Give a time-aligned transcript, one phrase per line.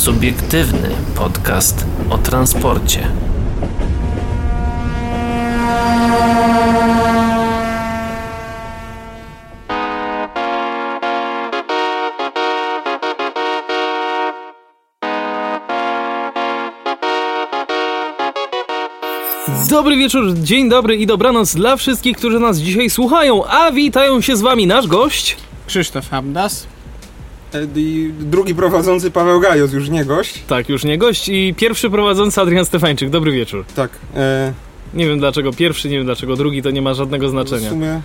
[0.00, 3.08] Subiektywny podcast o transporcie.
[19.70, 24.36] Dobry wieczór, dzień dobry i dobranoc dla wszystkich, którzy nas dzisiaj słuchają, a witają się
[24.36, 25.36] z wami nasz gość.
[25.66, 26.79] Krzysztof Abdas.
[27.76, 30.42] I drugi prowadzący Paweł Gajos, już nie gość.
[30.46, 33.10] Tak, już nie gość i pierwszy prowadzący Adrian Stefańczyk.
[33.10, 33.64] Dobry wieczór.
[33.76, 33.90] Tak.
[34.16, 34.52] E,
[34.94, 37.68] Nie wiem dlaczego pierwszy, nie wiem dlaczego drugi, to nie ma żadnego znaczenia.
[37.68, 38.00] w sumie,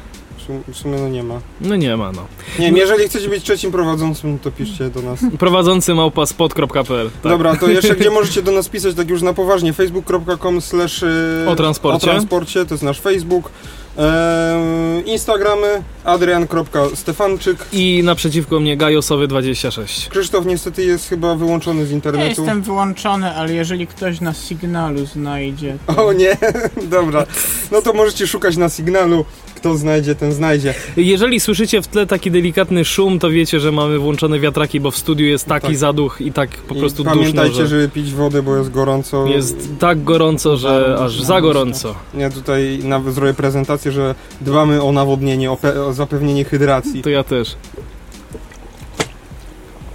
[0.71, 1.39] w sumie no nie ma.
[1.61, 2.25] No nie ma, no.
[2.59, 5.19] Nie wiem, jeżeli chcecie być trzecim prowadzącym, to piszcie do nas.
[5.39, 7.09] Prowadzący małpa spot.pl.
[7.23, 7.31] Tak.
[7.31, 11.09] Dobra, to jeszcze gdzie możecie do nas pisać, tak już na poważnie, facebook.com slash e,
[11.47, 11.97] O transporcie.
[11.97, 13.51] o transporcie, to jest nasz Facebook.
[13.97, 15.67] E, Instagramy
[16.03, 17.57] adrian.stefanczyk.
[17.71, 20.09] I naprzeciwko mnie Gajosowy26.
[20.09, 22.27] Krzysztof niestety jest chyba wyłączony z Ja internetu.
[22.41, 26.37] jestem wyłączony, ale jeżeli ktoś na sygnalu znajdzie, O nie,
[26.97, 27.25] dobra.
[27.71, 29.25] No to możecie szukać na sygnalu.
[29.65, 30.73] Kto znajdzie, ten znajdzie.
[30.97, 34.97] Jeżeli słyszycie w tle taki delikatny szum, to wiecie, że mamy włączone wiatraki, bo w
[34.97, 35.77] studiu jest taki Tak.
[35.77, 39.27] zaduch i tak po I prostu pamiętajcie, duszno, że żeby pić wodę, bo jest gorąco.
[39.27, 41.95] jest tak gorąco, że aż za gorąco.
[42.17, 47.01] Ja tutaj nawet zrobię prezentację, że dbamy o nawodnienie, o, o zapewnienie hydracji.
[47.01, 47.55] To ja też.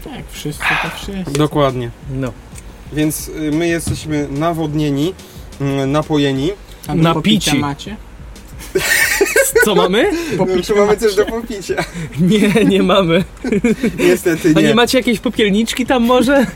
[0.05, 1.33] tak, wszyscy to wszyscy.
[1.39, 1.91] Dokładnie.
[2.15, 2.33] No.
[2.93, 5.15] Więc y, my jesteśmy nawodnieni,
[5.61, 6.51] mm, napojeni.
[6.89, 7.59] A Napici.
[7.59, 7.97] macie?
[9.65, 10.11] Co mamy?
[10.39, 11.75] Popić Czy mamy coś do popicia?
[12.31, 13.25] Nie, nie mamy.
[13.99, 14.75] Niestety A nie nie.
[14.75, 16.47] macie jakiejś popielniczki tam może?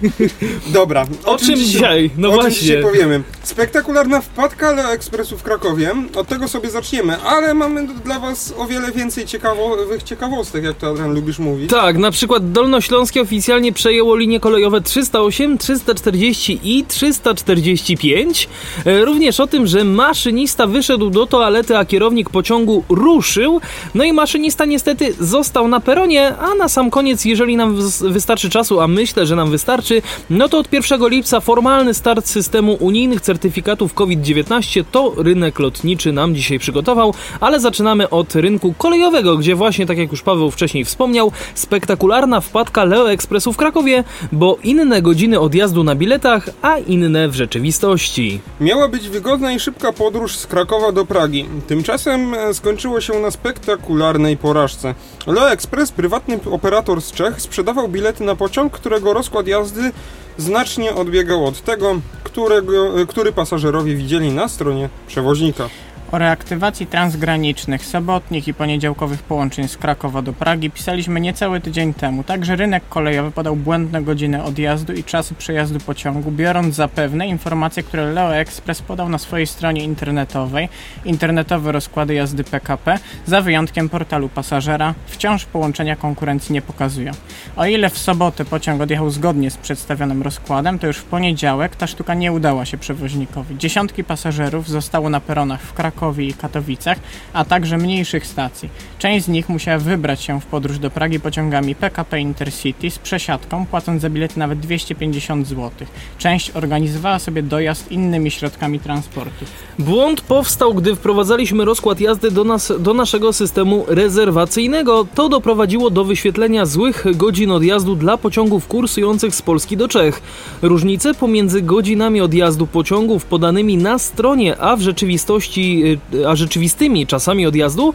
[0.67, 1.07] Dobra.
[1.25, 2.11] O czym dzisiaj?
[2.19, 2.61] No o czym właśnie.
[2.61, 3.23] dzisiaj powiemy?
[3.43, 5.93] Spektakularna wpadka Leo Expressu w Krakowie.
[6.17, 10.91] Od tego sobie zaczniemy, ale mamy dla was o wiele więcej ciekawowych ciekawostek, jak to
[10.91, 11.71] Adrian lubisz mówić.
[11.71, 18.49] Tak, na przykład Dolnośląskie oficjalnie przejęło linie kolejowe 308, 340 i 345.
[18.87, 22.54] E, Również o tym, że maszynista wyszedł do toalety, a kierownik pociągu
[22.89, 23.61] ruszył.
[23.95, 28.51] No i maszynista niestety został na peronie, a na sam koniec, jeżeli nam wys- wystarczy
[28.51, 33.21] czasu, a myślę, że nam wystarczy, no to od 1 lipca formalny start systemu unijnych
[33.21, 39.87] certyfikatów COVID-19 to rynek lotniczy nam dzisiaj przygotował, ale zaczynamy od rynku kolejowego, gdzie właśnie,
[39.87, 45.41] tak jak już Paweł wcześniej wspomniał, spektakularna wpadka Leo Expressu w Krakowie, bo inne godziny
[45.41, 48.41] odjazdu na biletach, a inne w rzeczywistości.
[48.61, 51.45] Miała być wygodna i szybka podróż z Krakowa do Pragi.
[51.67, 54.95] Tymczasem e, skończyło się na spektakularnej porażce.
[55.27, 59.93] Leo Express, prywatny operator z Czech, sprzedawał bilety na pociąg, którego rozkład jazdy
[60.39, 65.69] znacznie odbiegał od tego, którego, e, który pasażerowie widzieli na stronie przewoźnika.
[66.15, 72.25] O reaktywacji transgranicznych, sobotnich i poniedziałkowych połączeń z Krakowa do Pragi pisaliśmy niecały tydzień temu.
[72.25, 77.83] Także rynek kolejowy podał błędne godziny odjazdu i czasy przejazdu pociągu, biorąc za pewne informacje,
[77.83, 80.69] które Leo Express podał na swojej stronie internetowej,
[81.05, 87.13] internetowe rozkłady jazdy PKP, za wyjątkiem portalu pasażera, wciąż połączenia konkurencji nie pokazują.
[87.57, 91.87] O ile w sobotę pociąg odjechał zgodnie z przedstawionym rozkładem, to już w poniedziałek ta
[91.87, 93.59] sztuka nie udała się przewoźnikowi.
[93.59, 96.99] Dziesiątki pasażerów zostało na peronach w Krakowie i Katowicach,
[97.33, 98.69] a także mniejszych stacji.
[98.99, 103.67] Część z nich musiała wybrać się w podróż do Pragi pociągami PKP Intercity z przesiadką,
[103.67, 105.71] płacąc za bilet nawet 250 zł.
[106.19, 109.45] Część organizowała sobie dojazd innymi środkami transportu.
[109.79, 115.07] Błąd powstał, gdy wprowadzaliśmy rozkład jazdy do, nas, do naszego systemu rezerwacyjnego.
[115.15, 120.23] To doprowadziło do wyświetlenia złych godzin odjazdu dla pociągów kursujących z Polski do Czech.
[120.63, 125.94] Różnice pomiędzy godzinami odjazdu pociągów podanymi na stronie, a w rzeczywistości, y,
[126.29, 127.95] a rzeczywistymi czasami odjazdu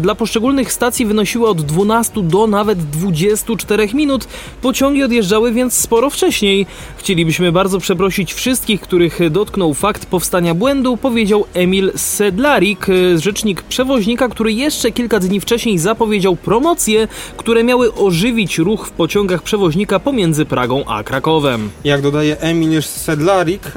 [0.00, 4.28] dla poszczególnych stacji wynosiły od 12 do nawet 24 minut.
[4.62, 6.66] Pociągi odjeżdżały więc sporo wcześniej.
[6.96, 14.28] Chcielibyśmy bardzo przeprosić wszystkich, których dotknął fakt powstania błędu, powiedział Emil Sedlarik, y, rzecznik przewoźnika,
[14.28, 20.44] który jeszcze kilka dni wcześniej zapowiedział promocje, które miały ożywić ruch w pociągach przewoźnika pomiędzy
[20.44, 21.70] Pragą a Krakowem.
[21.84, 23.72] Jak dodaje Emil Sedlarik,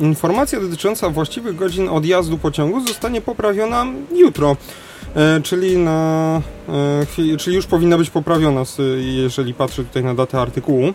[0.00, 4.56] informacja dotycząca właściwych godzin odjazdu pociągu zostanie poprawiona jutro.
[5.16, 8.62] E, czyli na e, czyli już powinna być poprawiona,
[8.96, 10.92] jeżeli patrzę tutaj na datę artykułu.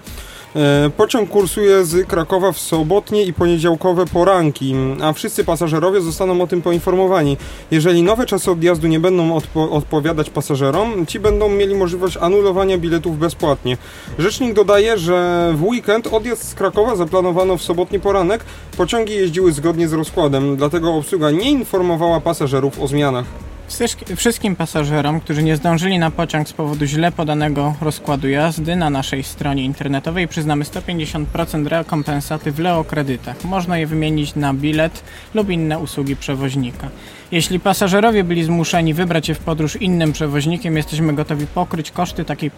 [0.56, 6.48] E, Pociąg kursuje z Krakowa w sobotnie i poniedziałkowe poranki, a wszyscy pasażerowie zostaną o
[6.48, 7.38] tym poinformowani.
[7.72, 13.20] Jeżeli nowe czasy odjazdu nie będą odpo- odpowiadać pasażerom, ci będą mieli możliwość anulowania biletów
[13.20, 13.78] bezpłatnie.
[14.20, 18.46] Rzecznik dodaje, że w weekend odjazd z Krakowa zaplanowano w sobotni poranek.
[18.78, 23.26] Pociągi jeździły zgodnie z rozkładem, dlatego obsługa nie informowała pasażerów o zmianach.
[23.72, 28.90] Wszystk- Wszystkim pasażerom, którzy nie zdążyli na pociąg z powodu źle podanego rozkładu jazdy, na
[28.90, 33.44] naszej stronie internetowej przyznamy 150% rekompensaty w Leo kredytach.
[33.44, 35.04] Można je wymienić na bilet
[35.34, 36.90] lub inne usługi przewoźnika.
[37.32, 42.52] Jeśli pasażerowie byli zmuszeni wybrać się w podróż innym przewoźnikiem, jesteśmy gotowi pokryć koszty takiej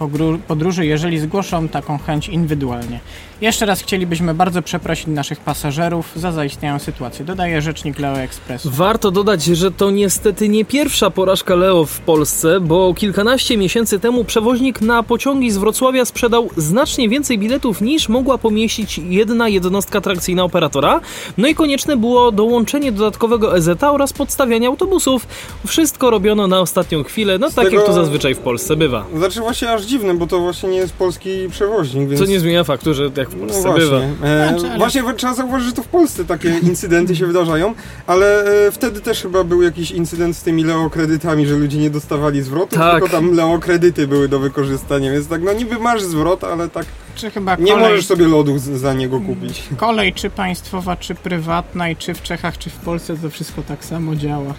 [0.47, 2.99] podróży, jeżeli zgłoszą taką chęć indywidualnie.
[3.41, 8.69] Jeszcze raz chcielibyśmy bardzo przeprosić naszych pasażerów za zaistniałą sytuację, dodaje rzecznik Leo Expressu.
[8.71, 14.23] Warto dodać, że to niestety nie pierwsza porażka Leo w Polsce, bo kilkanaście miesięcy temu
[14.23, 20.43] przewoźnik na pociągi z Wrocławia sprzedał znacznie więcej biletów niż mogła pomieścić jedna jednostka trakcyjna
[20.43, 21.01] operatora.
[21.37, 25.27] No i konieczne było dołączenie dodatkowego EZ oraz podstawianie autobusów.
[25.67, 29.05] Wszystko robiono na ostatnią chwilę, no tak tego- jak to zazwyczaj w Polsce bywa.
[29.17, 32.21] Znaczy właśnie aż dziwne, bo to właśnie nie jest polski przewoźnik, więc...
[32.21, 33.79] Co nie zmienia faktu, że jak w No Polsce właśnie.
[33.83, 33.97] bywa.
[34.23, 37.73] E, Znaczy, ale- Właśnie trzeba zauważyć, że to w Polsce takie incydenty się wydarzają,
[38.07, 42.41] ale e, wtedy też chyba był jakiś incydent z tymi leokredytami, że ludzie nie dostawali
[42.41, 42.93] zwrotu, Tak.
[42.93, 47.31] tylko tam leokredyty były do wykorzystania, więc tak, no niby masz zwrot, ale tak Czy
[47.31, 49.63] chyba nie kolej, możesz sobie lodów za niego kupić.
[49.77, 53.85] kolej czy państwowa, czy prywatna i czy w Czechach, czy w Polsce to wszystko tak
[53.85, 54.53] samo działa.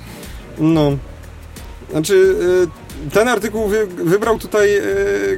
[0.59, 0.97] No.
[1.91, 2.37] Znaczy,
[3.09, 4.83] e, ten artykuł wy, wybrał tutaj e,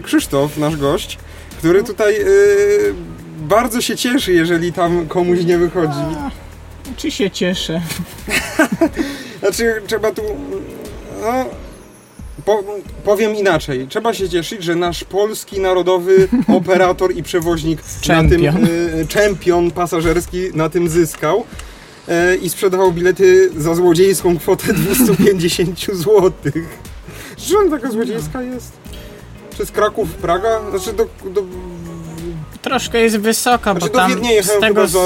[0.03, 1.19] Krzysztof, nasz gość,
[1.59, 2.27] który tutaj e,
[3.39, 6.01] bardzo się cieszy, jeżeli tam komuś nie wychodzi.
[6.19, 6.31] A,
[6.97, 7.83] czy się cieszę?
[9.41, 10.23] Znaczy, trzeba tu.
[11.21, 11.45] No,
[12.47, 12.65] po,
[13.05, 13.87] powiem inaczej.
[13.89, 16.29] Trzeba się cieszyć, że nasz polski narodowy
[16.59, 17.79] operator i przewoźnik
[18.09, 18.31] na tym.
[18.31, 18.65] Czempion.
[18.65, 21.45] Y, czempion pasażerski na tym zyskał.
[22.09, 26.33] E, I sprzedawał bilety za złodziejską kwotę 250 zł.
[27.37, 28.73] Czy on taka złodziejska jest?
[29.51, 30.61] Przez Kraków, Praga?
[30.71, 31.43] Znaczy do, do,
[32.63, 34.99] Troszkę jest wysoka, znaczy bo do tam Wiednia jechałem z tego, za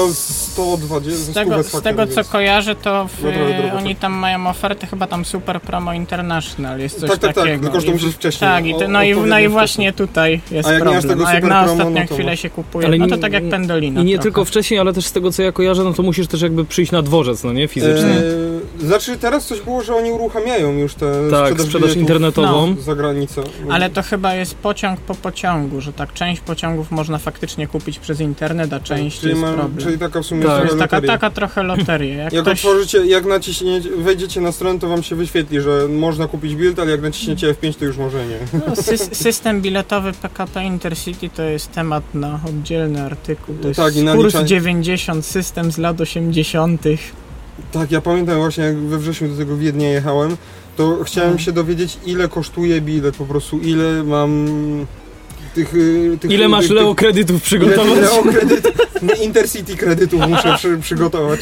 [0.51, 3.23] 120 z tego, 100 z tego co kojarzę, to w,
[3.71, 4.01] No oni tak.
[4.01, 7.63] tam mają oferty chyba tam Super Promo International, jest coś Tak, tak, tak, takiego.
[7.63, 10.73] tylko że to musisz wcześniej, Tak, i no, i, no i właśnie tutaj jest A
[10.73, 11.03] jak problem.
[11.03, 12.39] tego A jak Super na ostatnią no to chwilę masz.
[12.39, 14.23] się kupuje, Ale no nie- to tak jak Pendolino I nie trochę.
[14.23, 16.91] tylko wcześniej, ale też z tego co ja kojarzę, no to musisz też jakby przyjść
[16.91, 17.67] na dworzec, no nie?
[17.67, 18.09] Fizycznie.
[18.09, 22.75] Eee, znaczy teraz coś było, że oni uruchamiają już te tak, sprzedaż, sprzedaż internetową.
[22.79, 23.43] za granicą.
[23.69, 28.19] Ale to chyba jest pociąg po pociągu, że tak część pociągów można faktycznie kupić przez
[28.19, 29.77] internet, a część czyli, jest ma, problem.
[29.85, 30.63] czyli taka w sumie Tak.
[30.65, 32.15] Jest taka, taka trochę loteria.
[32.23, 36.27] Jak, Jak ktoś, otworzycie, jak naciśniecie, wejdziecie na stronę, to wam się wyświetli, że można
[36.27, 38.37] kupić bilet, ale jak naciśniecie F5, to już może nie.
[38.53, 43.55] no, sys- system biletowy PKP Intercity to jest temat na oddzielny artykuł.
[43.61, 46.81] To jest Tak, i kurs naliczanie- 90, system z lat 80.
[47.71, 50.37] Tak, ja pamiętam właśnie, jak we wrześniu do tego Wiednia jechałem,
[50.77, 54.47] to chciałem się dowiedzieć, ile kosztuje bilet, po prostu ile mam
[55.53, 55.75] tych...
[55.75, 57.99] y, tych Ile masz tych, Leo kredytów przygotować?
[57.99, 58.67] Leo kredyt,
[59.23, 61.39] Intercity kredytów muszę przy, przygotować.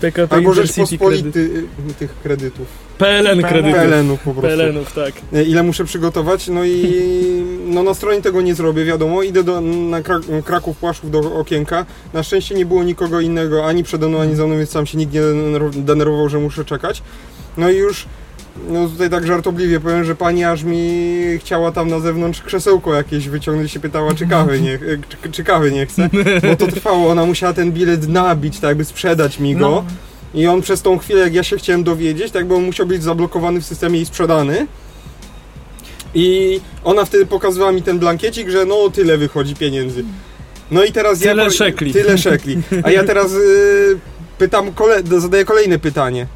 [0.00, 1.64] PKP Albo Rzeczpospolity
[1.98, 2.66] tych kredytów.
[2.98, 3.80] PLN kredytów.
[3.80, 4.58] PLN-ów po prostu.
[4.58, 5.12] PLN-ów, tak.
[5.32, 6.84] E, Ile muszę przygotować, no i
[7.66, 9.22] no na stronie tego nie zrobię, wiadomo.
[9.22, 11.86] Idę do, na Krak Kraków Płaszów do okienka.
[12.12, 14.98] Na szczęście nie było nikogo innego, ani przede mną, ani za mną, więc sam się
[14.98, 17.02] nikt nie denerw- denerwował, że muszę czekać.
[17.56, 18.06] No i już,
[18.68, 23.28] no tutaj tak żartobliwie powiem, że pani aż mi chciała tam na zewnątrz krzesełko jakieś
[23.28, 24.78] wyciągnąć i się pytała, czy kawy nie,
[25.22, 26.10] czy, czy kawy nie chce.
[26.48, 29.60] Bo to trwało, ona musiała ten bilet nabić, tak jakby sprzedać mi go.
[29.60, 29.84] No,
[30.34, 33.02] I on przez tą chwilę, jak ja się chciałem dowiedzieć, tak by on musiał być
[33.02, 34.66] zablokowany w systemie i sprzedany.
[36.14, 40.04] I ona wtedy pokazywała mi ten blankiecik, że no tyle wychodzi pieniędzy.
[40.70, 41.50] No i teraz Tyle ja...
[41.50, 41.92] szekli.
[41.92, 42.58] Tyle szekli.
[42.82, 43.98] A ja teraz y,
[44.38, 46.26] pytam, kole, zadaję kolejne pytanie.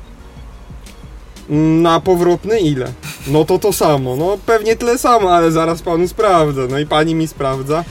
[1.49, 2.93] Na powrotny ile?
[3.27, 4.17] No to to samo.
[4.17, 6.67] No pewnie tyle samo, ale zaraz panu sprawdzę.
[6.71, 7.85] No i pani mi sprawdza.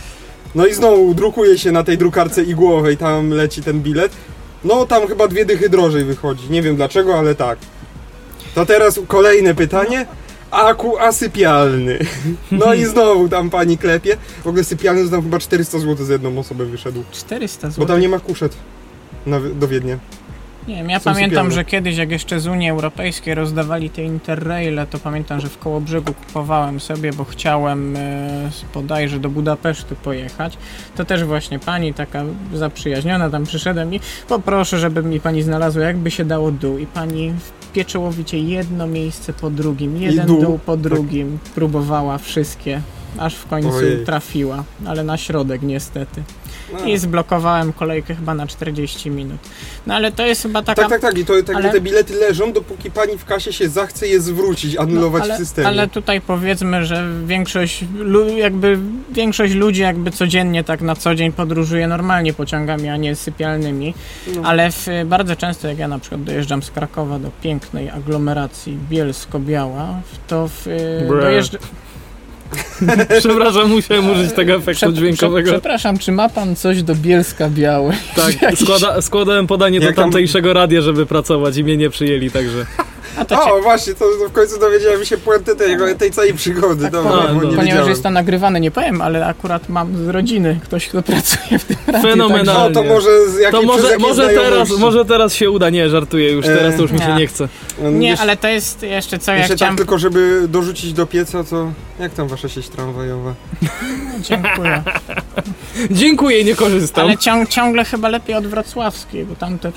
[0.55, 4.11] No i znowu drukuje się na tej drukarce igłowej, tam leci ten bilet.
[4.63, 6.49] No tam chyba dwie dychy drożej wychodzi.
[6.49, 7.59] Nie wiem dlaczego, ale tak.
[8.55, 10.05] To teraz kolejne pytanie.
[10.51, 11.99] Aku asypialny.
[12.51, 14.17] No i znowu tam pani klepie.
[14.43, 17.03] W ogóle sypialny to tam chyba 400 zł za jedną osobę wyszedł.
[17.11, 17.87] 400 Bo zł.
[17.87, 18.55] tam nie ma kuszet
[19.25, 19.97] na, do Wiednia.
[20.67, 21.51] Nie wiem, ja pamiętam, sypialne.
[21.51, 26.13] że kiedyś jak jeszcze z Unii Europejskiej rozdawali te interraile, to pamiętam, że w Kołobrzegu
[26.13, 30.57] kupowałem sobie, bo chciałem e, bodajże do Budapesztu pojechać.
[30.95, 36.11] To też właśnie pani taka zaprzyjaźniona, tam przyszedłem i poproszę, żeby mi pani znalazła jakby
[36.11, 37.33] się dało dół i pani
[37.73, 40.41] pieczołowicie jedno miejsce po drugim, jeden dół.
[40.41, 42.81] dół po drugim próbowała wszystkie.
[43.17, 44.05] aż w końcu Ojej.
[44.05, 46.23] trafiła, ale na środek niestety.
[46.73, 46.85] No.
[46.85, 49.37] I zblokowałem kolejkę chyba na 40 minut.
[49.87, 50.81] No ale to jest chyba taka...
[50.81, 51.17] Tak, tak, tak.
[51.17, 54.77] I to tak, Ale- te bilety leżą, dopóki pani w kasie się zachce je zwrócić,
[54.77, 55.67] anulować No, ale, w systemie.
[55.67, 57.85] ale tutaj powiedzmy, że większość,
[58.37, 58.79] jakby
[59.11, 63.93] większość ludzi jakby codziennie tak na co dzień podróżuje normalnie pociągami, a nie sypialnymi,
[64.35, 64.41] No.
[64.45, 69.87] ale w, bardzo często jak ja na przykład dojeżdżam z Krakowa do pięknej aglomeracji Bielsko-Biała,
[70.27, 70.67] to w,
[71.09, 71.61] dojeżdżam...
[73.19, 75.51] Przepraszam, musiałem użyć tego efektu dźwiękowego.
[75.51, 77.95] przepraszam, czy ma pan coś do Bielska-Białej?
[78.15, 82.65] Tak, Jakiś- składa, składałem podanie do tamtejszego radia, żeby pracować i mnie nie przyjęli, także...
[83.29, 86.83] O, właśnie, to, to w końcu dowiedziałem się puentę tej, tej całej przygody.
[86.83, 87.89] Tak, Dobra, bo nie ponieważ wiedziałem.
[87.89, 91.77] jest to nagrywane, nie powiem, ale akurat mam z rodziny ktoś, kto pracuje w tym
[91.87, 92.01] radiu.
[92.09, 92.69] Fenomenalnie.
[92.75, 96.31] No to może z jakiej, To może, może, teraz, może teraz się uda, nie, żartuję
[96.31, 97.15] już, E, teraz to już mi się nie.
[97.15, 97.47] nie chce.
[97.91, 99.75] Nie, Jeszcze- ale to jest jeszcze co ja Jeszcze chciałem...
[99.75, 103.33] tak tylko, żeby dorzucić do pieca, to jak tam wasza sieć tramwajowa?
[104.29, 104.83] Dziękuję.
[105.91, 107.05] Dziękuję, nie korzystam.
[107.05, 109.71] Ale ciąg, ciągle chyba lepiej od wrocławskiej, bo tamte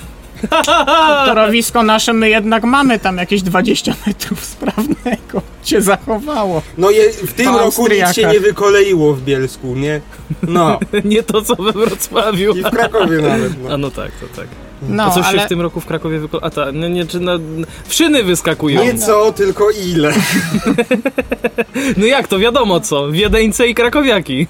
[1.27, 5.43] torowisko nasze my jednak mamy tam jakieś 20 metrów sprawnego.
[5.63, 6.63] Cię zachowało.
[6.79, 10.01] No je, w tym Po roku nic się nie wykoleiło w Bielsku, nie?
[10.43, 12.55] No, Nie to, co we Wrocławiu.
[12.55, 13.53] i w Krakowie nawet.
[13.67, 13.79] A No.
[13.79, 14.47] no tak, to tak.
[14.83, 16.45] No, A coś się ale w tym roku w Krakowie wyko...
[16.45, 17.33] A ta, no nie, czy na...
[17.87, 18.85] W szyny wyskakują.
[18.85, 20.13] Nie co, tylko ile.
[21.97, 23.11] No jak to, wiadomo co.
[23.11, 24.47] Wiedeńce i krakowiaki.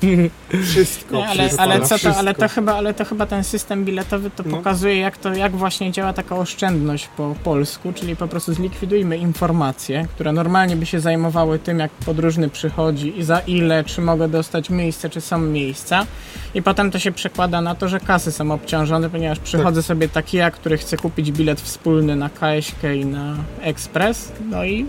[0.65, 2.19] Wszystko, nie, ale, wszystko, ale, co to, wszystko.
[2.19, 4.57] ale, to chyba, ale to chyba ten system biletowy to No.
[4.57, 10.07] pokazuje, jak, to, jak właśnie działa taka oszczędność po polsku, czyli po prostu zlikwidujmy informacje,
[10.15, 14.71] które normalnie by się zajmowały tym, jak podróżny przychodzi i za ile, czy mogę dostać
[14.71, 16.07] miejsce, czy są miejsca.
[16.55, 20.37] I potem to się przekłada na to, że kasy są obciążone, ponieważ przychodzę sobie taki
[20.37, 24.87] ja, który chce kupić bilet wspólny na KSK i na Express, no i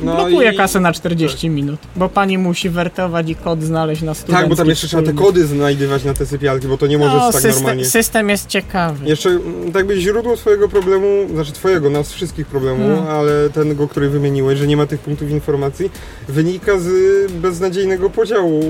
[0.00, 4.14] No blokuje i- kasę na 40 minut, bo pani musi wertować i kod znaleźć na
[4.14, 6.98] studencki Tak, bo tam jeszcze trzeba te kody znajdywać na te sypialki, bo to nie
[6.98, 7.84] możesz no, tak system, normalnie.
[7.84, 9.08] system jest ciekawy.
[9.08, 13.06] Jeszcze mm, tak jakby źródło twojego problemu, znaczy twojego, nas wszystkich problemów, Hmm.
[13.14, 15.90] ale ten, który wymieniłeś, że nie ma tych punktów informacji,
[16.28, 16.88] wynika z
[17.32, 18.62] beznadziejnego podziału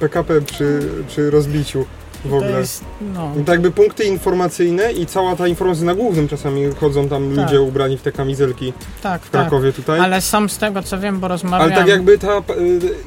[0.00, 1.84] PKP przy, przy rozbiciu
[2.24, 2.50] w ogóle.
[2.60, 7.28] jest, no, Tak jakby punkty informacyjne i cała ta informacja na głównym czasami chodzą tam
[7.36, 7.44] Tak.
[7.44, 9.40] ludzie ubrani w te kamizelki tak, w tak.
[9.40, 9.98] Krakowie tutaj.
[9.98, 11.74] Ale, Ale sam z tego co wiem, bo rozmawiałem...
[11.74, 12.42] tak jakby ta y,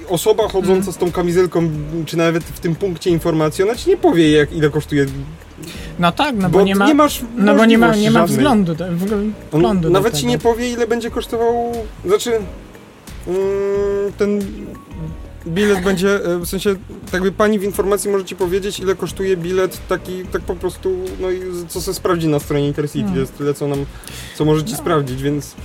[0.09, 0.93] osoba chodząca Mhm.
[0.93, 1.69] z tą kamizelką,
[2.05, 5.05] czy nawet w tym punkcie informacji, ona ci nie powie jak, ile kosztuje,
[5.99, 6.93] No tak, no bo, bo, nie ma...
[6.93, 8.85] masz no bo nie ma, nie ma względu, do,
[9.51, 11.71] On nawet ci nie powie, ile będzie kosztował.
[12.05, 12.31] Znaczy,
[13.27, 13.37] mm,
[14.17, 14.41] ten
[15.47, 16.25] bilet będzie.
[16.25, 16.75] e, W sensie,
[17.13, 21.31] jakby pani w informacji może ci powiedzieć, ile kosztuje bilet taki, tak po prostu, no
[21.31, 23.03] i co se sprawdzi na stronie Intercity.
[23.05, 23.19] Hmm.
[23.19, 23.85] Jest tyle, co nam,
[24.35, 24.77] co może ci No.
[24.77, 25.55] sprawdzić, więc.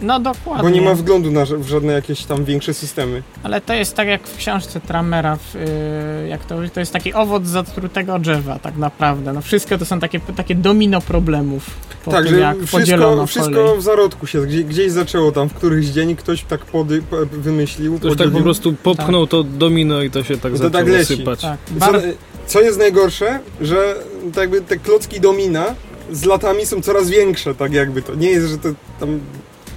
[0.00, 0.62] No dokładnie.
[0.62, 3.22] Bo nie ma wglądu na, w żadne jakieś tam większe systemy.
[3.42, 7.14] Ale to jest tak jak w książce Tramera, w, y, jak to, to jest taki
[7.14, 9.32] owoc zatrutego drzewa tak naprawdę.
[9.32, 11.70] No wszystko to są takie, takie domino problemów
[12.04, 15.48] po tak, tym że jak wszystko, podzielono wszystko w zarodku się gdzie, gdzieś zaczęło tam
[15.48, 17.02] w któryś dzień, ktoś tak pody,
[17.32, 17.98] wymyślił.
[17.98, 21.16] Ktoś tak po prostu popchnął to domino i to się tak to zaczęło tak leci.
[21.16, 21.40] sypać.
[21.40, 22.02] Tak, Co, bar-
[22.46, 23.94] co jest najgorsze, że
[24.34, 25.64] tak jakby te klocki domina
[26.12, 28.14] z latami są coraz większe, tak jakby to.
[28.14, 28.68] Nie jest, że to
[29.00, 29.20] tam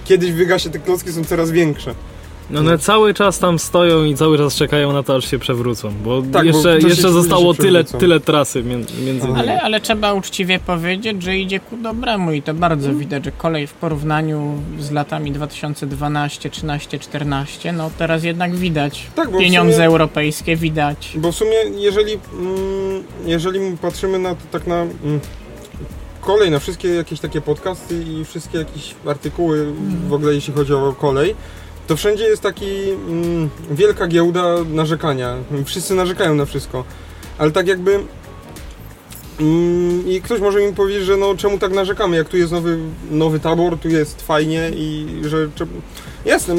[0.06, 1.96] kiedyś wygasie te klocki są coraz większe.
[2.50, 5.92] No one cały czas tam stoją i cały czas czekają na to, aż się przewrócą,
[6.04, 8.94] bo Tak, bo jeszcze, się jeszcze zostało tyle, tyle trasy między,
[9.28, 9.40] nimi.
[9.40, 13.00] ale, ale trzeba uczciwie powiedzieć, że idzie ku dobremu i to bardzo Mhm.
[13.00, 19.32] widać, że kolej w porównaniu z latami 2012, 13, 14, no teraz jednak widać Tak,
[19.32, 21.14] bo w pieniądze sumie- europejskie, widać.
[21.16, 25.20] Bo w sumie, jeżeli, mm, jeżeli patrzymy na to tak na mm,
[26.22, 29.74] kolej, na wszystkie jakieś takie podcasty i wszystkie jakieś artykuły
[30.08, 31.36] w ogóle jeśli chodzi o kolej,
[31.88, 35.36] to wszędzie jest taki mm, wielka giełda narzekania.
[35.66, 36.84] Wszyscy narzekają na wszystko.
[37.38, 38.00] Ale tak jakby
[39.40, 42.78] mm, i ktoś może mi powiedzieć, że no czemu tak narzekamy, jak tu jest nowy,
[43.12, 45.48] nowy tabor, tu jest fajnie i że.
[46.26, 46.56] Jasne,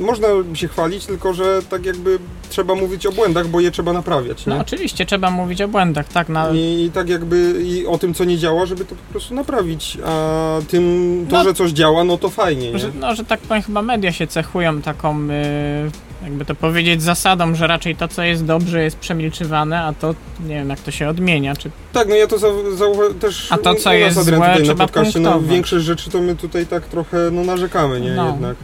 [0.00, 2.18] można się chwalić, tylko że tak jakby
[2.50, 4.54] trzeba mówić o błędach, bo je trzeba naprawiać, nie?
[4.54, 8.14] No oczywiście trzeba mówić o błędach, tak, na, I, I tak jakby i o tym,
[8.14, 9.98] co nie działa, żeby to po prostu naprawić.
[10.06, 11.44] A tym, to, No.
[11.44, 12.78] że coś działa, no to fajnie, nie?
[12.78, 15.90] Że, no, że tak powiem, chyba media się cechują taką, y,
[16.24, 20.54] jakby to powiedzieć, zasadą, że raczej to, co jest dobrze, jest przemilczywane, a to, nie
[20.54, 23.74] wiem, jak to się odmienia, czy Tak, no ja to zau- zauwa- też A to,
[23.74, 27.16] co jest złe, tutaj na trzeba podcaście, no większość rzeczy to my tutaj tak trochę,
[27.32, 28.10] no narzekamy, nie?
[28.10, 28.26] No.
[28.26, 28.56] Jednak.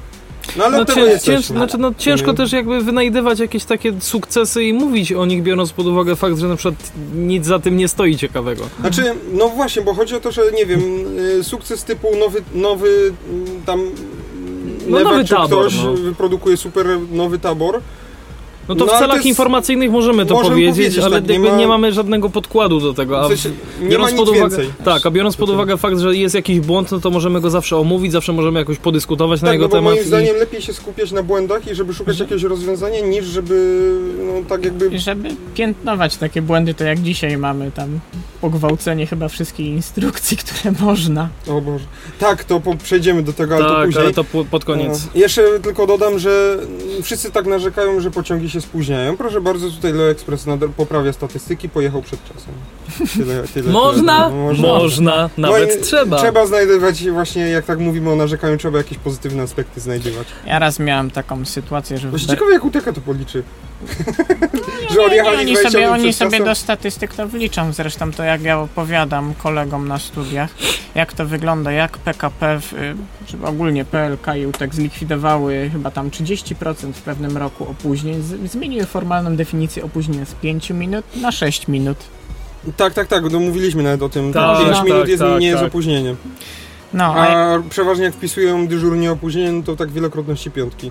[0.57, 1.35] No ale No, cię, jesteśmy.
[1.35, 2.37] cięż, znaczy, no, ciężko Mhm.
[2.37, 6.49] też jakby wynajdywać jakieś takie sukcesy i mówić o nich, biorąc pod uwagę fakt, że
[6.49, 8.65] na przykład nic za tym nie stoi ciekawego.
[8.81, 10.81] Znaczy, no właśnie, bo chodzi o to, że nie wiem,
[11.41, 13.91] y, sukces typu nowy, nowy mm, tam
[14.89, 15.93] No, Lewa nowy czy tabor, ktoś no.
[15.95, 17.81] wyprodukuje super nowy tabor.
[18.69, 21.31] No to No, w celach to jest- informacyjnych możemy to możemy powiedzieć, powiedzieć, ale tak,
[21.31, 23.21] nie ma- nie mamy żadnego podkładu do tego.
[23.21, 23.49] A W sensie,
[23.81, 24.71] nie ma biorąc nic pod uwagę, więcej.
[24.85, 27.77] Tak, a biorąc pod uwagę fakt, że jest jakiś błąd, no to możemy go zawsze
[27.77, 29.93] omówić, zawsze możemy jakoś podyskutować na Tak, jego no bo temat.
[29.93, 33.81] moim i- zdaniem lepiej się skupiać na błędach i żeby szukać jakiegoś rozwiązania, niż żeby,
[34.27, 34.87] no tak jakby...
[34.89, 38.01] I żeby piętnować takie błędy, to jak dzisiaj mamy tam
[38.41, 41.29] pogwałcenie chyba wszystkich instrukcji, które można.
[41.49, 41.85] O Boże.
[42.19, 44.05] Tak, to po, przejdziemy do tego, ale to Tak, później.
[44.05, 45.05] ale to po- pod koniec.
[45.15, 45.21] No.
[45.21, 46.59] Jeszcze tylko dodam, że
[47.03, 49.17] wszyscy tak narzekają, że pociągi się spóźniają.
[49.17, 52.55] Proszę bardzo, tutaj Leo Express nadal poprawia statystyki, pojechał przed czasem.
[53.17, 54.31] Tyle, tyle, Można?
[54.31, 54.55] tyle.
[54.55, 56.19] Można, nawet No i trzeba.
[56.19, 60.29] Trzeba znajdować właśnie, jak tak mówimy o narzekaniu, trzeba jakieś pozytywne aspekty znajdywać.
[60.47, 63.43] Ja raz miałem taką sytuację, że Właśnie ciekawe, jak UTK to policzy.
[64.91, 67.73] że Nie, nie, odjechali oni 20 sobie, oni sobie do statystyk to wliczą.
[67.73, 70.51] Zresztą to jak ja opowiadam kolegom na studiach,
[70.95, 72.95] jak to wygląda, jak PKP, w, y,
[73.27, 78.23] czy ogólnie PLK i UTEK zlikwidowały chyba tam 30% w pewnym roku opóźnień.
[78.49, 81.97] Z, zmieniły formalną definicję opóźnienia z 5 minut na 6 minut.
[82.77, 84.33] Tak, tak, tak, no mówiliśmy nawet o tym.
[84.33, 85.69] Tak, 5 tak, minut jest, tak, nie jest tak.
[85.69, 86.17] opóźnieniem.
[86.93, 90.91] No, a A przeważnie jak wpisują dyżurnie opóźnienie, no to tak wielokrotności piątki.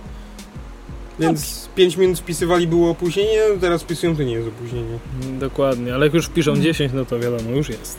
[1.19, 4.97] Więc 5 minut wpisywali było opóźnienie, teraz wpisują to nie jest opóźnienie.
[5.39, 7.97] Dokładnie, ale jak już wpiszą 10, no to wiadomo, już jest.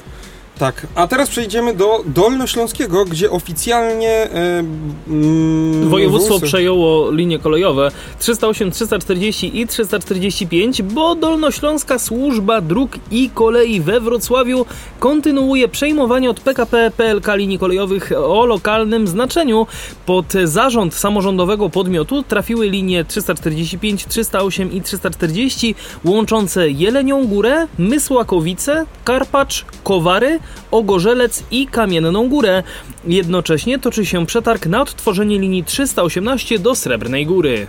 [0.58, 4.64] Tak, a teraz przejdziemy do Dolnośląskiego, gdzie oficjalnie e,
[5.08, 13.80] mm, Województwo przejęło linie kolejowe 308, 340 i 345, bo Dolnośląska Służba Dróg i Kolei
[13.80, 14.66] we Wrocławiu
[14.98, 19.66] kontynuuje przejmowanie od PKP PLK linii kolejowych o lokalnym znaczeniu.
[20.06, 29.64] Pod zarząd samorządowego podmiotu trafiły linie 345, 308 i 340 łączące Jelenią Górę, Mysłakowice, Karpacz,
[29.84, 30.40] Kowary,
[30.70, 32.62] Ogorzelec i Kamienną Górę.
[33.04, 37.66] Jednocześnie toczy się przetarg na odtworzenie linii 318 do Srebrnej Góry.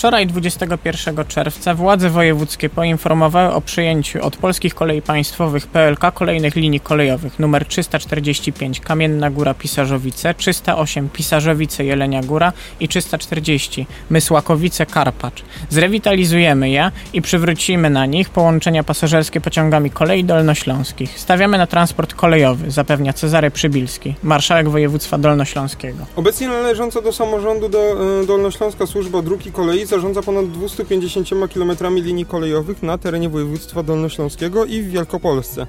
[0.00, 6.80] Wczoraj, 21 czerwca, władze wojewódzkie poinformowały o przyjęciu od Polskich Kolei Państwowych PLK kolejnych linii
[6.80, 15.42] kolejowych nr 345 Kamienna Góra Pisarzowice, 308 Pisarzowice Jelenia Góra i 340 Mysłakowice Karpacz.
[15.70, 21.18] Zrewitalizujemy je i przywrócimy na nich połączenia pasażerskie pociągami kolei dolnośląskich.
[21.18, 26.06] Stawiamy na transport kolejowy, zapewnia Cezary Przybilski, marszałek województwa dolnośląskiego.
[26.16, 27.78] Obecnie należąca do samorządu do,
[28.22, 33.82] e, Dolnośląska Służba Dróg i Kolei zarządza ponad 250 km linii kolejowych na terenie województwa
[33.82, 35.66] dolnośląskiego i w Wielkopolsce.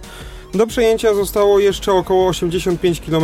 [0.54, 3.24] Do przejęcia zostało jeszcze około 85 km.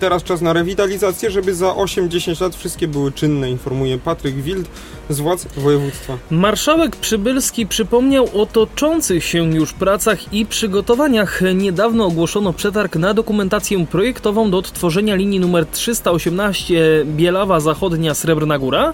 [0.00, 4.68] Teraz czas na rewitalizację, żeby za 8-10 lat wszystkie były czynne, informuje Patryk Wild
[5.08, 6.18] z władz województwa.
[6.30, 11.40] Marszałek Przybylski przypomniał o toczących się już pracach i przygotowaniach.
[11.54, 18.90] Niedawno ogłoszono przetarg na dokumentację projektową do odtworzenia linii numer 318 Bielawa Zachodnia Srebrna Góra.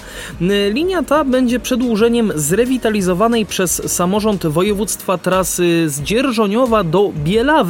[0.71, 7.70] Linia ta będzie przedłużeniem zrewitalizowanej przez samorząd województwa trasy z Dzierżoniowa do Bielawy,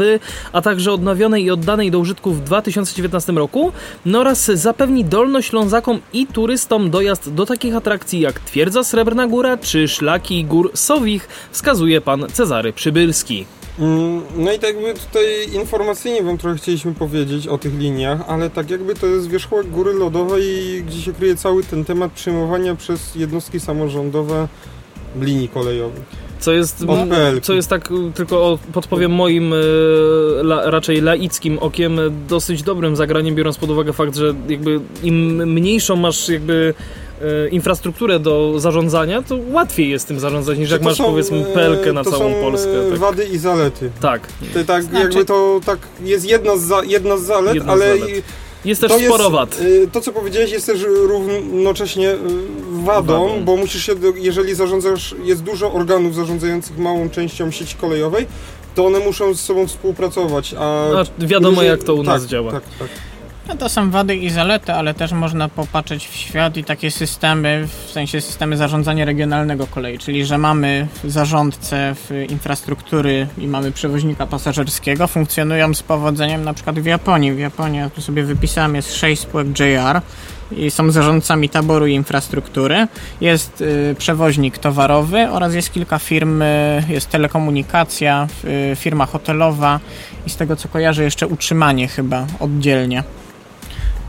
[0.53, 3.73] a także odnowionej i oddanej do użytku w 2019 roku
[4.07, 9.89] no oraz zapewni Dolnoślązakom i turystom dojazd do takich atrakcji jak Twierdza Srebrna Góra czy
[9.89, 13.45] szlaki gór Sowich, wskazuje pan Cezary Przybylski.
[13.79, 18.51] Mm, No i tak jakby tutaj informacyjnie wam trochę chcieliśmy powiedzieć o tych liniach, ale
[18.51, 20.45] tak jakby to jest wierzchołek góry lodowej,
[20.87, 24.49] gdzie się kryje cały ten temat przyjmowania przez jednostki samorządowe
[25.21, 26.30] linii kolejowych.
[26.41, 26.85] Co jest,
[27.43, 29.57] co jest tak, y, tylko podpowiem moim y,
[30.43, 35.37] la, raczej laickim okiem, y, dosyć dobrym zagraniem, biorąc pod uwagę fakt, że jakby im
[35.53, 36.75] mniejszą masz jakby
[37.51, 41.93] infrastrukturę do zarządzania, to łatwiej jest tym zarządzać niż jak masz są, powiedzmy e, pelkę
[41.93, 42.87] na to całą są, Polskę.
[42.87, 42.99] e, Tak.
[42.99, 43.91] wady i zalety.
[44.01, 44.21] tak.
[44.55, 47.81] To, tak Znaczy- jakby to tak jest jedna z, za, jedna z zalet, Jedna z
[47.81, 48.25] ale zalet.
[48.65, 49.61] Jest też to sporo wad.
[49.61, 52.17] y, To co powiedziałeś jest też równocześnie y,
[52.85, 53.45] wadą, Wadą.
[53.45, 58.27] bo musisz się, jeżeli zarządzasz, jest dużo organów zarządzających małą częścią sieci kolejowej,
[58.75, 60.87] to one muszą ze sobą współpracować, a...
[60.91, 62.53] A wiadomo jak to u nas tak, działa.
[62.53, 62.89] Tak, tak.
[63.49, 67.69] No to są wady i zalety, ale też można popatrzeć w świat i takie systemy,
[67.87, 74.27] w sensie systemy zarządzania regionalnego kolei, czyli że mamy zarządcę w infrastruktury i mamy przewoźnika
[74.27, 77.33] pasażerskiego, funkcjonują z powodzeniem na przykład w Japonii.
[77.33, 80.01] W Japonii, ja tu sobie wypisałem, jest sześć spółek JR
[80.53, 82.87] i są zarządcami taboru i infrastruktury.
[83.21, 88.27] Jest y, przewoźnik towarowy oraz jest kilka firm, y, jest telekomunikacja,
[88.73, 89.81] y, firma hotelowa
[90.27, 93.03] i z tego co kojarzę jeszcze utrzymanie chyba oddzielnie.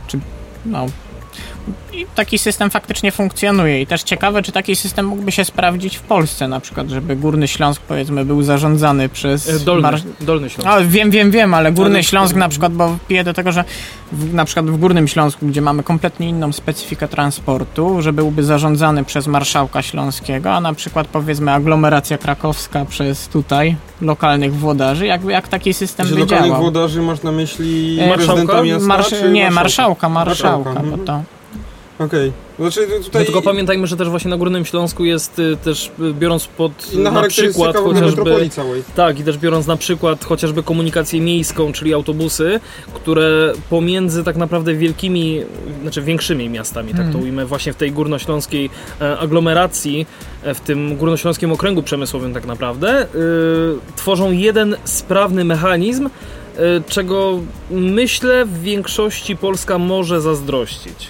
[0.06, 0.18] Czy
[0.66, 0.86] no.
[1.92, 3.80] I taki system faktycznie funkcjonuje.
[3.82, 7.48] I też ciekawe, czy taki system mógłby się sprawdzić w Polsce na przykład, żeby Górny
[7.48, 9.48] Śląsk powiedzmy był zarządzany przez...
[9.48, 10.70] E, Dolny, Mar- Dolny Śląsk.
[10.70, 13.64] a, wiem, wiem, wiem, ale Górny Ale- Śląsk na przykład, bo piję do tego, że
[14.12, 19.04] w, na przykład w Górnym Śląsku, gdzie mamy kompletnie inną specyfikę transportu, że byłby zarządzany
[19.04, 25.48] przez Marszałka Śląskiego, a na przykład powiedzmy aglomeracja krakowska przez tutaj lokalnych włodarzy, jakby jak
[25.48, 26.60] taki system Że by lokalnych działał.
[26.62, 30.08] włodarzy masz na myśli E, prezydenta miasta, Marsz- nie, marszałka?
[30.08, 31.04] marszałka, marszałka, Marszałka, bo mhm.
[31.06, 31.41] to...
[31.98, 32.32] Okej.
[32.58, 36.14] Znaczy No tutaj tylko pamiętajmy, że też właśnie na Górnym Śląsku jest y, też y,
[36.14, 38.50] biorąc pod inna na przykład chociażby
[38.94, 42.60] tak i też biorąc na przykład chociażby komunikację miejską, czyli autobusy,
[42.94, 45.40] które pomiędzy tak naprawdę wielkimi,
[45.82, 47.24] znaczy większymi miastami, tak to Mhm.
[47.24, 50.06] ujmę, właśnie w tej górnośląskiej e, aglomeracji,
[50.42, 53.06] e, w tym górnośląskim okręgu przemysłowym tak naprawdę, y,
[53.96, 56.08] tworzą jeden sprawny mechanizm,
[56.88, 57.38] czego
[57.70, 61.08] myślę w większości Polska może zazdrościć.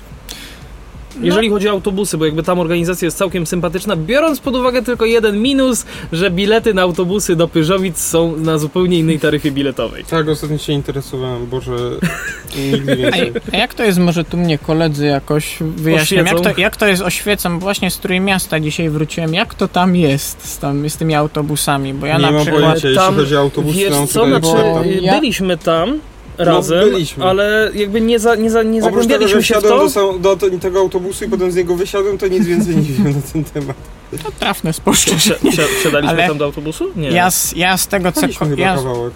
[1.20, 5.04] Jeżeli chodzi o autobusy, bo jakby tam organizacja jest całkiem sympatyczna, biorąc pod uwagę tylko
[5.04, 10.04] jeden minus, że bilety na autobusy do Pyżowic są na zupełnie innej taryfie biletowej.
[10.04, 11.76] Tak, ostatnio się interesowałem, Boże,
[12.72, 13.32] nigdy A, więcej.
[13.52, 17.02] a jak to jest, może tu mnie koledzy jakoś wyjaśnią, jak to, jak to jest
[17.02, 21.94] oświecą, właśnie z Trójmiasta dzisiaj wróciłem, jak to tam jest z, tam, z tymi autobusami,
[21.94, 22.62] bo ja nie na mam przykład...
[22.62, 25.98] pojęcia, jeśli tam- chodzi o autobusy, Wiesz mam co, tutaj znaczy byliśmy tam
[26.38, 27.24] razem, byliśmy.
[27.24, 29.68] ale jakby nie, za, nie, za, nie Oprócz tego, zagłębialiśmy się w to.
[29.78, 32.82] do, sam- do, te- tego autobusu i potem z niego wysiadłem, to nic więcej nie
[32.82, 33.76] wiem na ten temat.
[34.24, 35.50] To trafne spostrzeżenie.
[35.52, 36.90] wsi- Wsiadaliśmy Ale- tam do autobusu?
[36.96, 37.08] Nie.
[37.10, 38.26] Ja z, ja z tego co...
[38.56, 39.12] Ja, kawałek.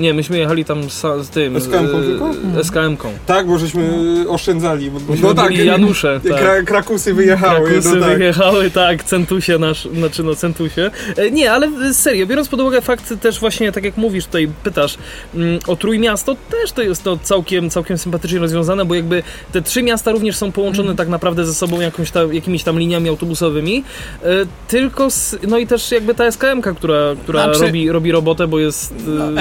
[0.00, 1.54] Nie, myśmy jechali tam z, z tym.
[1.60, 2.30] SKM-ką y, tylko?
[2.62, 3.08] SKM-ką.
[3.26, 3.84] Tak, bo żeśmy
[4.28, 4.90] oszczędzali.
[4.90, 6.20] Bo, Myśmy no tak, Janusze.
[6.28, 6.38] Tak.
[6.38, 7.70] Kra Krakusy wyjechały.
[7.70, 8.18] Krakusy no tak.
[8.18, 10.90] wyjechały, tak, Centusie nasz, znaczy no Centusie.
[11.16, 14.48] E, Nie, ale e, serio, biorąc pod uwagę fakt też właśnie, tak jak mówisz tutaj,
[14.64, 14.98] pytasz
[15.34, 19.82] mm, o Trójmiasto, też to jest to całkiem, całkiem sympatycznie rozwiązane, bo jakby te trzy
[19.82, 23.84] miasta również są połączone tak naprawdę ze sobą jakąś tam, jakimiś tam liniami autobusowymi,
[24.22, 24.26] e,
[24.68, 28.58] tylko, z, no i też jakby ta SKM-ka, która, która Znaczy- robi, robi robotę, bo
[28.58, 28.92] jest...
[28.92, 29.40] e, no,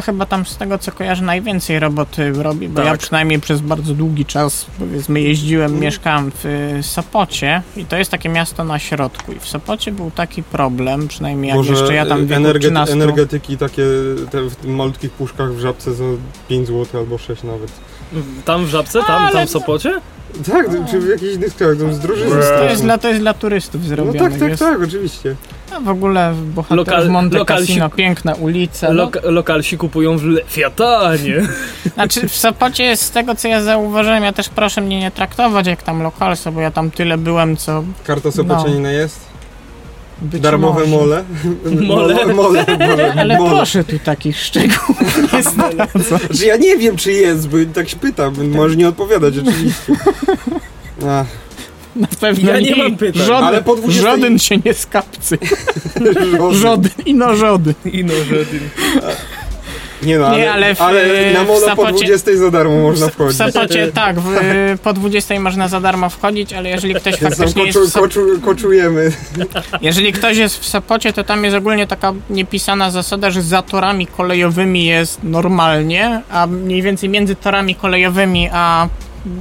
[0.00, 2.86] Chyba tam z tego co kojarzę najwięcej roboty robi, bo Tak.
[2.86, 8.10] ja przynajmniej przez bardzo długi czas powiedzmy jeździłem, mieszkałem w y, Sopocie i to jest
[8.10, 12.06] takie miasto na środku i w Sopocie był taki problem, przynajmniej jak Może jeszcze ja
[12.06, 13.82] tam wieku energe 13 energetyki takie
[14.30, 16.04] te w malutkich puszkach w żabce za
[16.48, 17.72] 5 zł albo 6 nawet.
[18.44, 20.00] Tam w Żabce, tam, Ale- tam w Sopocie?
[20.52, 22.30] Tak, czy w jakichś innych tam z drużyny.
[22.30, 24.18] To jest, dla, to jest dla turystów No zrobione.
[24.18, 25.36] tak, tak, jest, tak, oczywiście.
[25.76, 28.88] A w ogóle bohater Lokal- w Monte lokalsi- Cassino, piękna ulica.
[28.88, 31.42] No, Lok lokalsi kupują w Lewiatanie.
[31.94, 35.66] Znaczy w Sopocie jest z tego co ja zauważyłem, ja też proszę mnie nie traktować
[35.66, 39.20] jak tam lokalso, bo ja tam tyle byłem, co Karta Sopocianina jest.
[40.22, 40.90] być Darmowe może.
[40.96, 41.24] mole.
[41.86, 42.14] Mole.
[42.34, 43.50] mole, Boże, Ale mole.
[43.50, 46.04] proszę tu takich szczegółów nie znalazłem.
[46.28, 49.92] Znaczy ja nie wiem czy jest, bo tak się pytam, może nie odpowiadać oczywiście.
[51.08, 51.26] Ach,
[51.96, 53.22] Na pewno Ja nie mam pytań.
[53.26, 55.38] Żaden, Ale po 20 żaden się nie skapcy.
[56.38, 56.58] żody.
[56.58, 57.74] Żaden i no żaden.
[57.84, 58.12] I no,
[58.50, 58.60] ty...
[60.02, 62.76] Nie no, ale, Nie, ale ale, w- na w molo po Sopocie- 20 za darmo
[62.82, 63.36] można W wchodzić.
[63.38, 64.28] Sopocie tak, w,
[64.82, 68.02] po 20 można za darmo wchodzić, ale jeżeli ktoś Więc faktycznie jest koczu, w Sop-
[68.02, 69.12] koczu, koczujemy.
[69.80, 74.06] Jeżeli ktoś jest w Sopocie, to tam jest ogólnie taka niepisana zasada, że za torami
[74.06, 78.88] kolejowymi jest normalnie, a mniej więcej między torami kolejowymi a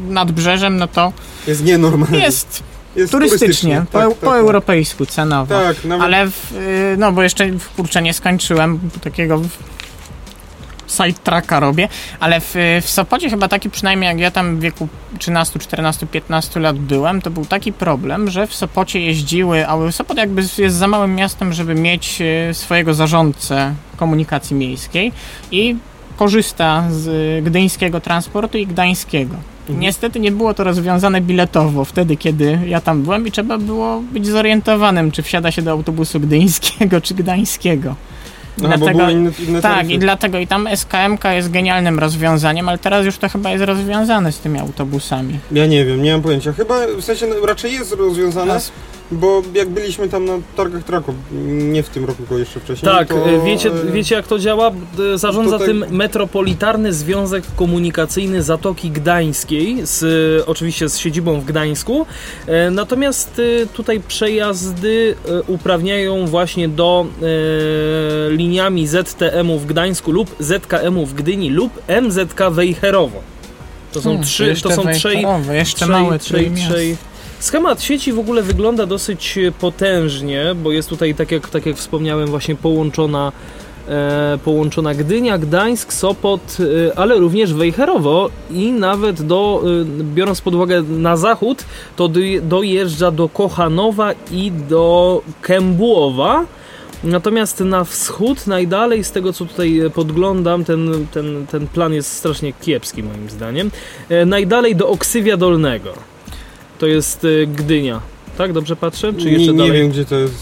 [0.10, 1.14] nadbrzeżem, no to
[1.48, 2.20] Jest nienormalnie.
[2.20, 2.64] jest
[2.96, 4.36] Jest turystycznie, po, Tak, tak, po tak.
[4.40, 5.56] europejsku cenowo.
[5.62, 9.58] Tak, nawet Ale w, y, no bo jeszcze w- kurczę nie skończyłem bo takiego w-
[10.88, 11.88] sidetracka robię,
[12.20, 14.88] ale w, w Sopocie chyba taki przynajmniej jak ja tam w wieku
[15.20, 20.18] 13, 14, 15 lat byłem, to był taki problem, że w Sopocie jeździły, a Sopot
[20.18, 25.12] jakby jest za małym miastem, żeby mieć y, swojego zarządcę komunikacji miejskiej
[25.52, 25.76] i
[26.18, 29.36] korzysta z y, gdyńskiego transportu i gdańskiego.
[29.80, 34.28] Niestety nie było to rozwiązane biletowo wtedy, kiedy ja tam byłem i trzeba było być
[34.28, 37.96] zorientowanym, czy wsiada się do autobusu gdyńskiego czy gdańskiego.
[38.58, 43.06] Bo były inne, inne tak, i dlatego i tam SKMK jest genialnym rozwiązaniem, ale teraz
[43.06, 45.40] już to chyba jest rozwiązane z tymi autobusami.
[45.52, 46.54] Ja nie wiem, nie mam pojęcia.
[46.54, 48.72] Chyba w sensie no, raczej jest rozwiązane, Teraz-
[49.12, 52.92] bo jak byliśmy tam na targach Traków, nie w tym roku, tylko jeszcze wcześniej.
[52.92, 54.72] Tak, to, e, wiecie, e, wiecie jak to działa?
[55.16, 60.04] Zarządza to tak- tym Metropolitarny Związek Komunikacyjny Zatoki Gdańskiej, z,
[60.42, 62.06] e, oczywiście z siedzibą w Gdańsku.
[62.48, 67.06] E, Natomiast e, tutaj przejazdy e, uprawniają właśnie do
[68.28, 71.72] e, liniami ZTM-u w Gdańsku lub ZKM-u w Gdyni lub
[72.02, 73.20] MZK Wejherowo.
[73.94, 76.96] To są Hmm, trzy, to są trzej, jeszcze trzej- małe trzej- trzej-
[77.42, 81.76] Schemat sieci w ogóle wygląda dosyć e, potężnie, bo jest tutaj, tak jak, tak jak
[81.76, 83.32] wspomniałem, właśnie połączona
[83.88, 89.64] e, połączona Gdynia, Gdańsk, Sopot, e, ale również Wejherowo i nawet do,
[90.00, 96.46] e, biorąc pod uwagę na zachód, to doje- dojeżdża do Kochanowa i do Kębuowa.
[97.04, 102.12] Natomiast na wschód, najdalej, z tego co tutaj e, podglądam, ten, ten, ten plan jest
[102.14, 103.72] strasznie kiepski moim zdaniem.
[104.10, 106.11] E, najdalej do Oksywia Dolnego.
[106.82, 108.02] To jest e, Gdynia.
[108.38, 109.14] Tak, dobrze patrzę?
[109.14, 109.72] Czy jeszcze nie, dalej?
[109.74, 110.36] nie wiem gdzie to jest.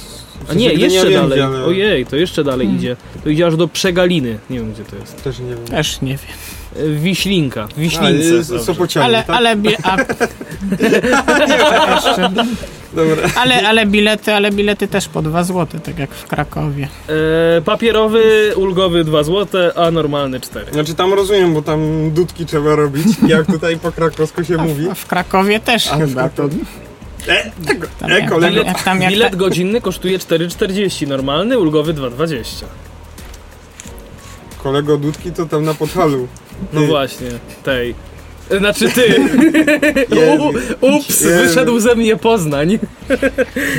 [0.48, 1.42] W A nie, sensie Gdynia jeszcze wiem, dalej.
[1.42, 2.80] ale Ojej, to jeszcze dalej Hmm.
[2.82, 2.96] idzie.
[3.24, 4.40] To idzie aż do Przegaliny.
[4.50, 5.24] Nie wiem gdzie to jest.
[5.24, 5.66] Też nie wiem.
[5.66, 6.36] Też nie wiem.
[6.96, 7.64] Wiślinka.
[7.64, 8.60] A, Wiślince.
[8.60, 9.36] Sopocianie, Ale, tak?
[9.36, 9.98] ale, bi- a,
[12.94, 13.30] Dobra.
[13.36, 16.88] ale, ale bilety, ale bilety też po 2 zł, tak jak w Krakowie.
[17.58, 20.72] E, papierowy, ulgowy 2 zł, a normalny 4.
[20.72, 24.90] Znaczy tam rozumiem, bo tam dudki trzeba robić, jak tutaj po krakowsku się mówi.
[24.92, 26.30] A w Krakowie też A, chyba.
[26.30, 26.44] To.
[27.28, 27.52] E,
[28.00, 28.62] tam, e, jak, kolego.
[28.64, 32.64] jak, tam, jak, Bilet godzinny kosztuje 4,40, normalny, ulgowy 2,20.
[34.64, 36.28] kolego dudki to tam na podhalu.
[36.74, 37.28] No właśnie,
[37.64, 37.96] tej.
[38.58, 39.16] Znaczy ty.
[40.40, 40.54] U,
[40.96, 42.80] ups, wyszedł ze mnie Poznań.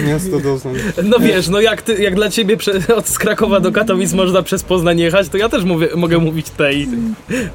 [0.06, 0.74] Miasto Doznań.
[1.02, 4.42] No wiesz, no jak, ty, jak dla ciebie prze, od z Krakowa do Katowic można
[4.42, 6.88] przez Poznań jechać, to ja też mówię, mogę mówić tej.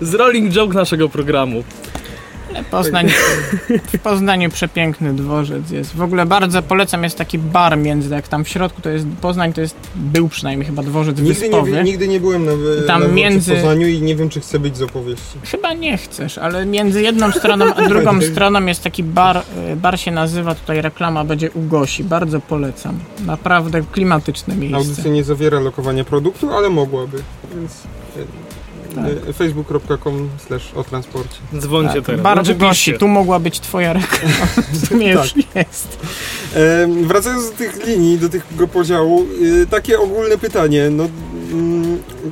[0.02, 1.64] Z rolling joke naszego programu.
[2.72, 3.10] Poznań,
[3.94, 5.96] w Poznaniu przepiękny dworzec jest.
[5.96, 9.54] W ogóle bardzo polecam, jest taki bar między, jak tam w środku to jest, Poznań
[9.54, 11.72] to jest, był przynajmniej chyba dworzec Nigdy nie, wyspowy.
[11.72, 12.52] wie- nigdy nie byłem na,
[12.88, 13.54] Tam na między- między...
[13.56, 15.38] Poznaniu i nie wiem, czy chcę być z opowieści.
[15.52, 19.38] Chyba nie chcesz, ale między jedną stroną a drugą stroną jest taki bar,
[19.72, 23.00] y, bar się nazywa, tutaj reklama będzie u Gosi, bardzo polecam.
[23.26, 24.78] Naprawdę klimatyczne miejsce.
[24.78, 27.18] Audycja nie zawiera lokowania produktu, ale mogłaby.
[27.56, 27.72] Więc
[28.96, 29.06] Tak.
[29.30, 31.38] e, facebook.com slash o transporcie.
[31.60, 32.22] Dzwońcie Tak, teraz.
[32.22, 32.98] Bar Znaczy, piszcie.
[32.98, 35.98] tu mogła być twoja reklama, w sumie już jest.
[36.56, 39.26] E, wracając do tych linii, do tego podziału,
[39.64, 40.90] e, takie ogólne pytanie.
[40.90, 41.08] No,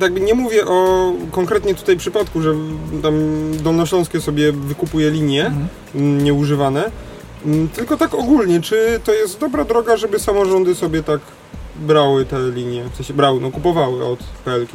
[0.00, 2.54] tak by nie mówię o konkretnie tutaj przypadku, że
[3.02, 3.14] tam
[3.62, 5.68] Dolnośląskie sobie wykupuje linie Mhm.
[5.94, 6.90] mm, nieużywane,
[7.46, 11.20] mm, tylko tak ogólnie, czy to jest dobra droga, żeby samorządy sobie tak
[11.76, 14.70] brały te linie, w sensie brały, no kupowały od PLK.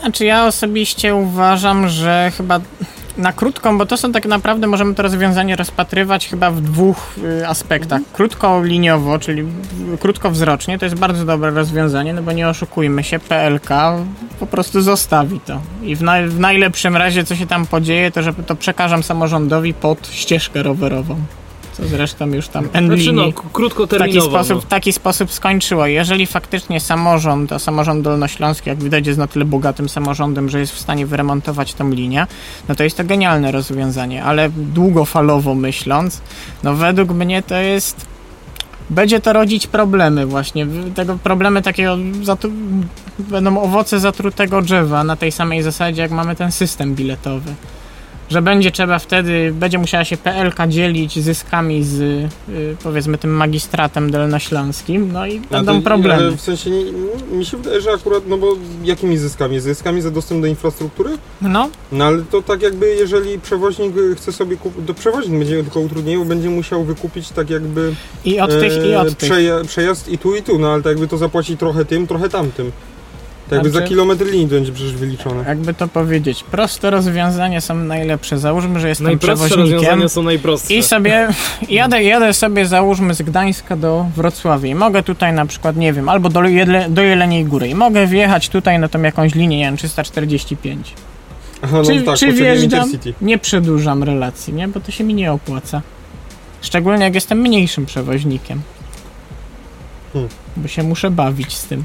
[0.00, 2.60] Znaczy ja osobiście uważam, że chyba
[3.18, 7.48] na krótką, bo to są tak naprawdę, możemy to rozwiązanie rozpatrywać chyba w dwóch y,
[7.48, 8.02] aspektach.
[8.12, 9.44] Krótkoliniowo, czyli
[10.00, 13.68] krótkowzrocznie, to jest bardzo dobre rozwiązanie, no bo nie oszukujmy się, PLK
[14.40, 15.60] po prostu zostawi to.
[15.82, 19.74] I w, naj, w najlepszym razie, co się tam podzieje, to że to przekażam samorządowi
[19.74, 21.16] pod ścieżkę rowerową.
[21.78, 24.30] Co zresztą już tam Znaczy Enlini no, k- w taki, krótkoterminowo.
[24.30, 24.60] sposób, no.
[24.60, 25.86] w taki sposób skończyło.
[25.86, 30.72] Jeżeli faktycznie samorząd, a samorząd dolnośląski, jak widać, jest na tyle bogatym samorządem, że jest
[30.72, 32.26] w stanie wyremontować tą linię,
[32.68, 36.20] no to jest to genialne rozwiązanie, ale długofalowo myśląc,
[36.62, 38.06] no według mnie to jest.
[38.90, 40.66] Będzie to rodzić problemy właśnie.
[40.94, 41.96] Tego problemy takiego.
[43.18, 47.54] Będą owoce zatrutego drzewa na tej samej zasadzie, jak mamy ten system biletowy.
[48.30, 52.28] Że będzie trzeba wtedy, będzie musiała się PLK dzielić zyskami z y,
[52.82, 56.22] powiedzmy tym magistratem dolnośląskim, no i będą Ale- problemy.
[56.22, 56.84] Ale w sensie, nie,
[57.38, 59.60] mi się wydaje, że akurat, no bo jakimi zyskami?
[59.60, 61.10] Zyskami za dostęp do infrastruktury?
[61.42, 65.80] No, No ale to tak jakby, jeżeli przewoźnik chce sobie kupić, to przewoźnik będzie tylko
[65.80, 69.30] utrudniał, będzie musiał wykupić tak jakby i od tych, i e, od tych.
[69.30, 72.28] przeja- przejazd i tu i tu, no ale tak jakby to zapłaci trochę tym, trochę
[72.28, 72.72] tamtym.
[73.50, 75.44] Tak jakby Znaczy- za kilometr linii to będzie przecież wyliczone.
[75.48, 78.38] Jakby to powiedzieć, proste rozwiązania są najlepsze.
[78.38, 80.74] Załóżmy, że jestem Najprostsze przewoźnikiem rozwiązania są najprostsze.
[80.74, 81.28] i sobie
[81.70, 86.08] jadę, jadę sobie załóżmy z Gdańska do Wrocławia i mogę tutaj na przykład, nie wiem,
[86.08, 89.64] albo do, Jedle, do Jeleniej Góry i mogę wjechać tutaj na tą jakąś linię, nie
[89.64, 90.94] wiem, 345.
[91.62, 92.92] Aha, no czy tak, czy wjeżdżam?
[93.20, 94.68] Nie przedłużam relacji, nie?
[94.68, 95.82] Bo to się mi nie opłaca.
[96.62, 98.60] Szczególnie jak jestem mniejszym przewoźnikiem.
[100.12, 100.30] Hmm.
[100.56, 101.84] Bo się muszę bawić z tym.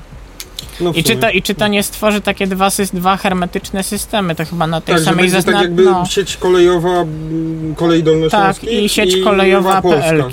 [0.82, 1.22] No I czy, sumie.
[1.22, 4.36] to, I czy to nie stworzy takie dwa, dwa hermetyczne systemy?
[4.36, 6.06] To chyba na tej tak, samej będzie tak jakby no.
[6.06, 10.28] sieć kolejowa, mm, kolej dolnośląskiej Tak, i sieć kolejowa Polska.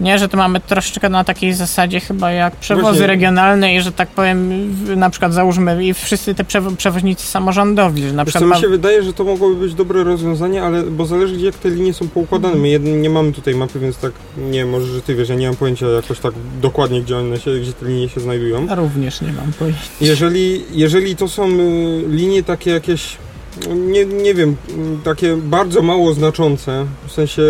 [0.00, 3.06] Nie, że to mamy troszeczkę na takiej zasadzie chyba jak przewozy Właśnie.
[3.06, 8.12] regionalne i że tak powiem, na przykład załóżmy i wszyscy te przewo- przewoźnicy samorządowi, że
[8.12, 8.56] na Wiesz przykład co, ma...
[8.56, 11.70] mi się wydaje, że to mogłoby być dobre rozwiązanie, ale bo zależy gdzie jak te
[11.70, 12.54] linie są poukładane.
[12.56, 14.12] My nie mamy tutaj mapy, więc tak
[14.50, 17.50] nie może że ty wiesz, ja nie mam pojęcia jakoś tak dokładnie gdzie one się,
[17.60, 18.66] gdzie te linie się znajdują.
[18.76, 19.80] Również nie mam pojęcia.
[20.00, 23.16] Jeżeli, jeżeli to są y, linie takie jakieś,
[23.76, 24.56] nie, nie wiem,
[25.04, 27.42] takie bardzo mało znaczące, w sensie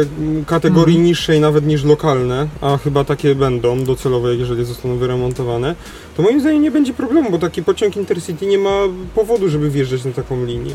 [0.46, 1.06] kategorii Mhm.
[1.06, 5.74] niższej nawet niż lokalne, a chyba takie będą docelowe, jeżeli zostaną wyremontowane,
[6.16, 8.80] to moim zdaniem nie będzie problemu, bo taki pociąg Intercity nie ma
[9.14, 10.74] powodu, żeby wjeżdżać na taką linię.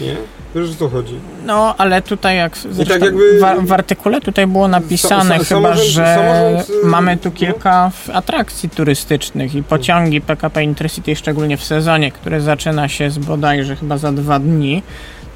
[0.00, 0.16] Nie?
[0.54, 1.14] Wiesz o co chodzi?
[1.46, 5.60] No, ale tutaj jak zresztą tak jakby- w, w artykule tutaj było napisane sa- chyba,
[5.60, 7.34] samorząd- że samorząd, y, mamy tu no.
[7.34, 13.18] kilka w- atrakcji turystycznych i pociągi PKP Intercity, szczególnie w sezonie, który zaczyna się z
[13.18, 14.82] bodajże chyba za dwa dni,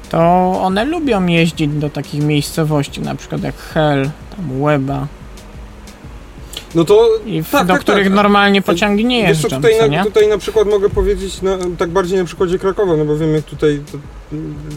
[0.09, 0.19] to
[0.61, 5.07] one lubią jeździć do takich miejscowości, na przykład jak Hel, tam Łeba,
[6.75, 8.13] No to i w, Tak, do tak, których tak.
[8.15, 10.03] normalnie pociągi nie Wiesz co, jeżdżą, tutaj, co na, nie?
[10.03, 13.43] tutaj na przykład mogę powiedzieć na, tak bardziej na przykładzie Krakowa, no bo wiem jak
[13.43, 13.97] tutaj te,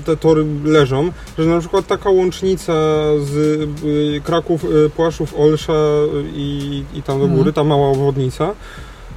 [0.05, 2.73] te tory leżą, że na przykład taka łącznica
[3.21, 3.37] z
[3.85, 5.73] y, Kraków, y, Płaszów, Olsza
[6.35, 7.39] i, i tam do Mhm.
[7.39, 8.55] góry, ta mała obwodnica,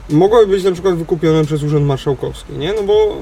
[0.10, 2.74] mogłaby być na przykład wykupiona przez Urząd Marszałkowski, nie?
[2.74, 3.18] No bo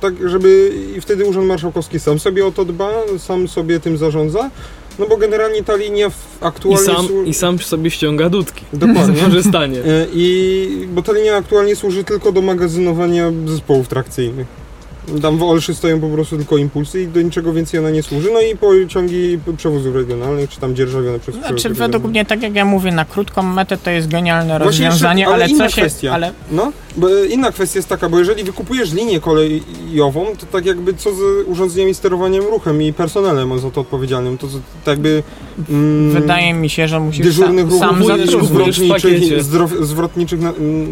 [0.00, 4.50] tak, żeby i wtedy Urząd Marszałkowski sam sobie o to dba, sam sobie tym zarządza,
[4.98, 6.86] no bo generalnie ta linia w- I aktualnie...
[6.86, 8.64] sam, słu- I sam sobie ściąga dudki.
[8.72, 9.22] Dokładnie.
[9.22, 9.78] Korzystanie.
[9.78, 14.46] E, I bo ta linia aktualnie służy tylko do magazynowania zespołów trakcyjnych.
[15.22, 18.28] Tam w Olszy stoją po prostu tylko impulsy i do niczego więcej ona nie służy.
[18.32, 22.08] No i pociągi przewozów regionalnych, czy tam dzierżawione przez Znaczy, przewozy według regionalne.
[22.10, 25.44] mnie, tak jak ja mówię, na krótką metę to jest genialne Właśnie rozwiązanie, jeszcze- ale
[25.44, 25.80] ale inna co się...
[25.82, 26.12] kwestia.
[26.12, 30.94] Ale No, bo inna kwestia jest taka, bo jeżeli wykupujesz linię kolejową, to tak jakby
[30.94, 35.22] co z urządzeniami sterowaniem ruchem i personelem za to odpowiedzialnym, to, co- tak jakby...
[35.70, 38.48] Mm, wydaje mi się, że musisz dyżurnych sa, sam ruchów i zatrudnić.
[38.48, 39.42] zwrotniczych,
[39.86, 40.40] zwrotniczych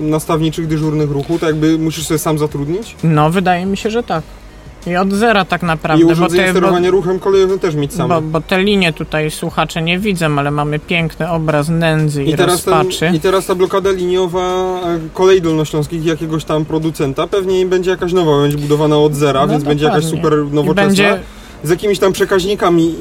[0.00, 2.96] nastawniczych dyżurnych ruchu, tak jakby musisz sobie sam zatrudnić.
[3.04, 4.22] No, wydaje mi się, że tak.
[4.86, 7.94] I od zera tak I naprawdę, bo urządzenie te, bo, sterowania ruchem kolejowym też mieć
[7.94, 8.14] same.
[8.14, 12.36] bo, bo te linie tutaj słuchacze nie widzą, ale mamy piękny obraz nędzy i, I
[12.36, 12.98] teraz, rozpaczy.
[13.00, 14.40] ten, I teraz ta blokada liniowa
[14.84, 19.48] e, kolei dolnośląskich jakiegoś tam producenta pewnie będzie jakaś nowa, będzie budowana od zera, No
[19.52, 20.86] więc będzie jakaś super I nowoczesna.
[20.86, 21.20] będzie,
[21.64, 22.94] Z jakimiś tam przekaźnikami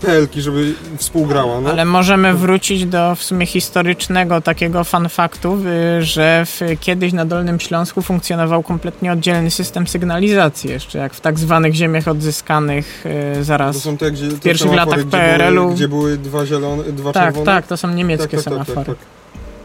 [0.00, 1.60] PL-ki, żeby współgrała.
[1.60, 1.70] No.
[1.70, 5.58] ale możemy wrócić do w sumie historycznego takiego fun faktu,
[5.98, 11.20] y, że w, kiedyś na Dolnym Śląsku funkcjonował kompletnie oddzielny system sygnalizacji jeszcze, jak w
[11.20, 13.76] tak zwanych ziemiach odzyskanych y, To zaraz.
[13.76, 15.62] są te, gdzie, te pierwszych semafory, latach gdzie PRL-u.
[15.62, 17.46] Były, gdzie były dwa zielone, dwa Tak, czerwone.
[17.46, 18.86] tak, to są niemieckie tak, tak, tak, semafory.
[18.86, 18.96] tak,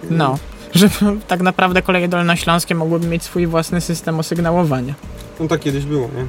[0.01, 0.12] tak.
[0.12, 0.38] No,
[0.75, 0.89] że
[1.27, 4.93] tak naprawdę koleje dolnośląskie mogłyby mieć swój własny system osygnałowania.
[5.39, 6.25] No tak kiedyś było, nie?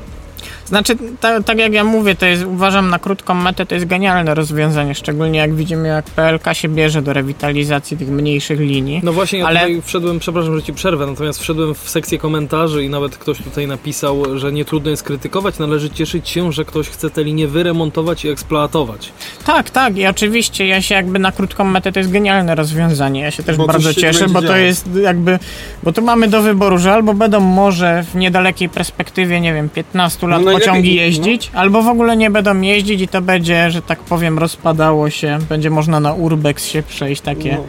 [0.69, 4.35] Znaczy, ta, tak jak ja mówię, to jest, uważam na krótką metę, to jest genialne
[4.35, 9.01] rozwiązanie, szczególnie jak widzimy, jak PLK się bierze do rewitalizacji tych mniejszych linii.
[9.05, 12.85] No właśnie, ja Ale- tutaj wszedłem, przepraszam, że ci przerwę, natomiast wszedłem w sekcję komentarzy
[12.85, 16.89] i nawet ktoś tutaj napisał, że nie trudno jest krytykować, należy cieszyć się, że ktoś
[16.89, 19.13] chce tę linię wyremontować i eksploatować.
[19.47, 23.21] Tak, tak, i oczywiście ja się jakby na krótką metę to jest genialne rozwiązanie.
[23.21, 24.57] Ja się też Bo bardzo się cieszę, bo to działo.
[24.59, 25.39] jest jakby,
[25.83, 30.27] bo tu mamy do wyboru, że albo będą może w niedalekiej perspektywie, nie wiem, 15
[30.27, 31.03] lat No pociągi no.
[31.03, 35.39] jeździć, albo w ogóle nie będą jeździć i to będzie, że tak powiem, rozpadało się,
[35.49, 37.65] będzie można na urbex się przejść, takie, No.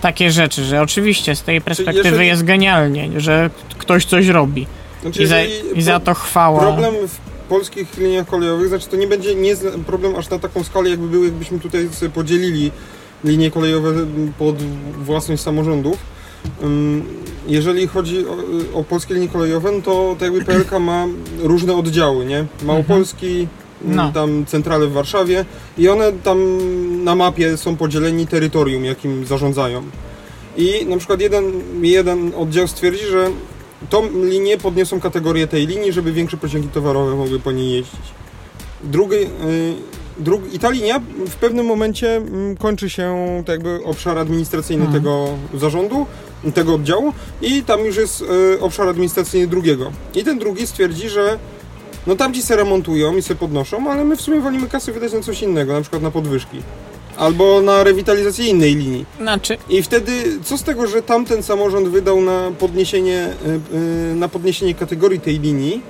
[0.00, 4.66] takie rzeczy, że oczywiście z tej perspektywy jeżeli- jest genialnie, że ktoś coś robi
[5.02, 5.36] Znaczy, i za,
[5.74, 6.60] i za to chwała.
[6.60, 10.90] Problem w polskich liniach kolejowych, znaczy to nie będzie nie problem aż na taką skalę,
[10.90, 12.70] jakby był, jakbyśmy tutaj sobie podzielili
[13.24, 13.92] linie kolejowe
[14.38, 15.96] pod własność samorządów.
[17.46, 18.36] Jeżeli chodzi o,
[18.78, 21.06] o polskie linie kolejowe, no to, to jakby PLK ma
[21.42, 22.44] różne oddziały, nie?
[22.62, 23.48] Małopolski,
[23.84, 24.12] No.
[24.12, 25.44] tam centrale w Warszawie
[25.78, 26.38] i one tam
[27.04, 29.82] na mapie są podzieleni terytorium, jakim zarządzają.
[30.56, 31.44] I na przykład jeden,
[31.82, 33.30] jeden oddział stwierdzi, że
[33.90, 38.00] tą linię podniosą kategorię tej linii, żeby większe pociągi towarowe mogły po niej jeździć.
[38.84, 39.26] Drugi, y,
[40.18, 43.14] drugi, I ta linia w pewnym momencie mm, kończy się
[43.46, 45.02] tak jakby obszar administracyjny Mhm.
[45.02, 46.06] tego zarządu,
[46.52, 49.92] tego oddziału i tam już jest y, obszar administracyjny drugiego.
[50.14, 51.38] I ten drugi stwierdzi, że
[52.06, 55.20] no tamci se remontują i se podnoszą, ale my w sumie wolimy kasy wydać na
[55.20, 56.62] coś innego, na przykład na podwyżki.
[57.16, 59.06] Albo na rewitalizację innej linii.
[59.20, 60.12] Znaczy, I wtedy,
[60.44, 63.28] co z tego, że tamten samorząd wydał na podniesienie,
[63.72, 63.76] y,
[64.12, 65.82] y, na podniesienie kategorii tej linii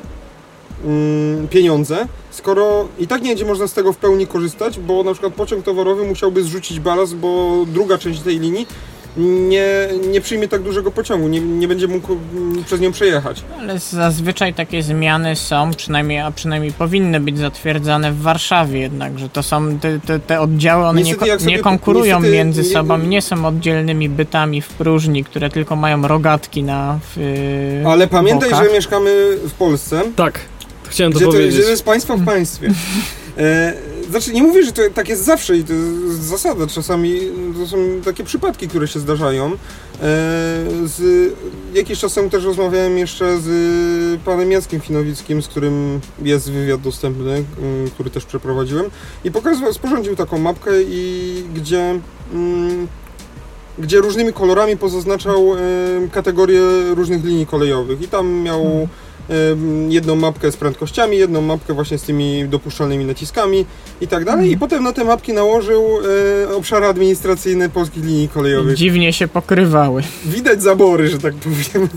[0.85, 5.13] mm, pieniądze, skoro i tak nie będzie można z tego w pełni korzystać, bo na
[5.13, 8.67] przykład pociąg towarowy musiałby zrzucić balast, bo druga część tej linii
[9.17, 13.43] nie, nie przyjmie tak dużego pociągu, nie, nie będzie mógł mm, przez nią przejechać.
[13.61, 19.29] Ale zazwyczaj takie zmiany są, przynajmniej, a przynajmniej powinny być zatwierdzane w Warszawie jednak, że
[19.29, 22.99] to są te, te, te oddziały, one Niestety, nie, nie konkurują niestety między nie- sobą,
[22.99, 28.51] nie są oddzielnymi bytami w próżni, które tylko mają rogatki na w, yy, Ale pamiętaj,
[28.51, 28.67] bokach.
[28.67, 29.11] że mieszkamy
[29.49, 30.41] w Polsce, Tak,
[30.89, 31.55] chciałem to Gdzie to, powiedzieć.
[31.55, 32.71] gdzie to jest państwo w państwie.
[33.39, 33.73] E,
[34.11, 36.67] znaczy, nie mówię, że to tak jest zawsze i to jest zasada.
[36.67, 37.21] Czasami
[37.59, 39.53] to są takie przypadki, które się zdarzają.
[39.53, 39.57] E,
[40.85, 41.33] z,
[41.75, 47.45] jakiś czas temu też rozmawiałem jeszcze z panem Jackiem Finowickim, z którym jest wywiad dostępny,
[47.95, 48.87] który też przeprowadziłem.
[49.25, 52.01] I pokazywał, sporządził taką mapkę, i gdzie,
[53.79, 55.59] gdzie różnymi kolorami pozaznaczał e,
[56.13, 56.61] kategorie
[56.95, 58.03] różnych linii kolejowych.
[58.03, 58.89] I tam miał em,
[59.89, 63.67] jedną mapkę z prędkościami, jedną mapkę właśnie z tymi dopuszczalnymi naciskami
[64.01, 64.51] i tak dalej.
[64.51, 65.85] I potem na te mapki nałożył
[66.45, 68.77] e, obszary administracyjne polskich linii kolejowych.
[68.77, 70.03] Dziwnie się pokrywały.
[70.25, 71.89] Widać zabory, że tak powiem.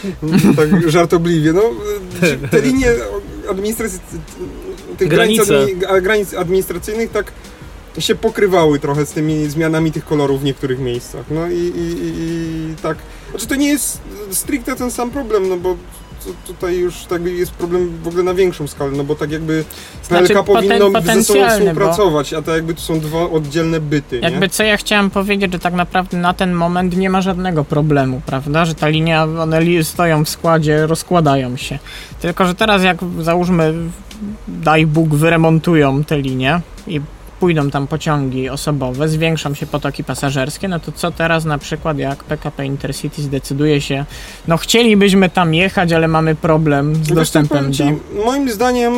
[0.56, 1.52] tak żartobliwie.
[1.52, 1.62] No,
[2.50, 2.88] te linie
[3.50, 4.02] administracyjne,
[4.98, 5.08] tych
[6.02, 7.32] granic administracyjnych tak
[7.98, 11.24] się pokrywały trochę z tymi zmianami tych kolorów w niektórych miejscach.
[11.30, 12.98] No i, i, i, i tak.
[13.30, 14.00] Znaczy to nie jest
[14.30, 15.76] stricte ten sam problem, no bo
[16.24, 19.64] tu- tutaj już tak jest problem w ogóle na większą skalę, no bo tak jakby
[20.08, 23.80] PLK Znaczy, powinno ze sobą potencjalny, bo- współpracować, a to jakby to są dwa oddzielne
[23.80, 24.22] byty, nie?
[24.30, 28.20] Jakby co ja chciałem powiedzieć, że tak naprawdę na ten moment nie ma żadnego problemu,
[28.26, 28.64] prawda?
[28.64, 31.78] Że ta linia, one stoją w składzie, rozkładają się.
[32.20, 33.74] Tylko, że teraz jak załóżmy,
[34.48, 37.00] daj Bóg, wyremontują te linie i
[37.42, 42.24] pójdą tam pociągi osobowe, zwiększą się potoki pasażerskie, no to co teraz na przykład jak
[42.24, 44.04] PKP Intercity zdecyduje się,
[44.48, 47.76] no chcielibyśmy tam jechać, ale mamy problem z Wiesz dostępem powiem do...
[47.76, 47.84] ci,
[48.24, 48.92] moim zdaniem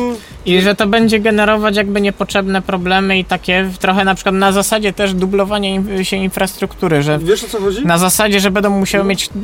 [0.45, 4.93] I że to będzie generować jakby niepotrzebne problemy i takie trochę na przykład na zasadzie
[4.93, 5.69] też dublowania
[6.03, 7.85] się infrastruktury, że Wiesz o co chodzi?
[7.85, 9.41] na zasadzie, że będą musiały mieć na-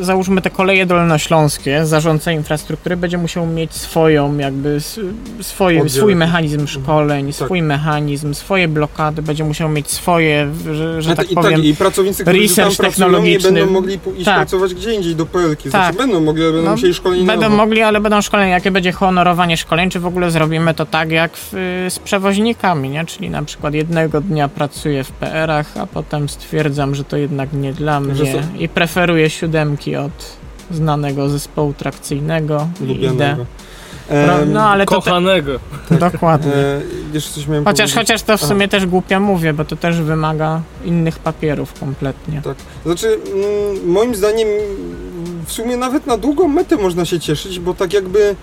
[0.00, 4.78] załóżmy te koleje dolnośląskie, zarządca infrastruktury będzie musiał mieć swoją jakby
[5.40, 7.34] swoje, swój mechanizm szkoleń, Tak.
[7.34, 11.74] swój mechanizm, swoje blokady, będzie musiał mieć swoje, że, że tak i, powiem, tak, I
[11.74, 13.52] pracownicy, którzy tam research nie technologiczny.
[13.52, 14.36] będą mogli iść Tak.
[14.36, 15.60] pracować gdzie indziej, do PLK.
[15.60, 15.96] Znaczy Tak.
[15.96, 17.56] będą mogli, ale będą No, musieli szkolenie Będą nowo.
[17.56, 18.52] mogli, ale będą szkolenia.
[18.52, 21.50] Jakie będzie honorowanie szkoleń, czy w ogóle zrobimy to tak jak w,
[21.90, 23.04] z przewoźnikami, nie?
[23.04, 27.72] Czyli na przykład jednego dnia pracuję w PR-ach, a potem stwierdzam, że to jednak nie
[27.72, 28.14] dla mnie
[28.58, 29.30] i preferuję
[29.76, 30.36] siódemki od
[30.70, 32.68] znanego zespołu trakcyjnego.
[32.80, 33.46] Lubianego.
[34.26, 35.52] No, no ale to te, Kochanego.
[35.90, 36.52] dokładnie.
[36.54, 36.80] e,
[37.12, 38.48] jeszcze coś miałem Chociaż, chociaż to w Aha.
[38.48, 42.42] sumie też głupio mówię, bo to też wymaga innych papierów kompletnie.
[42.42, 42.56] Tak.
[42.84, 44.48] Znaczy, mm, moim zdaniem
[45.46, 48.36] w sumie nawet na długą metę można się cieszyć, bo tak jakby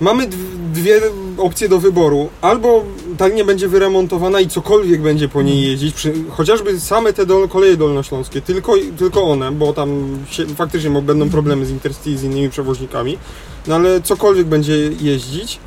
[0.00, 1.00] mamy dw- dwie
[1.38, 2.28] opcje do wyboru.
[2.40, 2.84] Albo
[3.18, 7.48] ta linia będzie wyremontowana i cokolwiek będzie po niej jeździć, przy, chociażby same te dol,
[7.48, 12.22] koleje dolnośląskie, tylko, tylko one, bo tam się, faktycznie będą problemy z Intercity i z
[12.22, 13.18] innymi przewoźnikami,
[13.66, 15.58] no ale cokolwiek będzie jeździć.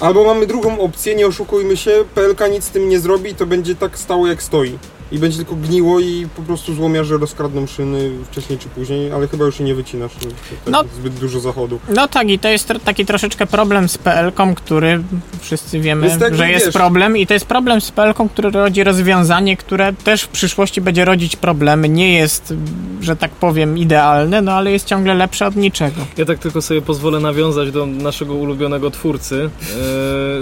[0.00, 3.46] Albo mamy drugą opcję, nie oszukujmy się, PLK nic z tym nie zrobi i to
[3.46, 4.78] będzie tak stało jak stoi.
[5.14, 9.44] I będzie tylko gniło i po prostu złomiarze rozkradną szyny wcześniej czy później, ale chyba
[9.44, 10.30] już się nie wycina szyn.
[10.30, 10.84] Tak No.
[10.96, 11.78] Zbyt dużo zachodu.
[11.94, 15.02] No tak, i to jest taki troszeczkę problem z PL-ką, który
[15.40, 18.50] wszyscy wiemy, Jest tak, że jest wiesz- problem i to jest problem z PL-ką, który
[18.50, 21.88] rodzi rozwiązanie, które też w przyszłości będzie rodzić problemy.
[21.88, 22.54] Nie jest,
[23.00, 26.00] że tak powiem, idealne, no ale jest ciągle lepsze od niczego.
[26.16, 29.50] Ja tak tylko sobie pozwolę nawiązać do naszego ulubionego twórcy,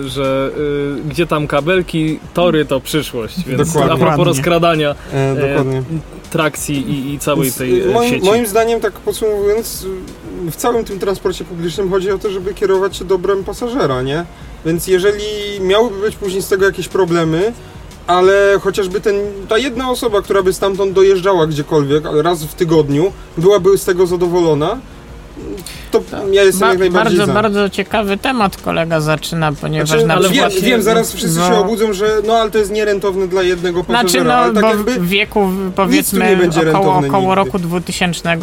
[0.05, 0.51] e, że
[1.07, 3.37] e, gdzie tam kabelki, tory to przyszłość.
[3.47, 3.93] Więc Dokładnie.
[3.93, 4.43] a propos Dokładnie.
[4.63, 5.83] Rozkradania E, dokładnie.
[6.31, 8.27] trakcji i, i całej tej e, moim, sieci.
[8.27, 9.87] moim zdaniem, tak podsumowując,
[10.51, 14.25] w całym tym transporcie publicznym chodzi o to, żeby kierować się dobrem pasażera, nie?
[14.67, 15.25] Więc jeżeli
[15.61, 17.53] miałyby być później z tego jakieś problemy,
[18.07, 19.15] ale chociażby ten,
[19.49, 24.79] ta jedna osoba, która by stamtąd dojeżdżała gdziekolwiek raz w tygodniu, byłaby z tego zadowolona,
[25.91, 27.43] to ja jestem Ba- jak najbardziej bardzo, za.
[27.43, 30.53] bardzo ciekawy temat kolega zaczyna, ponieważ Znaczy, na przykład...
[30.53, 33.85] wiem, wiem, zaraz wszyscy się no- obudzą, że no ale to jest nierentowne dla jednego
[33.85, 36.39] pasażera, Znaczy, no, ale tak bo jakby w wieku powiedzmy
[36.71, 38.39] około, około roku 2000,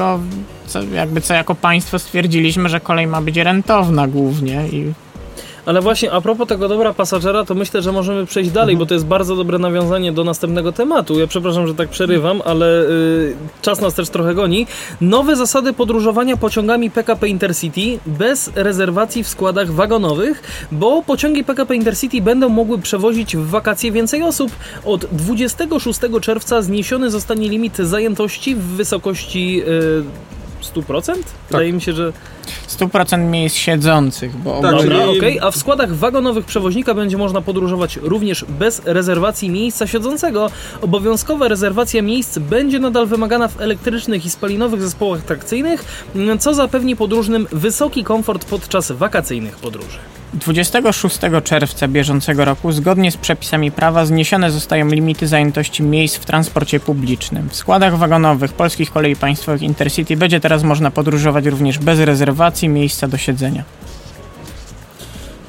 [0.68, 4.94] co, jakby co jako państwo stwierdziliśmy, że kolej ma być rentowna głównie i
[5.70, 8.94] Ale właśnie a propos tego dobra pasażera, to myślę, że możemy przejść dalej, bo to
[8.94, 11.20] jest bardzo dobre nawiązanie do następnego tematu.
[11.20, 14.68] Ja przepraszam, że tak przerywam, ale y, czas nas też trochę goni.
[15.02, 22.22] Nowe zasady podróżowania pociągami PKP Intercity bez rezerwacji w składach wagonowych, bo pociągi PKP Intercity
[22.22, 24.52] będą mogły przewozić w wakacje więcej osób.
[24.86, 30.39] Od 26 czerwca zniesiony zostanie limit zajętości w wysokości y,
[30.76, 31.14] 100%?
[31.50, 32.14] Wydaje mi się, że
[32.68, 35.40] 100% miejsc siedzących, bo Tak, Dobra, czyli- okej.
[35.40, 40.50] A w składach wagonowych przewoźnika będzie można podróżować również bez rezerwacji miejsca siedzącego.
[40.82, 45.86] Obowiązkowa rezerwacja miejsc będzie nadal wymagana w elektrycznych i spalinowych zespołach trakcyjnych,
[46.40, 49.98] co zapewni podróżnym wysoki komfort podczas wakacyjnych podróży.
[50.34, 56.80] 26 czerwca bieżącego roku, zgodnie z przepisami prawa, zniesione zostają limity zajętości miejsc w transporcie
[56.80, 57.50] publicznym.
[57.50, 63.08] W składach wagonowych polskich kolei państwowych Intercity będzie teraz można podróżować również bez rezerwacji miejsca
[63.08, 63.64] do siedzenia.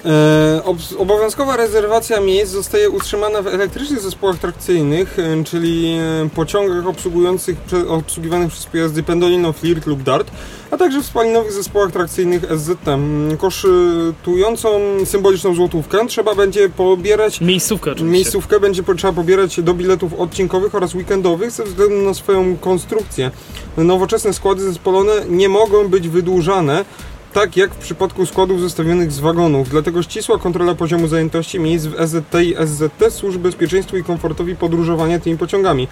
[0.04, 5.86] E, ob- obowiązkowa rezerwacja miejsc zostaje utrzymana w elektrycznych zespołach trakcyjnych, e, czyli
[6.24, 7.56] e, pociągach obsługujących,
[7.88, 10.30] obsługiwanych przez pojazdy Pendolino, Flirt lub Dart,
[10.70, 12.88] a także w spalinowych zespołach trakcyjnych SZT.
[12.88, 18.12] Mm, Kosztującą symboliczną złotówkę trzeba będzie pobierać Miejscówka oczywiście.
[18.12, 23.30] Miejscówkę będzie trzeba pobierać do biletów odcinkowych oraz weekendowych ze względu na swoją konstrukcję.
[23.76, 26.84] Nowoczesne składy zespolone nie mogą być wydłużane
[27.32, 29.68] tak jak w przypadku składów zostawionych z wagonów.
[29.68, 35.18] Dlatego ścisła kontrola poziomu zajętości miejsc w SZT i SZT służy bezpieczeństwu i komfortowi podróżowania
[35.18, 35.88] tymi pociągami.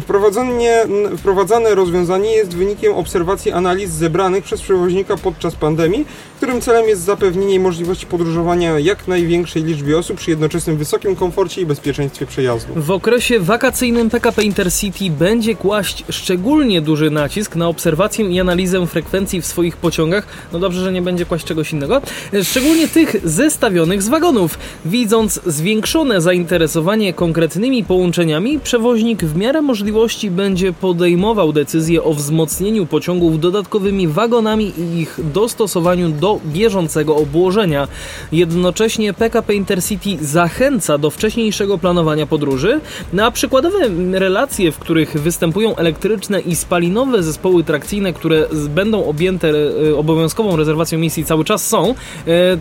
[0.00, 0.82] Wprowadzenie,
[1.18, 7.60] wprowadzane rozwiązanie jest wynikiem obserwacji analiz zebranych przez przewoźnika podczas pandemii, którym celem jest zapewnienie
[7.60, 12.72] możliwości podróżowania jak największej liczbie osób przy jednoczesnym wysokim komforcie i bezpieczeństwie przejazdu.
[12.76, 19.40] W okresie wakacyjnym PKP Intercity będzie kłaść szczególnie duży nacisk na obserwację i analizę frekwencji
[19.40, 20.26] w swoich pociągach.
[20.52, 22.02] No dobrze, że nie będzie kłaść czegoś innego.
[22.42, 24.58] Szczególnie tych zestawionych z wagonów.
[24.84, 29.81] Widząc zwiększone zainteresowanie konkretnymi połączeniami, przewoźnik w miarę możliwości
[30.30, 37.88] będzie podejmował decyzję o wzmocnieniu pociągów dodatkowymi wagonami i ich dostosowaniu do bieżącego obłożenia.
[38.32, 42.80] Jednocześnie PKP Intercity zachęca do wcześniejszego planowania podróży.
[43.12, 43.78] Na przykładowe
[44.12, 49.52] relacje, w których występują elektryczne i spalinowe zespoły trakcyjne, które będą objęte
[49.90, 51.94] e, obowiązkową rezerwacją misji cały czas są, e,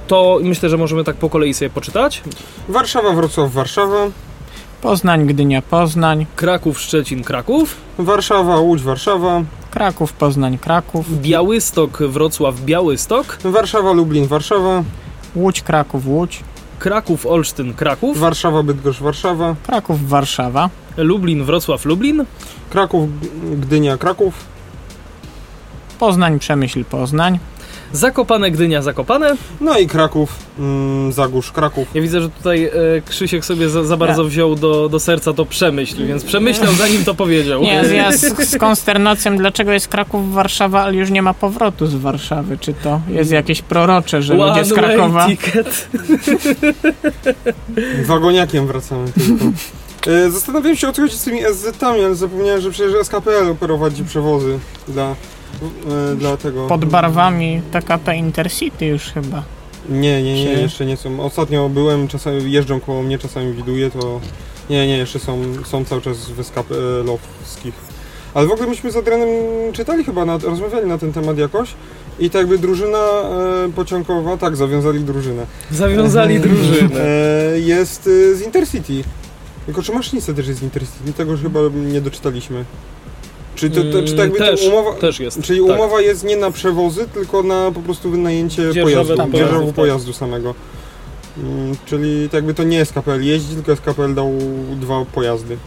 [0.08, 2.22] to myślę, że możemy tak po kolei sobie poczytać.
[2.70, 4.31] Warszawa, Wrocław, Warszawa.
[4.82, 6.26] Poznań, Gdynia, Poznań.
[6.36, 7.76] Kraków, Szczecin, Kraków.
[7.98, 9.44] Warszawa, Łódź, Warszawa.
[9.72, 11.22] Kraków, Poznań, Kraków.
[11.22, 13.38] Białystok, Wrocław, Białystok.
[13.44, 14.84] Warszawa, Lublin, Warszawa.
[15.36, 16.44] Łódź, Kraków, Łódź.
[16.80, 18.18] Kraków, Olsztyn, Kraków.
[18.20, 19.56] Warszawa, Bydgoszcz, Warszawa.
[19.66, 20.70] Kraków, Warszawa.
[20.98, 22.26] Lublin, Wrocław, Lublin.
[22.70, 23.10] Kraków,
[23.60, 24.34] Gdynia, Kraków.
[26.00, 27.40] Poznań, Przemyśl, Poznań.
[27.94, 29.36] Zakopane, Gdynia, Zakopane.
[29.62, 31.88] No i Kraków, mm, Zagórz, Kraków.
[31.94, 32.72] Ja widzę, że tutaj e,
[33.10, 37.16] Krzysiek sobie za, za bardzo wziął do, do serca to przemyśl, więc przemyślał zanim to
[37.16, 37.62] powiedział.
[37.62, 38.22] Nie, ja z,
[38.52, 42.58] z konsternacją, dlaczego jest Kraków, Warszawa, ale już nie ma powrotu z Warszawy.
[42.58, 45.28] Czy to jest jakieś prorocze, że ludzie z One Krakowa...
[45.28, 45.88] ticket.
[48.06, 49.46] Wagoniakiem wracamy tylko.
[50.08, 54.04] E, Zastanawiałem się o co chodzi z tymi SZ-ami, ale zapomniałem, że przecież SKPL prowadzi
[54.04, 55.16] przewozy dla,
[56.12, 56.68] e, dla tego.
[56.68, 59.44] Pod barwami PKP Intercity już chyba.
[59.90, 61.20] Nie, nie, nie, Czy- jeszcze nie są.
[61.24, 64.20] Ostatnio byłem, czasami jeżdżą koło mnie, czasami widuję, to
[64.70, 67.74] nie, nie, jeszcze są, są cały czas w SKPL-owskich.
[68.34, 69.28] Ale w ogóle myśmy z Adrianem
[69.74, 71.74] czytali chyba, na, rozmawiali na ten temat jakoś
[72.20, 77.02] i tak jakby drużyna e, pociągowa, tak, zawiązali drużynę, Zawiązali drużynę.
[77.02, 79.04] e, jest e, z Intercity.
[79.66, 81.14] Tylko czy maszynista też jest z Intercity?
[81.14, 81.60] Tego już chyba
[81.92, 82.66] nie doczytaliśmy.
[83.56, 84.94] Czy to, to, czy tak jakby też, to umowa...
[84.94, 85.42] też jest.
[85.42, 85.76] Czyli tak.
[85.76, 89.76] umowa jest nie na przewozy, tylko na po prostu wynajęcie pojazdu, tam pojazdów, tak.
[89.76, 90.56] pojazdu samego.
[91.38, 94.32] Mm, czyli tak jakby to nie SKPL jeździ, tylko SKPL dał
[94.76, 95.58] dwa pojazdy.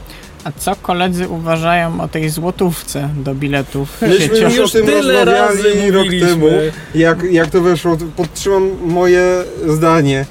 [0.44, 5.62] A co koledzy uważają o tej złotówce do biletów Myśmy już o tym tyle razy
[5.62, 6.28] rozmawiali rok mówiliśmy.
[6.28, 6.46] temu.
[6.94, 10.26] Jak, jak to weszło, podtrzymam moje zdanie.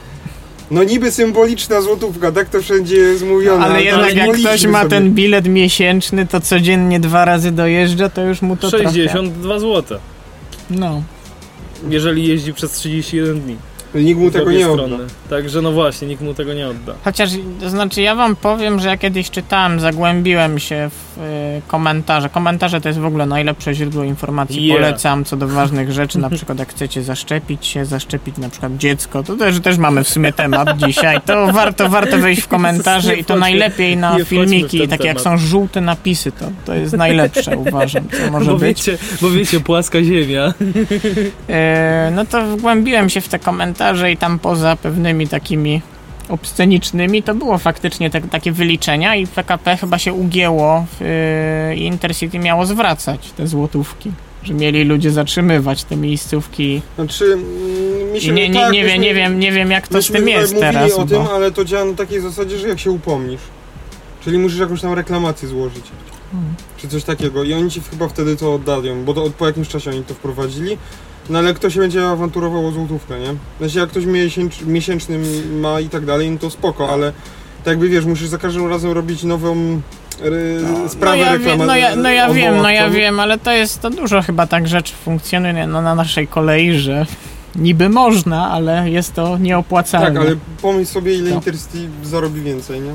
[0.72, 3.66] No niby symboliczna złotówka, tak to wszędzie jest mówione.
[3.66, 4.90] Ale jednak jak ktoś ma sobie.
[4.90, 8.84] ten bilet miesięczny, to codziennie dwa razy dojeżdża, to już mu to trochę...
[8.86, 10.00] 62 zł,
[10.70, 11.04] No.
[11.90, 13.58] jeżeli jeździ przez 31 dni.
[13.96, 14.86] Nikt mu tego nie odda.
[14.86, 15.04] strony.
[15.30, 16.94] Także no właśnie, nikt mu tego nie odda.
[17.04, 17.30] Chociaż,
[17.60, 22.30] to znaczy ja wam powiem, że ja kiedyś czytałem, zagłębiłem się w y, komentarze.
[22.30, 24.66] Komentarze to jest w ogóle najlepsze źródło informacji.
[24.66, 24.80] Yeah.
[24.82, 29.24] Polecam co do ważnych rzeczy, na przykład jak chcecie zaszczepić się, zaszczepić na przykład dziecko,
[29.24, 31.22] to też, też mamy w sumie temat dzisiaj.
[31.26, 35.82] To warto, warto wejść w komentarze i to najlepiej na filmiki, takie jak są żółte
[35.82, 38.78] napisy, to, to jest najlepsze uważam, co może Bo być.
[38.78, 40.54] wiecie, bo wiecie, płaska ziemia.
[41.50, 45.82] E, no to wgłębiłem się w te komentarze i tam poza pewnymi takimi
[46.30, 52.40] obscenicznymi to było faktycznie te, takie wyliczenia i PKP chyba się ugięło e, i Intercity
[52.40, 54.12] miało zwracać te złotówki.
[54.44, 56.82] Że mieli ludzie zatrzymywać te miejscówki.
[56.96, 59.72] Znaczy, mm, mi się I nie, nie, tak, nie, wiem, myśmy- nie, wiem, nie wiem
[59.72, 60.94] jak to z tym jest teraz.
[60.94, 61.36] o tym, Bo...
[61.36, 63.42] ale to działa na takiej zasadzie, że jak się upomnisz.
[64.24, 65.84] Czyli musisz jakąś tam reklamację złożyć.
[66.32, 66.54] Hmm.
[66.78, 67.44] Czy coś takiego.
[67.44, 70.78] I oni ci chyba wtedy to oddają, bo to, po jakimś czasie oni to wprowadzili.
[71.30, 73.36] No ale kto się będzie awanturował o złotówkę, nie?
[73.60, 75.20] Znaczy jak ktoś miesięcz, miesięczny
[75.60, 77.12] ma i tak dalej, no to spoko, ale
[77.58, 79.82] tak jakby wiesz, musisz za każdym razem robić nową
[80.22, 81.66] ry, sprawę no ja, reklamacyjną.
[81.66, 84.68] no ja, no ja wiem, no ja wiem, ale to jest to dużo chyba tak
[84.68, 87.06] rzeczy funkcjonuje no, na naszej kolei, że
[87.56, 90.20] niby można, ale jest to nieopłacalne.
[90.20, 91.36] Tak, ale pomyśl sobie ile To.
[91.36, 92.92] Intercity zarobi więcej, nie?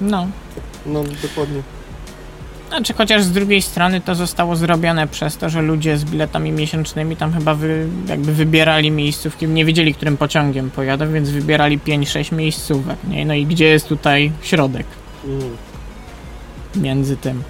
[0.00, 0.28] No.
[0.86, 1.62] No dokładnie.
[2.68, 7.16] Znaczy, chociaż z drugiej strony to zostało zrobione przez to, że ludzie z biletami miesięcznymi
[7.16, 12.96] tam chyba wy, jakby wybierali miejscówki, nie wiedzieli, którym pociągiem pojadą, więc wybierali 5-6 miejscówek,
[13.08, 13.26] nie?
[13.26, 14.86] No i gdzie jest tutaj środek
[15.24, 15.56] Mhm.
[16.76, 17.42] między tym?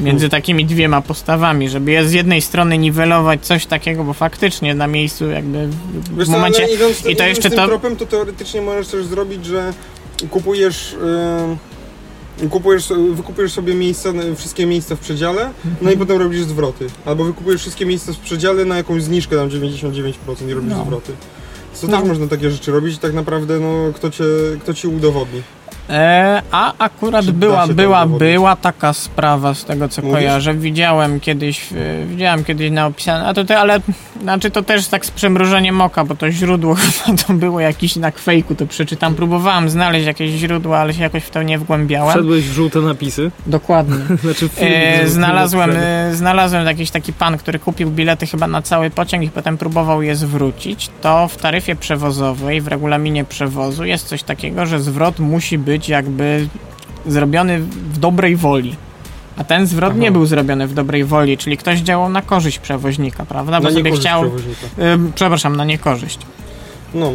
[0.00, 4.86] Między takimi dwiema postawami, żeby je z jednej strony niwelować coś takiego, bo faktycznie na
[4.86, 6.62] miejscu jakby w Wiesz co, momencie...
[6.64, 9.72] ale idąc, i to jeszcze tym to- tropem, to teoretycznie możesz też zrobić, że
[10.30, 10.96] kupujesz
[12.50, 15.50] Kupujesz, wykupujesz sobie miejsca, wszystkie miejsca w przedziale,
[15.82, 16.86] no i potem robisz zwroty.
[17.04, 20.84] Albo wykupujesz wszystkie miejsca w przedziale na jakąś zniżkę, tam 99% i robisz No.
[20.84, 21.12] zwroty.
[21.80, 21.98] To No.
[21.98, 24.24] też można takie rzeczy robić i tak naprawdę, no, kto, cię,
[24.60, 25.42] kto ci udowodni.
[25.90, 30.14] E, a akurat Czy była, była, była taka sprawa z tego co Mówisz?
[30.16, 30.54] kojarzę.
[30.54, 33.80] Widziałem kiedyś, e, widziałem kiedyś na opisane, a to te, ale
[34.22, 36.74] znaczy to też tak z przymrużeniem oka, bo to źródło
[37.04, 39.14] chyba to było jakiś na kwejku, to przeczytam.
[39.14, 42.14] Próbowałem znaleźć jakieś źródło, ale się jakoś w to nie wgłębiałem.
[42.14, 43.30] Wszedłeś w żółte napisy.
[43.46, 43.96] Dokładnie.
[44.22, 49.24] Znaczy E, znalazłem, e, znalazłem jakiś taki pan, który kupił bilety chyba na cały pociąg
[49.24, 50.90] i potem próbował je zwrócić.
[51.00, 56.48] To w taryfie przewozowej, w regulaminie przewozu jest coś takiego, że zwrot musi być jakby
[57.06, 58.76] zrobiony w dobrej woli.
[59.36, 60.00] A ten zwrot Aha.
[60.00, 63.60] nie był zrobiony w dobrej woli, czyli ktoś działał na korzyść przewoźnika, prawda?
[63.60, 64.22] Bo na sobie chciał.
[64.22, 64.66] przewoźnika.
[64.78, 66.18] E, przepraszam, na niekorzyść.
[66.94, 67.12] No.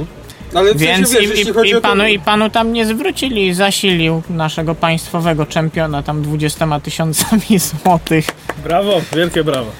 [0.54, 1.88] Ale w Więc sensie, wiesz, i, i, i, o to...
[1.88, 8.26] panu, i panu tam nie zwrócili, zasilił naszego państwowego czempiona tam 20 tysiącami złotych.
[8.64, 9.72] Brawo, wielkie brawo.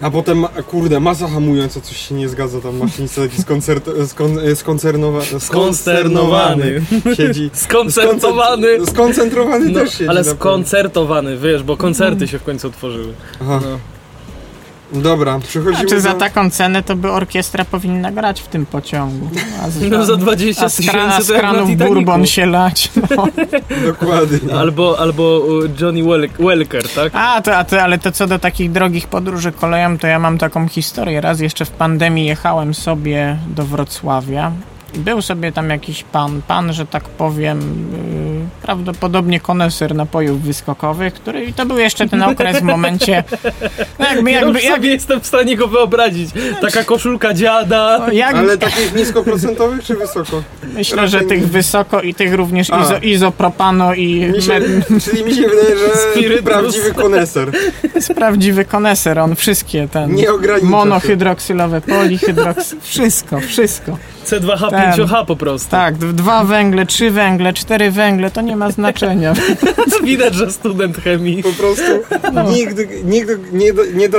[0.00, 4.38] A potem, ma- kurde, masa hamująca, coś się nie zgadza, tam maszynista taki skoncert, skon,
[4.54, 6.82] skoncernowa, Skonsternowany.
[7.16, 7.50] siedzi.
[7.52, 8.76] Skoncertowany.
[8.76, 10.08] Skonce- Skoncentrowany No, też siedzi.
[10.08, 13.12] ale skoncertowany, wiesz, bo koncerty się w końcu otworzyły.
[13.42, 13.60] Aha.
[13.62, 13.78] No.
[14.92, 16.18] Dobra, przechodzimy Znaczy za do...
[16.18, 19.28] taką cenę to by orkiestra powinna grać w tym pociągu.
[19.62, 22.90] A z, No za 20 a z, kra, a tysięcy bourbon się lać.
[23.16, 23.26] No.
[23.86, 24.54] Dokładnie.
[24.54, 25.40] Albo, albo
[25.80, 27.12] Johnny Wel- Welker, tak?
[27.14, 30.38] A, to, a to, ale to co do takich drogich podróży koleją, to ja mam
[30.38, 31.20] taką historię.
[31.20, 34.52] Raz jeszcze w pandemii jechałem sobie do Wrocławia.
[34.94, 41.44] Był sobie tam jakiś pan, pan, że tak powiem, yy, prawdopodobnie koneser napojów wyskokowych, który
[41.44, 43.24] i to był jeszcze ten okres w momencie,
[43.98, 46.30] no jakby, Ja jakby, już jak, sobie jestem w stanie go wyobrazić.
[46.60, 48.06] Taka koszulka dziada.
[48.12, 50.42] jak, Ale takich niskoprocentowych czy wysoko?
[50.74, 51.46] myślę, że raczej tych nie.
[51.46, 52.82] wysoko i tych również A.
[52.84, 56.44] izo, izopropano i Mi się, med- czyli mi się wydaje, że Spirytus.
[56.44, 57.50] prawdziwy koneser.
[57.94, 63.98] jest prawdziwy koneser, on wszystkie ten Nie ogranicza monohydroksylowe, polihydroks, wszystko, wszystko.
[64.26, 64.92] C2H, Ten.
[65.06, 65.70] 5H po prostu.
[65.70, 69.32] Tak, dwa węgle, trzy węgle, cztery węgle, to nie ma znaczenia.
[70.04, 71.42] Widać, że student chemii.
[71.42, 71.82] Po prostu
[72.32, 72.50] No.
[72.50, 74.18] nigdy, nigdy nie, da, nie da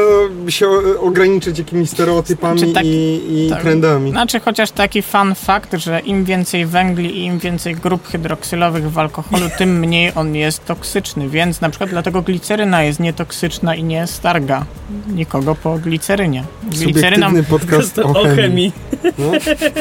[0.49, 3.61] się o- ograniczyć jakimiś stereotypami Znaczy tak- i, i tak.
[3.61, 4.11] trendami.
[4.11, 8.97] Znaczy chociaż taki fun fakt, że im więcej węgli i im więcej grup hydroksylowych w
[8.99, 14.07] alkoholu, tym mniej on jest toksyczny, więc na przykład dlatego gliceryna jest nietoksyczna i nie
[14.07, 14.65] starga
[15.07, 16.43] nikogo po glicerynie.
[16.63, 18.35] Gliceryną, Subiektywny podcast O o chemii.
[18.35, 18.71] chemii.
[19.17, 19.31] No.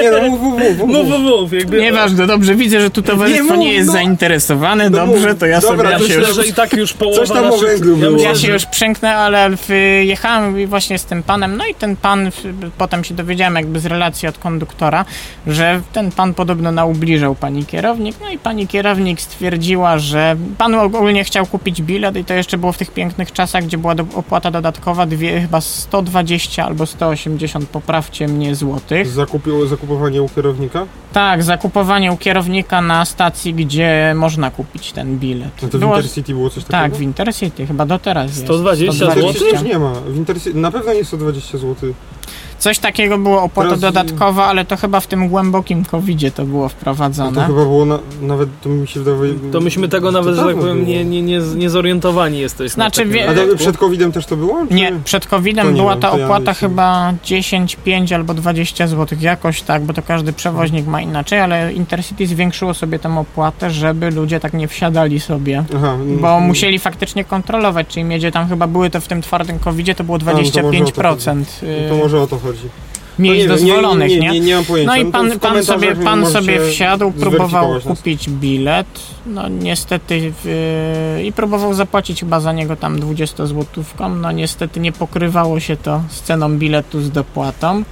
[0.02, 1.52] Nie no, mów, mów.
[1.52, 1.80] Jakby...
[1.80, 3.92] nieważne, dobrze, widzę, że tu towarzystwo Nie jest no.
[3.92, 6.92] zainteresowane, No dobrze, to ja Dobra, sobie Ja się myślę, już że i tak już
[6.92, 7.68] połowa Coś tam o naszych...
[7.68, 8.18] węglu było.
[8.18, 9.50] Ja się już przemknę, ale
[10.04, 12.30] jechałem właśnie z tym panem, no i ten pan,
[12.78, 15.04] potem się dowiedziałem jakby z relacji od konduktora,
[15.46, 21.24] że ten pan podobno naubliżał pani kierownik, no i pani kierownik stwierdziła, że pan ogólnie
[21.24, 24.50] chciał kupić bilet i to jeszcze było w tych pięknych czasach, gdzie była do, opłata
[24.50, 29.08] dodatkowa dwie, chyba 120 albo 180, poprawcie mnie, złotych.
[29.08, 29.66] Zakupiło,
[30.02, 30.86] zakupowanie u kierownika?
[31.12, 35.50] Tak, zakupowanie u kierownika na stacji, gdzie można kupić ten bilet.
[35.62, 36.82] No to w Było- Intercity było coś takiego?
[36.82, 38.42] tak, w Intercity, chyba do teraz jest.
[38.44, 39.20] 120 W 120.
[39.28, 39.92] Intercity już nie ma.
[39.94, 41.94] W Intercity, na pewno nie 120 zł.
[42.62, 46.62] Coś takiego było opłata Teraz- dodatkowa, ale to chyba w tym głębokim covidzie to było
[46.62, 47.46] To wprowadzane.
[47.46, 49.34] chyba było na, nawet, to mi się wydaje...
[49.52, 52.74] To myśmy tego nawet, że tak powiem, nie, nie, nie, nie zorientowani jesteśmy.
[52.74, 54.66] Znaczy, wie- A to przed COVID-em też to było?
[54.68, 58.12] Czy- Nie, przed To covidem była wiem, ta to ja opłata nie- chyba 10, 5
[58.12, 62.98] albo 20 zł, jakoś tak, bo to każdy przewoźnik ma inaczej, ale Intercity zwiększyło sobie
[62.98, 65.64] tę opłatę, żeby ludzie tak nie wsiadali sobie.
[65.76, 69.22] Aha, Bo mm, musieli faktycznie kontrolować, czy im jedzie tam chyba były to w tym
[69.22, 71.44] twardym covidzie, to było no to może to 25%
[71.88, 72.51] To może o to chodzi.
[73.18, 74.18] Miejsc No nie dozwolonych, nie?
[74.18, 74.30] nie?
[74.30, 74.92] Nie, nie, mam pojęcia.
[74.92, 77.84] No i to pan, pan, sobie, pan sobie wsiadł, próbował nas.
[77.84, 84.32] kupić bilet, no niestety yy, i próbował zapłacić chyba za niego tam 20 złotówką, no
[84.32, 87.82] niestety nie pokrywało się to z ceną biletu z dopłatą.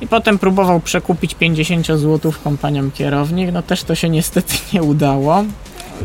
[0.00, 5.44] I potem próbował przekupić 50 złotówką panią kierownik, no też to się niestety nie udało.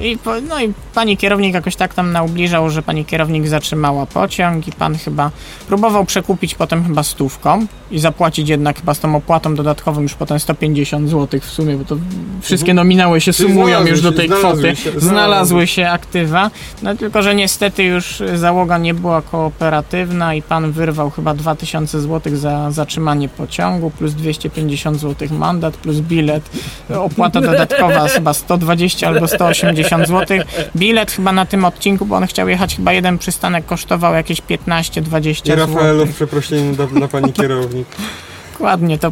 [0.02, 4.68] I, po, no i pani kierownik jakoś tak tam naubliżał, że pani kierownik zatrzymała pociąg
[4.68, 5.32] i pan chyba
[5.68, 10.39] próbował przekupić potem chyba stówką i zapłacić jednak chyba z tą opłatą dodatkową już potem
[10.39, 11.96] 150 zł w sumie, bo to
[12.41, 14.76] wszystkie nominały się Czyli sumują już do tej znalazły kwoty.
[14.76, 15.68] się- znalazły znalazły.
[15.68, 16.52] się aktywa,
[16.84, 22.36] no tylko, że niestety już załoga nie była kooperatywna i pan wyrwał chyba 2000 zł
[22.36, 26.50] za zatrzymanie pociągu, plus 250 zł mandat, plus bilet,
[26.98, 30.38] opłata dodatkowa chyba 120 albo 180 zł.
[30.76, 35.30] Bilet chyba na tym odcinku, bo on chciał jechać chyba jeden przystanek kosztował jakieś 15-20
[35.30, 35.56] I zł.
[35.56, 37.88] Rafaelow przeproszenie dla, dla pani kierownik.
[38.52, 39.12] Dokładnie, to,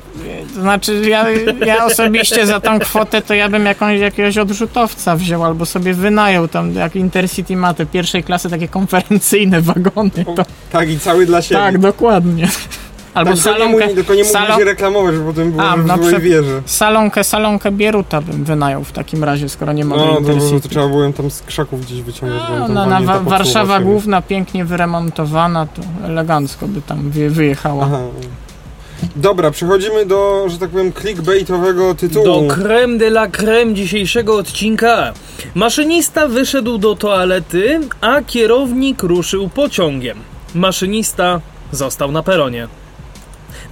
[0.55, 1.25] to znaczy ja,
[1.65, 6.47] ja osobiście za tą kwotę to ja bym jakąś, jakiegoś odrzutowca wziął albo sobie wynajął
[6.47, 10.25] tam jak Intercity ma te pierwszej klasy takie konferencyjne wagony.
[10.35, 11.61] To, Tak, i cały dla siebie.
[11.61, 12.47] tak, dokładnie.
[13.13, 15.63] Albo tak, tylko nie salonkę, mógł- tylko nie mógł salon- się reklamować, bo potem było
[15.63, 16.61] A, w na wierze.
[16.65, 20.87] salonkę, salonkę Bieruta bym wynajął w takim razie, skoro nie mogę No, to, to, trzeba
[20.87, 22.43] było ją tam z krzaków gdzieś wyciągnąć.
[22.69, 23.79] No, tam na, Wa- Warszawa.
[23.79, 27.83] Główna pięknie wyremontowana, to elegancko by tam wy, wyjechała.
[27.85, 27.99] Aha.
[29.15, 32.25] Dobra, przechodzimy do, że tak powiem, clickbaitowego tytułu.
[32.47, 35.13] Do creme de la creme dzisiejszego odcinka.
[35.55, 40.17] Maszynista wyszedł do toalety, a kierownik ruszył pociągiem.
[40.55, 41.41] Maszynista
[41.71, 42.67] został na peronie.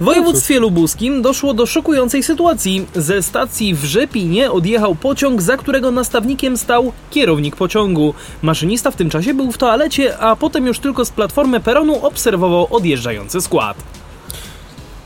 [0.00, 2.86] W województwie lubuskim doszło do szokującej sytuacji.
[2.94, 8.14] Ze stacji w Rzepinie odjechał pociąg, za którego nastawnikiem stał kierownik pociągu.
[8.42, 12.66] Maszynista w tym czasie był w toalecie, a potem już tylko z platformy peronu obserwował
[12.70, 14.01] odjeżdżający skład.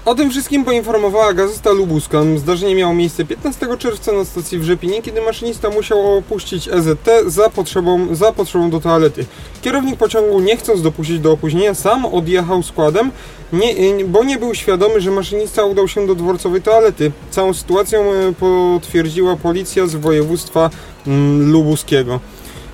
[0.07, 2.23] O tym wszystkim poinformowała Gazeta Lubuska.
[2.37, 7.51] Zdarzenie miało miejsce 15 czerwca na stacji w Rzepinie, kiedy maszynista musiał opuścić EZT za
[7.51, 9.27] potrzebą, za potrzebą do toalety.
[9.63, 13.11] Kierownik pociągu, nie chcąc dopuścić do opóźnienia, sam odjechał składem,
[13.53, 17.13] nie, bo nie był świadomy, że maszynista udał się do dworcowej toalety.
[17.31, 20.71] Całą sytuację e, potwierdziła policja z województwa
[21.07, 22.21] mm, lubuskiego.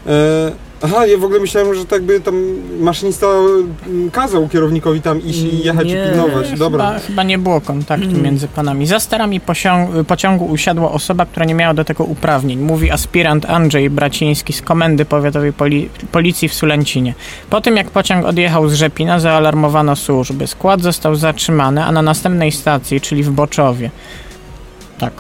[0.07, 2.35] E, aha, ja w ogóle myślałem, że tak by tam
[2.81, 6.05] maszynista mm, kazał kierownikowi tam iść i jechać Nie.
[6.07, 6.53] i pilnować.
[6.59, 6.87] Dobra.
[6.87, 8.23] Chyba, chyba nie było kontaktu Mm.
[8.23, 8.87] między panami.
[8.87, 9.41] Za sterami
[10.07, 12.59] pociągu usiadła osoba, która nie miała do tego uprawnień.
[12.59, 17.15] Mówi aspirant Andrzej Braciński z Komendy Powiatowej Poli- Policji w Sulęcinie.
[17.51, 20.47] Po tym jak pociąg odjechał z Rzepina, zaalarmowano służby.
[20.47, 23.91] Skład został zatrzymany, a na następnej stacji, czyli w Boczowie.
[24.99, 25.13] Tak.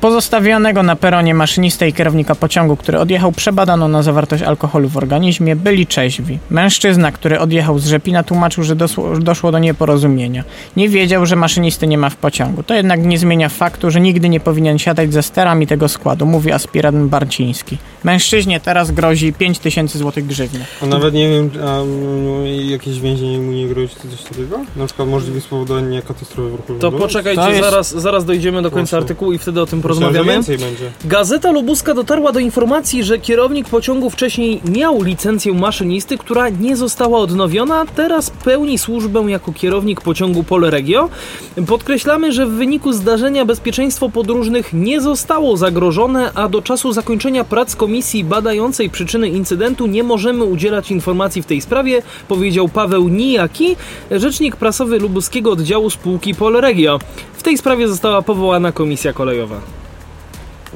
[0.00, 5.56] Pozostawionego na peronie maszynistę i kierownika pociągu, który odjechał, przebadano na zawartość alkoholu w organizmie,
[5.56, 6.38] byli trzeźwi.
[6.50, 8.76] Mężczyzna, który odjechał z Rzepina, tłumaczył, że
[9.20, 10.44] doszło do nieporozumienia.
[10.76, 12.62] Nie wiedział, że maszynisty nie ma w pociągu.
[12.62, 16.52] To jednak nie zmienia faktu, że nigdy nie powinien siadać za sterami tego składu, mówi
[16.52, 17.78] aspirant Barciński.
[18.04, 20.64] Mężczyźnie teraz grozi 5000 zł grzywny.
[20.82, 24.58] A nawet nie wiem, a mm, jakieś więzienie mu nie grozi czy coś takiego?
[24.76, 28.70] Na przykład możliwe spowodowanie katastrofy w ruchu To poczekajcie, To jest- zaraz, zaraz dojdziemy do
[28.70, 28.96] końca Proszę.
[29.02, 30.40] artykułu i wtedy o tym porozmawiamy.
[31.04, 37.18] Gazeta Lubuska dotarła do informacji, że kierownik pociągu wcześniej miał licencję maszynisty, która nie została
[37.18, 41.08] odnowiona, teraz pełni służbę jako kierownik pociągu Polregio.
[41.66, 47.76] Podkreślamy, że w wyniku zdarzenia bezpieczeństwo podróżnych nie zostało zagrożone, a do czasu zakończenia prac
[47.76, 53.76] komisji badającej przyczyny incydentu nie możemy udzielać informacji w tej sprawie, powiedział Paweł Nijaki,
[54.10, 56.98] rzecznik prasowy lubuskiego oddziału spółki Polregio.
[57.32, 59.77] W tej sprawie została powołana komisja kolejowa.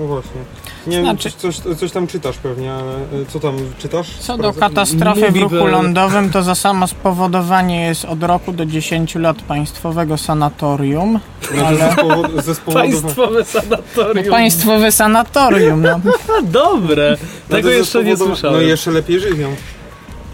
[0.03, 0.41] No właśnie.
[0.87, 4.19] Nie wiem, Znaczy- coś, coś, coś tam czytasz pewnie, ale e, co tam czytasz?
[4.19, 9.15] Co do katastrofy w ruchu lądowym, to za samo spowodowanie jest od roku do 10
[9.15, 11.21] lat państwowego sanatorium.
[11.43, 12.43] Znaczy, Ale...
[12.43, 12.61] ze, ze.
[12.73, 14.31] Państwowe sanatorium.
[14.31, 16.01] Państwowe sanatorium, no.
[16.43, 17.17] Dobre.
[17.51, 18.57] No Tego jeszcze nie słyszałem.
[18.57, 19.57] No jeszcze lepiej żywią.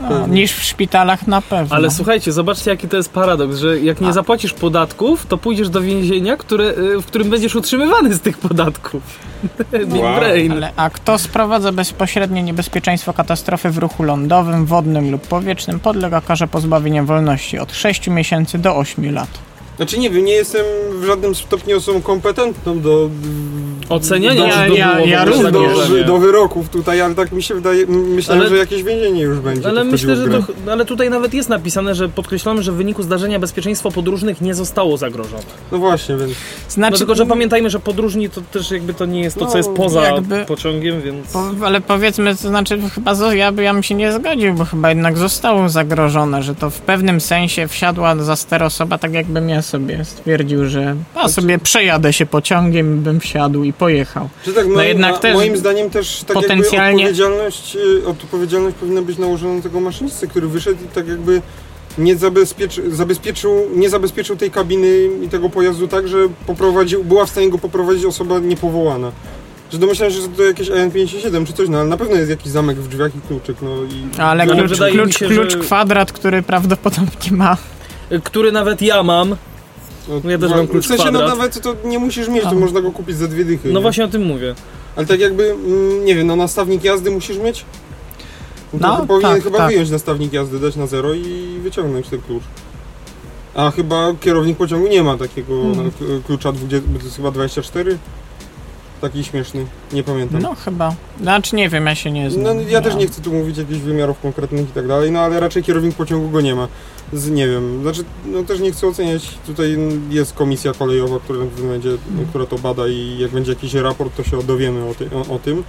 [0.01, 1.76] No niż w szpitalach na pewno.
[1.76, 4.12] Ale słuchajcie, zobaczcie jaki to jest paradoks, że jak nie A.
[4.12, 9.03] zapłacisz podatków, to pójdziesz do więzienia, które, y, w którym będziesz utrzymywany z tych podatków.
[9.92, 10.16] Big Wow.
[10.16, 10.53] brain.
[10.53, 16.46] Ale a kto sprowadza bezpośrednie niebezpieczeństwo katastrofy w ruchu lądowym, wodnym lub powietrznym, podlega karze
[16.49, 19.28] pozbawienia wolności od 6 miesięcy do 8 lat.
[19.78, 20.64] Znaczy nie wiem, nie jestem
[21.00, 23.10] w żadnym stopniu osobą kompetentną do...
[23.88, 25.42] Oceniania, Ja- czy to ja- było ja również.
[25.42, 26.00] zagrożenie.
[26.00, 29.38] do, do wyroków tutaj, ale tak mi się wydaje, myślałem, Ale- że jakieś więzienie już
[29.38, 29.68] będzie.
[29.68, 30.38] Ale myślę, że to,
[30.72, 34.96] ale tutaj nawet jest napisane, że podkreślamy, że w wyniku zdarzenia bezpieczeństwo podróżnych nie zostało
[34.96, 35.42] zagrożone.
[35.72, 36.32] No właśnie, więc...
[36.68, 39.50] Znaczy, No tylko, że pamiętajmy, że podróżni to też jakby to nie jest to, co
[39.52, 41.32] No, jest poza jakby- pociągiem, więc...
[41.32, 44.88] po, ale powiedzmy, to znaczy chyba zo- ja, ja bym się nie zgodził, bo chyba
[44.88, 49.62] jednak zostało zagrożone, że to w pewnym sensie wsiadła za ster osoba, tak jakbym ja
[49.68, 54.28] sobie stwierdził, że a sobie przejadę się pociągiem, bym wsiadł i pojechał.
[54.44, 58.06] Czy tak, no, No jednak a też moim zdaniem też tak potencjalnie- jakby odpowiedzialność, y,
[58.06, 61.42] odpowiedzialność powinna być nałożona na tego maszynisty, który wyszedł i tak jakby
[61.98, 64.88] nie zabezpieczy, zabezpieczył, nie zabezpieczył tej kabiny
[65.24, 66.16] i tego pojazdu tak, że
[66.46, 69.12] poprowadził, była w stanie go poprowadzić osoba niepowołana.
[69.72, 72.52] Że domyślałem się, że to jakieś AN57 czy coś, no ale na pewno jest jakiś
[72.52, 74.20] zamek w drzwiach i kluczyk, no i...
[74.20, 77.56] Ale klucz, klucz, się, klucz że- kwadrat, który prawdopodobnie ma.
[78.24, 79.36] Który nawet ja mam.
[80.24, 81.38] No, Ja też mam klucz W sensie, no kwadrat.
[81.38, 82.54] nawet to nie musisz mieć, to A.
[82.54, 83.68] można go kupić za dwie dychy.
[83.68, 83.82] No nie?
[83.82, 84.54] właśnie o tym mówię.
[84.96, 87.64] Ale tak jakby, mm, nie wiem, no nastawnik jazdy musisz mieć?
[88.72, 89.68] No, No, to powinien tak, chyba tak.
[89.68, 92.42] wyjąć nastawnik jazdy, dać na zero i wyciągnąć ten klucz.
[93.54, 97.30] A chyba kierownik pociągu nie ma takiego no, k- klucza 20, bo to jest chyba
[97.30, 97.98] 24?
[99.00, 100.42] Taki śmieszny, nie pamiętam.
[100.42, 100.94] No chyba.
[101.20, 102.56] Znaczy nie wiem, ja się nie znam.
[102.56, 105.40] No, ja też nie chcę tu mówić jakichś wymiarów konkretnych i tak dalej, no ale
[105.40, 106.68] raczej kierownik pociągu go nie ma.
[107.12, 109.78] Z, nie wiem, znaczy, no też nie chcę oceniać, tutaj
[110.11, 111.38] jest komisja kolejowa, która,
[111.70, 111.90] będzie,
[112.28, 115.38] która to bada i jak będzie jakiś raport, to się dowiemy o, ty, o, o
[115.38, 115.64] tym.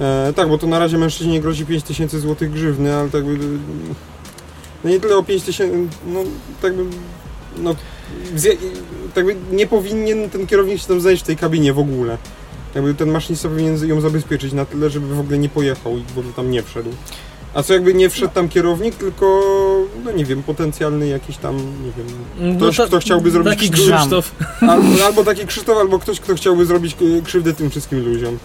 [0.00, 3.38] E, tak, bo to na razie mężczyźnie grozi 5000 zł grzywny, ale tak by,
[4.84, 5.74] no nie tyle o 5000,
[6.06, 6.20] no
[6.62, 6.84] tak by,
[7.58, 7.74] no
[8.36, 8.52] zje,
[9.14, 12.18] tak by nie powinien ten kierownik się tam znaleźć w tej kabinie w ogóle.
[12.74, 16.18] Jakby ten maszynista powinien ją zabezpieczyć na tyle, żeby w ogóle nie pojechał i w
[16.18, 16.90] ogóle tam nie wszedł.
[17.56, 19.42] A co jakby nie wszedł tam kierownik, tylko,
[20.04, 24.30] no nie wiem, potencjalny jakiś tam, nie wiem, ktoś, kto chciałby zrobić Taki krzywdę, Krzysztof.
[24.60, 28.38] albo, albo taki Krzysztof, albo ktoś, kto chciałby zrobić e, krzywdę tym wszystkim ludziom.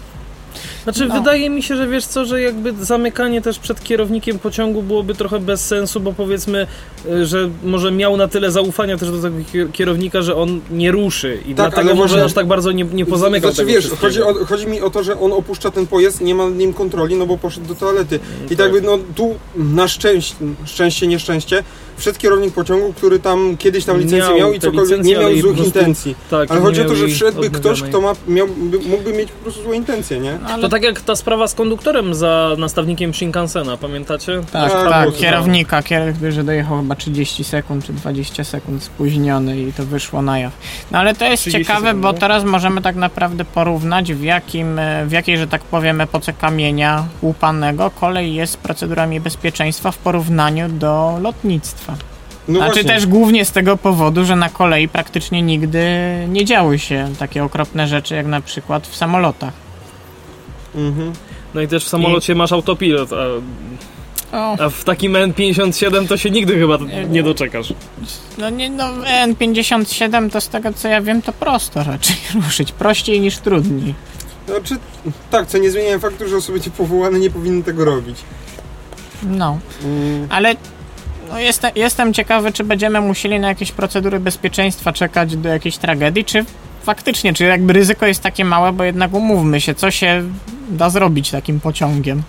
[0.84, 1.14] Znaczy, No.
[1.14, 5.40] wydaje mi się, że wiesz co, że jakby zamykanie też przed kierownikiem pociągu byłoby trochę
[5.40, 6.66] bez sensu, bo powiedzmy,
[7.06, 10.92] y, że może miał na tyle zaufania też do tego kier- kierownika, że on nie
[10.92, 14.34] ruszy i dlatego ale może aż tak bardzo nie, nie pozamykał Znaczy wiesz, chodzi, o,
[14.34, 17.38] chodzi mi o to, że on opuszcza ten pojazd, nie ma nim kontroli, no bo
[17.38, 18.20] poszedł do toalety.
[18.50, 21.62] I tak jakby no tu na szczęście, szczęście, nieszczęście,
[22.02, 25.56] wszedł kierownik pociągu, który tam kiedyś tam licencję Miał miał, i cokolwiek nie miał złych
[25.56, 26.16] prostu- intencji.
[26.30, 29.42] Tak, Ale chodzi o to, że wszedłby ktoś, kto ma, miał, by, mógłby mieć po
[29.42, 30.38] prostu złe intencje, nie?
[30.42, 34.40] No, ale To tak jak ta sprawa z konduktorem za nastawnikiem Shinkansena, pamiętacie?
[34.52, 39.60] Tak, Tak, tak, to kierownika, kier, że dojechał chyba 30 sekund czy 20 sekund spóźniony
[39.60, 40.52] i to wyszło na jaw.
[40.90, 42.18] No ale to jest 30 ciekawe, sekund, bo no.
[42.18, 47.04] teraz możemy tak naprawdę porównać w jakim, e, w jakiej, że tak powiem, epoce kamienia
[47.22, 51.91] łupanego kolej jest z procedurami bezpieczeństwa w porównaniu do lotnictwa.
[52.48, 52.90] No znaczy właśnie.
[52.90, 55.84] też głównie z tego powodu, że na kolei praktycznie nigdy
[56.28, 59.52] nie działy się takie okropne rzeczy jak na przykład w samolotach.
[60.74, 61.12] Mhm.
[61.54, 63.10] No i też w samolocie masz autopilot,
[64.32, 66.78] a, a w takim N57 to się nigdy chyba
[67.08, 67.72] nie doczekasz.
[68.38, 68.84] no nie, no
[69.26, 73.94] N57 to z tego co ja wiem to prosto raczej ruszyć, prościej niż trudniej.
[74.48, 74.76] Znaczy,
[75.30, 78.16] tak, co nie zmienia faktu, że osoby ci powołane nie powinny tego robić.
[79.22, 80.26] No, Mm.
[80.30, 80.54] ale
[81.32, 86.24] no jestem, jestem ciekawy, czy będziemy musieli na jakieś procedury bezpieczeństwa czekać do jakiejś tragedii,
[86.24, 86.44] czy
[86.82, 90.22] faktycznie, czy jakby ryzyko jest takie małe, bo jednak umówmy się, co się
[90.70, 92.22] da zrobić takim pociągiem.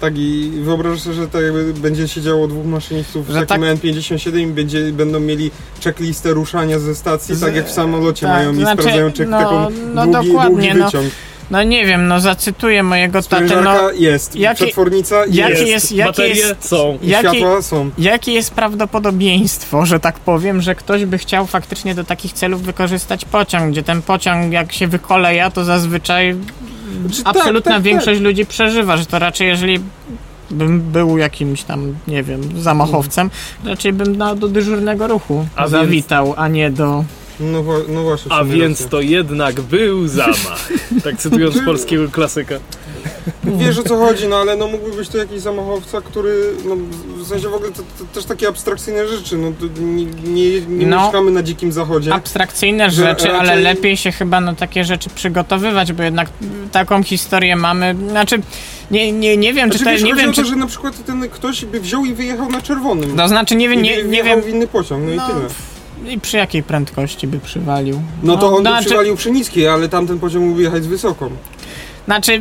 [0.00, 3.64] Tak i wyobrażasz sobie, że tak jakby będzie się działo dwóch maszynistów w Że takim
[3.64, 5.50] tak- N57 i będzie, będą mieli
[5.84, 9.28] checklistę ruszania ze stacji, Z- tak jak w samolocie tak, mają i znaczy, sprawdzają czek,
[9.28, 10.86] no, taką no długi, dokładnie, długi no.
[10.86, 11.04] wyciąg.
[11.04, 11.10] No
[11.62, 16.98] nie wiem, no zacytuję mojego tatę, no jest, jaki- przetwornica jest, jest, jakie jest, są.
[17.02, 17.90] i jakie, światła są.
[17.98, 23.24] jakie jest prawdopodobieństwo, że tak powiem, że ktoś by chciał faktycznie do takich celów wykorzystać
[23.24, 26.36] pociąg, gdzie ten pociąg jak się wykoleja, to zazwyczaj
[27.06, 29.80] Znaczy, tak, absolutna tak, większość ludzi przeżywa, że to raczej jeżeli
[30.50, 33.30] bym był jakimś tam, nie wiem, zamachowcem,
[33.64, 37.04] raczej bym na, do dyżurnego ruchu A więc- zawitał, a nie do...
[37.40, 38.32] No, no właśnie.
[38.32, 38.90] A więc racja.
[38.90, 40.68] to jednak był zamach.
[41.04, 42.54] Tak cytując polskiego klasyka.
[43.44, 46.76] Wiesz o co chodzi, no ale no mógłby być to jakiś zamachowca, który, no
[47.24, 50.86] w sensie w ogóle to, to też takie abstrakcyjne rzeczy, no to nie, nie, nie
[50.86, 51.02] No.
[51.04, 52.14] mieszkamy na dzikim zachodzie.
[52.14, 56.28] Abstrakcyjne Że rzeczy, ale raczej- lepiej się chyba na takie rzeczy przygotowywać, bo jednak
[56.72, 58.40] taką historię mamy, znaczy
[58.90, 60.48] nie, nie, nie wiem, czy Znaczy, to, wiesz, nie wiem, o to, czy...
[60.48, 63.16] że na przykład ten ktoś by wziął i wyjechał na czerwonym.
[63.16, 65.48] To znaczy nie wiem, I nie, nie wiem, w inny pociąg, no, No, i tyle.
[66.08, 68.02] I przy jakiej prędkości by przywalił.
[68.22, 71.30] No to on by znaczy, przywalił przy niskiej, ale tamten pociąg mógł jechać z wysoką.
[72.04, 72.40] Znaczy,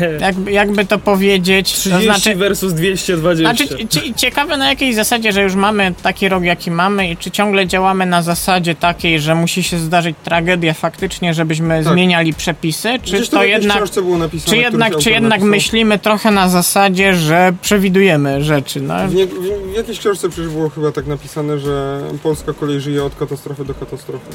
[0.20, 2.34] jakby, jakby to powiedzieć, to 30 znaczy...
[2.34, 3.54] versus 220.
[3.54, 7.30] Znaczy, cie- ciekawe na jakiej zasadzie, że już mamy taki rok jaki mamy i czy
[7.30, 11.92] ciągle działamy na zasadzie takiej, że musi się zdarzyć tragedia faktycznie, żebyśmy Tak.
[11.92, 13.80] zmieniali przepisy, czy Gdzieś to jakiejś jednak,
[14.18, 14.50] napisane.
[14.50, 15.50] czy jednak, czy jednak napisał.
[15.50, 19.08] myślimy trochę na zasadzie, że przewidujemy rzeczy, no.
[19.08, 19.30] W, nie, w,
[19.72, 23.74] w jakiejś książce przecież było chyba tak napisane, że polska kolej żyje od katastrofy do
[23.74, 24.30] katastrofy.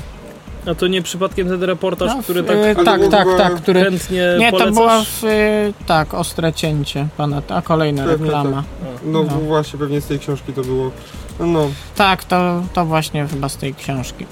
[0.66, 3.56] A to nie przypadkiem ten reportaż, No, który tak Ale tak, było tak, chyba- tak,
[3.56, 3.84] który...
[3.84, 4.72] chętnie Nie, to
[5.06, 8.64] w, y, tak, ostre cięcie pana, a kolejna Pewnie reklama.
[9.06, 9.30] No, No.
[9.30, 10.92] właśnie, pewnie z tej książki to było.
[11.40, 14.26] No, no, Tak, to, to właśnie chyba z tej książki.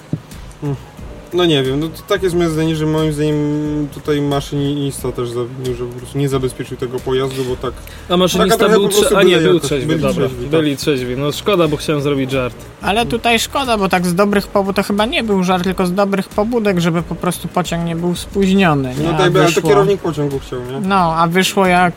[1.34, 5.30] No nie wiem, no to tak jest moje zdanie, że moim zdaniem tutaj maszynista też
[5.30, 7.74] zawinił, że po prostu nie zabezpieczył tego pojazdu, bo tak...
[8.10, 9.18] A maszynista Taka był trzeźwy.
[9.18, 10.28] A nie, był trzeźwy, Byli dobra.
[10.28, 10.52] trzeźwi, tak.
[10.52, 11.18] Byli trzeźwi.
[11.18, 12.56] No szkoda, bo chciałem zrobić żart.
[12.82, 15.94] Ale tutaj szkoda, bo tak z dobrych pobudek to chyba nie był żart, tylko z
[15.94, 18.96] dobrych pobudek, żeby po prostu pociąg nie był spóźniony.
[18.96, 19.04] Nie?
[19.04, 20.88] No tak, ale to kierownik pociągu chciał, nie?
[20.88, 21.94] No, a wyszło jak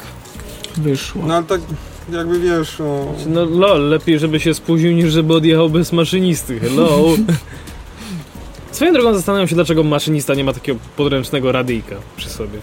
[0.77, 1.23] wyszło.
[1.27, 1.61] No ale tak,
[2.13, 3.07] jakby wiesz, no...
[3.27, 6.61] No lol, lepiej żeby się spóźnił niż żeby odjechał bez maszynisty.
[6.61, 6.99] Hello.
[8.73, 12.59] Swoją drogą zastanawiam się, dlaczego maszynista nie ma takiego podręcznego radyjka przy sobie.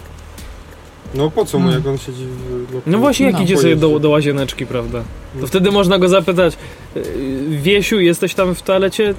[1.15, 1.83] No po co mu, Hmm.
[1.83, 2.81] jak on siedzi w...
[2.87, 5.03] No właśnie, jak No, idzie sobie do, do łazieneczki, prawda?
[5.35, 5.41] No.
[5.41, 6.57] To wtedy można go zapytać,
[6.95, 7.03] "Yy,
[7.49, 9.13] Wiesiu, jesteś tam w toalecie?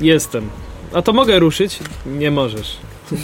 [0.00, 0.48] Jestem.
[0.92, 1.78] A to mogę ruszyć?
[2.06, 2.76] Nie możesz.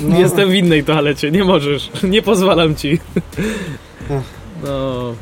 [0.03, 0.19] No.
[0.19, 1.91] Jestem w innej toalecie, nie możesz.
[2.03, 2.99] Nie pozwalam ci.
[4.11, 4.23] Ach.
[4.65, 5.15] No.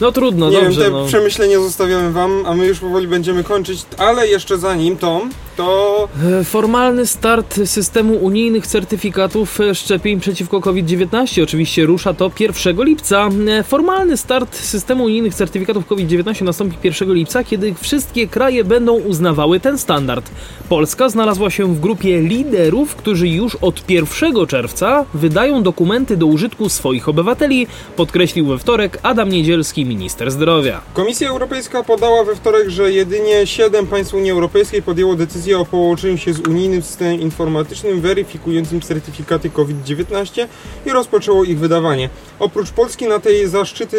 [0.00, 0.82] No trudno, nie dobrze.
[0.82, 1.06] wiem, te no.
[1.06, 5.20] przemyślenia zostawiamy wam, a my już powoli będziemy kończyć, ale jeszcze zanim to,
[5.56, 5.92] to
[6.40, 13.28] E, Formalny start systemu unijnych certyfikatów e, szczepień przeciwko COVID-19 oczywiście rusza to 1 lipca.
[13.48, 19.60] E, Formalny start systemu unijnych certyfikatów COVID-19 nastąpi 1 lipca, kiedy wszystkie kraje będą uznawały
[19.60, 20.30] ten standard.
[20.68, 26.68] Polska znalazła się w grupie liderów, którzy już od 1 czerwca wydają dokumenty do użytku
[26.68, 27.66] swoich obywateli,
[27.96, 30.80] podkreślił we wtorek Adam Niedzielski, minister zdrowia.
[30.94, 36.18] Komisja Europejska podała we wtorek, że jedynie 7 państw Unii Europejskiej podjęło decyzję o połączeniu
[36.18, 40.46] się z unijnym systemem informatycznym weryfikującym certyfikaty COVID-19
[40.86, 42.08] i rozpoczęło ich wydawanie.
[42.38, 43.96] Oprócz Polski na tej zaszczyty,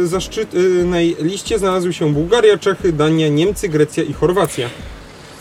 [0.00, 4.68] yy, zaszczytnej liście znalazły się Bułgaria, Czechy, Dania, Niemcy, Grecja i Chorwacja.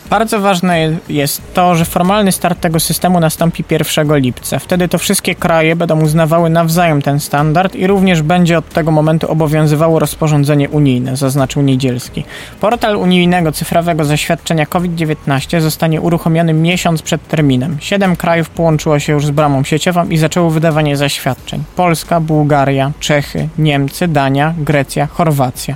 [0.10, 4.60] Bardzo ważne jest to, że formalny start tego systemu nastąpi 1 lipca.
[4.60, 9.32] Wtedy to wszystkie kraje będą uznawały nawzajem ten standard i również będzie od tego momentu
[9.32, 12.24] obowiązywało rozporządzenie unijne, zaznaczył Niedzielski.
[12.62, 17.78] Portal unijnego cyfrowego zaświadczenia COVID-19 zostanie uruchomiony miesiąc przed terminem.
[17.80, 21.64] Siedem krajów połączyło się już z bramą sieciową i zaczęło wydawanie zaświadczeń.
[21.76, 25.76] Polska, Bułgaria, Czechy, Niemcy, Dania, Grecja, Chorwacja.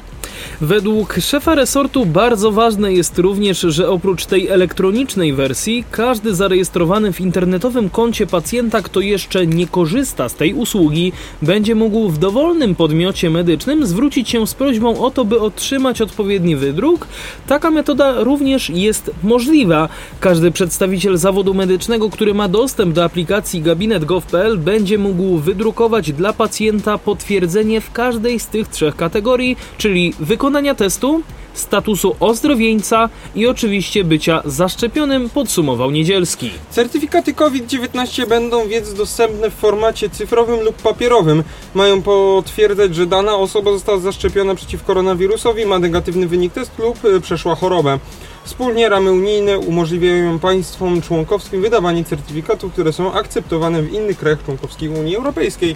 [0.61, 7.21] Według szefa resortu bardzo ważne jest również, że oprócz tej elektronicznej wersji, każdy zarejestrowany w
[7.21, 11.11] internetowym koncie pacjenta, kto jeszcze nie korzysta z tej usługi,
[11.41, 16.55] będzie mógł w dowolnym podmiocie medycznym zwrócić się z prośbą o to, by otrzymać odpowiedni
[16.55, 17.07] wydruk.
[17.47, 19.89] Taka metoda również jest możliwa.
[20.19, 26.97] Każdy przedstawiciel zawodu medycznego, który ma dostęp do aplikacji gabinet.gov.pl będzie mógł wydrukować dla pacjenta
[26.97, 31.23] potwierdzenie w każdej z tych trzech kategorii, czyli wykonania testu,
[31.53, 36.51] statusu ozdrowieńca i oczywiście bycia zaszczepionym, podsumował Niedzielski.
[36.69, 41.43] Certyfikaty COVID-19 będą więc dostępne w formacie cyfrowym lub papierowym.
[41.73, 47.21] Mają potwierdzać, że dana osoba została zaszczepiona przeciw koronawirusowi, ma negatywny wynik testu lub y,
[47.21, 47.99] przeszła chorobę.
[48.43, 54.91] Wspólnie ramy unijne umożliwiają państwom członkowskim wydawanie certyfikatów, które są akceptowane w innych krajach członkowskich
[54.91, 55.75] Unii Europejskiej.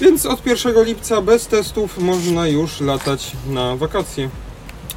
[0.00, 4.30] Więc od 1 lipca bez testów można już latać na wakacje.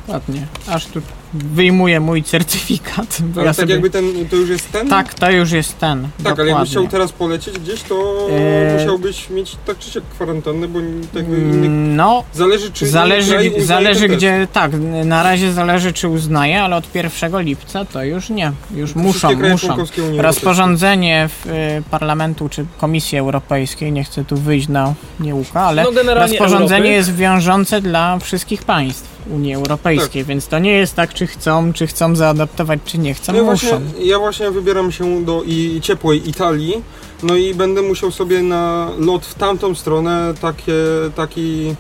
[0.08, 0.48] Ładnie.
[0.68, 1.02] Aż tu
[1.34, 3.18] wyjmuję mój certyfikat.
[3.22, 3.74] Bo Ale ja tak sobie...
[3.74, 4.90] jakby ten, to już jest ten?
[4.90, 6.02] Tak, to już jest ten.
[6.04, 6.52] Tak, ale dokładnie.
[6.54, 8.80] jakbyś chciał teraz polecieć gdzieś, to Eee.
[8.80, 10.80] musiałbyś mieć tak czy siak kwarantannę, bo
[11.14, 11.24] tak
[11.70, 14.72] No, Zależy czy zależy, zależy gdzie, tak,
[15.06, 19.52] na razie zależy czy uznaje, ale od 1 lipca to już nie, już muszą, kraje
[19.54, 19.76] muszą.
[20.08, 25.84] Unii Rozporządzenie w, y, Parlamentu czy Komisji Europejskiej, nie chcę tu wyjść na nieuka, ale
[25.84, 26.90] No, rozporządzenie Europy.
[26.90, 30.28] jest wiążące dla wszystkich państw Unii Europejskiej, Tak.
[30.30, 33.68] więc to nie jest tak, czy chcą, czy chcą zaadaptować, czy nie chcą, Ja muszą.
[33.68, 36.82] właśnie, ja właśnie wybieram się do i ciepłej Italii,
[37.24, 40.74] no i będę musiał sobie na lot w tamtą stronę takie,
[41.16, 41.76] taki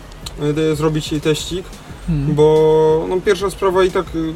[0.71, 1.65] e, zrobić teścik,
[2.07, 2.35] Hmm.
[2.35, 4.33] bo no, pierwsza sprawa i tak y,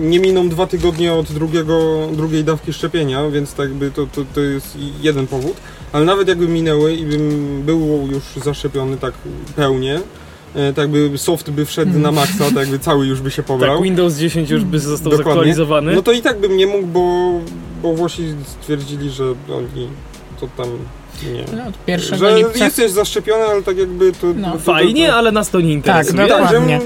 [0.00, 4.40] nie miną dwa tygodnie od drugiego, drugiej dawki szczepienia, więc tak by to, to, to
[4.40, 5.56] jest jeden powód,
[5.92, 9.14] ale nawet jakby minęły i bym był już zaszczepiony tak
[9.56, 10.00] pełnie, e,
[10.76, 13.74] tak by soft by wszedł na maksa, tak jakby cały już by się pobrał.
[13.76, 15.24] Tak, Windows 10 już by został Dokładnie.
[15.32, 15.94] zaktualizowany.
[15.94, 17.32] No to i tak bym nie mógł, bo,
[17.82, 19.88] bo Włosi stwierdzili, że oni
[20.40, 20.66] to tam
[21.22, 21.44] nie.
[21.56, 24.26] No, od 1 Że lipca jesteś zaszczepiony, ale tak jakby to.
[24.36, 24.50] No.
[24.50, 26.28] to, to, Fajnie, to, ale nas to nie interesuje.
[26.28, 26.80] Tak, Dokładnie.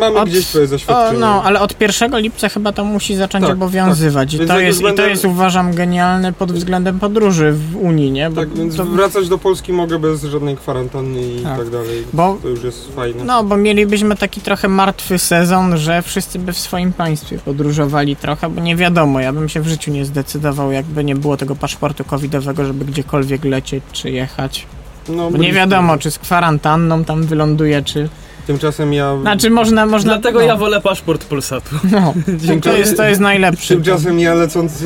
[0.00, 1.18] mamy Od- gdzieś twoje O, zaświadczenie.
[1.20, 4.34] no, ale od 1 lipca chyba to musi zacząć Tak, obowiązywać.
[4.34, 8.10] I, Więc to jest, już I to jest uważam genialne pod względem podróży w Unii,
[8.12, 8.30] nie?
[8.30, 11.58] Bo, Tak, więc to, wracać do Polski mogę bez żadnej kwarantanny i Tak.
[11.58, 12.04] tak, dalej.
[12.12, 13.24] Bo- To już jest fajne.
[13.24, 18.48] no, bo mielibyśmy taki trochę martwy sezon, że wszyscy by w swoim państwie podróżowali trochę,
[18.50, 22.04] bo nie wiadomo, ja bym się w życiu nie zdecydował, jakby nie było tego paszportu
[22.04, 24.66] covidowego, żeby gdziekolwiek lecieć czy jechać.
[25.08, 28.08] No, nie wiadomo, czy z kwarantanną tam wyląduje, czy...
[28.46, 29.16] Tymczasem ja.
[29.20, 30.12] Znaczy można, można...
[30.12, 31.76] Dlatego no, ja wolę paszport Polsatu.
[31.90, 32.14] No,
[32.62, 33.74] to jest, to jest najlepszy.
[33.74, 34.84] Tymczasem ja lecący,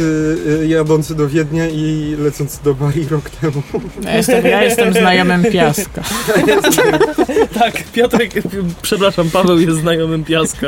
[0.62, 3.62] y, jadący do Wiednia i lecący do Bari rok temu.
[4.04, 6.02] Ja jestem, ja jestem znajomym Piaska.
[7.58, 8.32] Tak, Piotrek,
[8.82, 10.66] przepraszam, Paweł jest znajomym Piaska.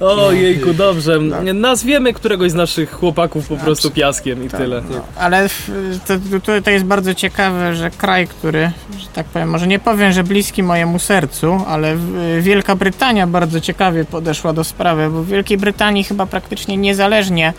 [0.00, 1.18] O jejku, dobrze.
[1.54, 4.82] Nazwiemy któregoś z naszych chłopaków po prostu Piaskiem i tyle.
[5.16, 5.70] Ale w-
[6.06, 10.12] to, to, to jest bardzo ciekawe, że kraj, który, że tak powiem, może nie powiem,
[10.12, 11.96] że bliski mojemu sercu, ale
[12.40, 17.52] Wielka Brytania bardzo ciekawie podeszła do sprawy, bo w Wielkiej Brytanii chyba praktycznie niezależnie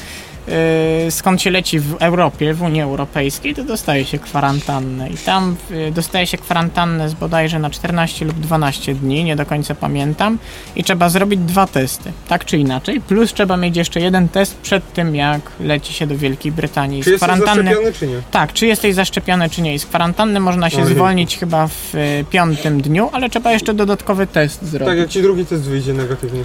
[1.10, 5.10] skąd się leci w Europie, w Unii Europejskiej, to dostaje się kwarantannę.
[5.10, 9.46] I tam yy, dostaje się kwarantannę z bodajże na 14 lub 12 dni, nie do
[9.46, 10.38] końca pamiętam.
[10.76, 13.02] I trzeba zrobić dwa testy, tak czy inaczej.
[13.02, 17.04] Plus trzeba mieć jeszcze jeden test przed tym, jak leci się do Wielkiej Brytanii.
[17.04, 17.64] Czy Z jesteś kwarantanny...
[17.64, 18.22] zaszczepiony, czy nie?
[18.32, 19.74] Tak, czy jesteś zaszczepiony, czy nie.
[19.74, 20.96] I z kwarantanny można się Ojej.
[20.96, 24.88] zwolnić chyba w y, piątym dniu, ale trzeba jeszcze dodatkowy test zrobić.
[24.88, 26.44] Tak, jak ci drugi test wyjdzie negatywnie.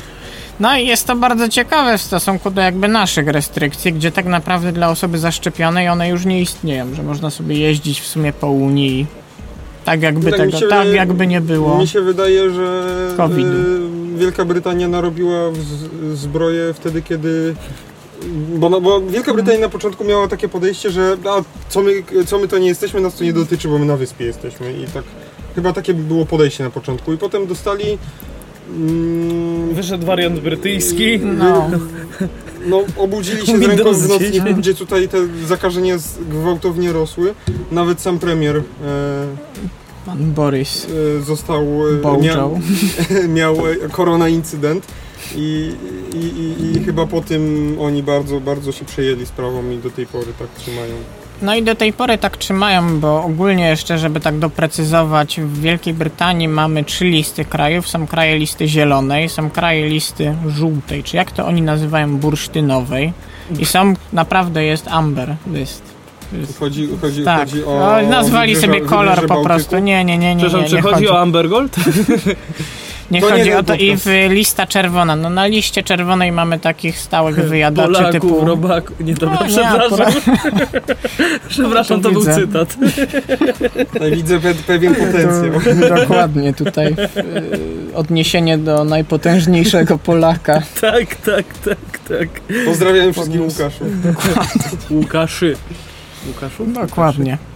[0.61, 4.73] No i jest to bardzo ciekawe w stosunku do jakby naszych restrykcji, gdzie tak naprawdę
[4.73, 9.07] dla osoby zaszczepionej one już nie istnieją, że można sobie jeździć w sumie po Unii.
[9.85, 11.79] Tak jakby Tak, tego, się tak jakby nie było.
[11.79, 12.85] Mi się wydaje, że
[13.17, 13.49] COVID-u.
[13.49, 15.39] e, Wielka Brytania narobiła
[16.15, 17.55] zbroję wtedy, kiedy.
[18.57, 21.93] Bo, no, bo Wielka Brytania na początku miała takie podejście, że a, co, my,
[22.27, 24.73] co my to nie jesteśmy, nas to nie dotyczy, bo my na wyspie jesteśmy.
[24.73, 25.05] I tak
[25.55, 27.13] chyba takie było podejście na początku.
[27.13, 27.99] I potem dostali.
[28.71, 31.19] Mm, Wyszedł wariant brytyjski.
[31.19, 31.71] No,
[32.71, 34.57] no, obudzili się z Windows ręką w nocniku, 10.
[34.59, 37.35] gdzie tutaj te zakażenia z- gwałtownie rosły.
[37.73, 38.63] Nawet sam premier e,
[40.07, 40.87] pan Boris
[41.19, 41.63] e, został.
[41.89, 42.61] e, Bołczał.
[43.35, 44.87] miał e, korona incydent
[45.37, 45.73] i,
[46.15, 50.07] i, i, i chyba po tym oni bardzo, bardzo się przejęli sprawą i do tej
[50.07, 50.95] pory tak trzymają.
[51.43, 55.95] No i do tej pory tak trzymają, bo ogólnie jeszcze, żeby tak doprecyzować, w Wielkiej
[55.95, 57.89] Brytanii mamy trzy listy krajów.
[57.89, 63.13] Są kraje listy zielonej, są kraje listy żółtej, czy jak to oni nazywają, bursztynowej.
[63.59, 65.83] I są, naprawdę jest amber list.
[66.33, 67.69] Jest- Chodzi, chodzi, Tak, chodzi o.
[67.97, 69.79] o, nazwali sobie kolor po prostu.
[69.79, 70.45] Nie, nie, nie, nie.
[70.45, 71.77] Przepraszam, nie, czy nie chodzi o Amber Gold?
[73.11, 75.17] Nie To nie chodzi ten o to i w lista czerwona.
[75.17, 78.45] No na liście czerwonej mamy takich stałych wyjadaczy Polaków, typu...
[78.45, 78.93] robaku.
[79.01, 80.23] Nie, dobra, No, nie, przepraszam.
[81.49, 82.35] Przepraszam, to był widzę.
[82.35, 82.77] cytat.
[84.01, 85.61] Ja widzę pe pewien potencjał.
[85.89, 86.87] To, dokładnie, tutaj
[87.93, 90.63] y, odniesienie do najpotężniejszego Polaka.
[90.81, 91.79] Tak, tak, tak,
[92.09, 92.29] tak.
[92.65, 93.63] Pozdrawiam wszystkich Podniósł.
[93.63, 93.85] Łukaszu.
[94.91, 95.57] Łukaszy.
[96.27, 96.67] Łukaszu?
[96.67, 97.35] Dokładnie.
[97.35, 97.56] Y,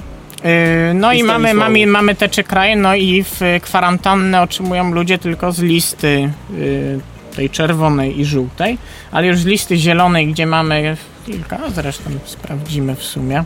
[0.95, 5.19] No i I mamy, mamy, mamy te trzy kraje, no i w kwarantannę otrzymują ludzie
[5.19, 7.01] tylko z listy y,
[7.37, 8.79] tej czerwonej i żółtej,
[9.13, 13.45] ale już z listy zielonej, gdzie mamy kilka, a zresztą sprawdzimy w sumie.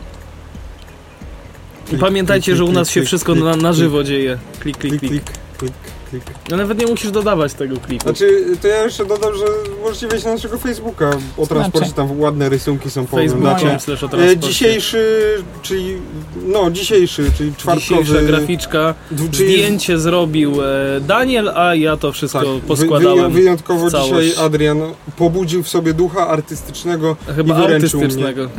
[1.93, 4.37] I pamiętajcie, że u nas się Klik, wszystko klik, na, na klik, żywo dzieje.
[4.59, 5.23] Klik, klik, Klik, klik.
[5.57, 5.73] klik,
[6.09, 6.23] klik.
[6.51, 8.03] No nawet nie musisz dodawać tego kliku.
[8.03, 9.43] Znaczy, to ja jeszcze dodam, że
[9.83, 11.93] możecie wejść na naszego Facebooka o transporcie, Znaczy.
[12.09, 13.69] tam ładne rysunki są Facebook pooglądacie.
[13.69, 14.47] com slash o E, transporcie.
[14.47, 15.21] dzisiejszy,
[15.61, 15.97] czyli,
[16.45, 18.93] no dzisiejszy, czyli Dzisiejsza czwartkowy, graficzka.
[19.11, 20.65] dwu- czyli Zdjęcie zrobił e,
[21.01, 23.31] Daniel, a ja to wszystko Tak, poskładałem.
[23.31, 24.27] Wy, wyjątkowo całość.
[24.29, 24.81] dzisiaj Adrian
[25.17, 28.49] pobudził w sobie ducha artystycznego Chyba i wyręczył artystycznego.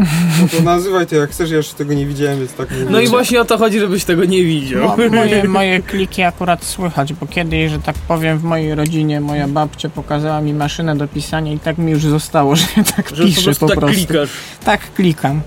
[0.42, 2.86] No to nazywaj to jak chcesz, ja jeszcze tego nie widziałem, więc tak mówię.
[2.90, 4.96] No i właśnie o to chodzi, żebyś tego nie widział.
[4.98, 9.48] No, moje, moje kliki akurat słychać, bo kiedyś, że tak powiem, w mojej rodzinie moja
[9.48, 13.16] babcia pokazała mi maszynę do pisania i tak mi już zostało, że ja tak Że
[13.22, 13.96] po piszę prostu po tak prostu.
[14.06, 14.30] klikasz.
[14.64, 15.40] Tak klikam.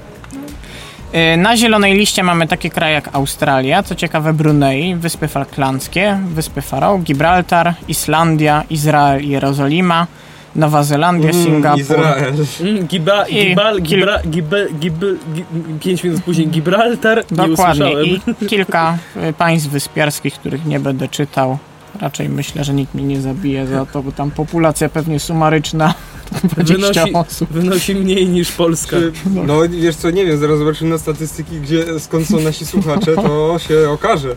[1.33, 6.61] Y, Na zielonej liście mamy takie kraje jak Australia, co ciekawe Brunei, Wyspy Falklandzkie, Wyspy
[6.61, 10.07] Faroe, Gibraltar, Islandia, Izrael, Jerozolima,
[10.55, 11.79] Nowa Zelandia, Mm, Singapur.
[11.81, 12.33] Izrael.
[12.61, 15.43] Mm, Giba, I gibal, gibra, gibel, gibel, gi,
[15.79, 17.17] pięć minut później Gibraltar.
[17.31, 17.85] Nie Dokładnie.
[17.85, 18.05] usłyszałem.
[18.41, 18.97] I kilka
[19.29, 21.57] y, państw wyspiarskich, których nie będę czytał.
[21.99, 25.93] Raczej myślę, że nikt mnie nie zabije za to, bo tam populacja pewnie sumaryczna
[26.43, 26.73] 20
[27.03, 27.49] Wynosi, osób.
[27.51, 28.97] wynosi mniej niż Polska.
[29.45, 33.59] No wiesz co, nie wiem, zaraz zobaczymy na statystyki, gdzie, skąd są nasi słuchacze, to
[33.59, 34.35] się okaże.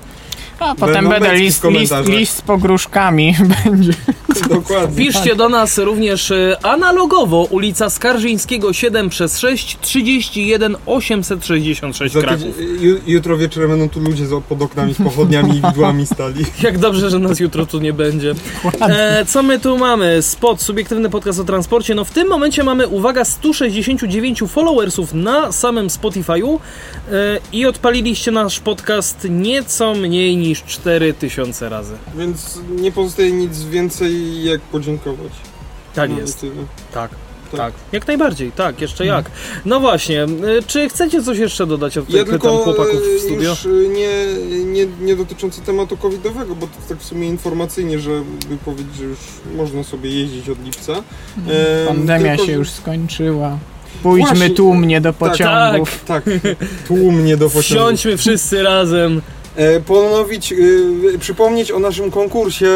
[0.59, 2.07] A potem Będą będę beczki w list, list, komentarzach.
[2.19, 3.35] list z pogróżkami
[3.65, 3.93] będzie.
[4.51, 5.05] Dokładnie.
[5.07, 12.43] Piszcie do nas również e, analogowo ulica Skarżyńskiego 7 przez 6 31 866 Za Kraków.
[12.57, 16.45] tydzień- ju, jutro wieczorem będą tu ludzie z, pod oknami z pochodniami i widłami stali.
[16.63, 18.35] Jak dobrze, że nas jutro tu nie będzie.
[18.81, 20.23] E, co my tu mamy?
[20.23, 21.95] Spot, subiektywny podcast o transporcie.
[21.95, 26.59] No w tym momencie mamy, uwaga, 169 followersów na samym Spotify'u
[27.13, 31.95] e, i odpaliliście nasz podcast nieco mniej niż 4000 razy.
[32.19, 35.33] Więc nie pozostaje nic więcej jak podziękować.
[35.95, 36.47] Tak No, jest.
[36.95, 37.11] Tak.
[37.11, 37.59] Tak.
[37.59, 39.31] Tak, jak najbardziej, tak, jeszcze jak.
[39.65, 40.29] No właśnie, e,
[40.67, 43.51] czy chcecie coś jeszcze dodać od Ja tych tylko chłopaków w studio?
[43.51, 44.27] już e, nie,
[44.65, 48.23] nie, nie dotyczące tematu covidowego, bo to tak w sumie informacyjnie, żeby
[48.65, 49.19] powiedzieć, że już
[49.57, 50.93] można sobie jeździć od lipca.
[51.49, 53.59] E, Pandemia tylko, się że- już skończyła.
[54.03, 56.05] Pójdźmy Właśnie, tłumnie do pociągów.
[56.07, 56.25] Tak,
[56.87, 57.63] tłumnie do pociągu.
[57.63, 59.23] Wsiądźmy wszyscy razem.
[59.57, 62.67] E, ponowić, e, przypomnieć o naszym konkursie,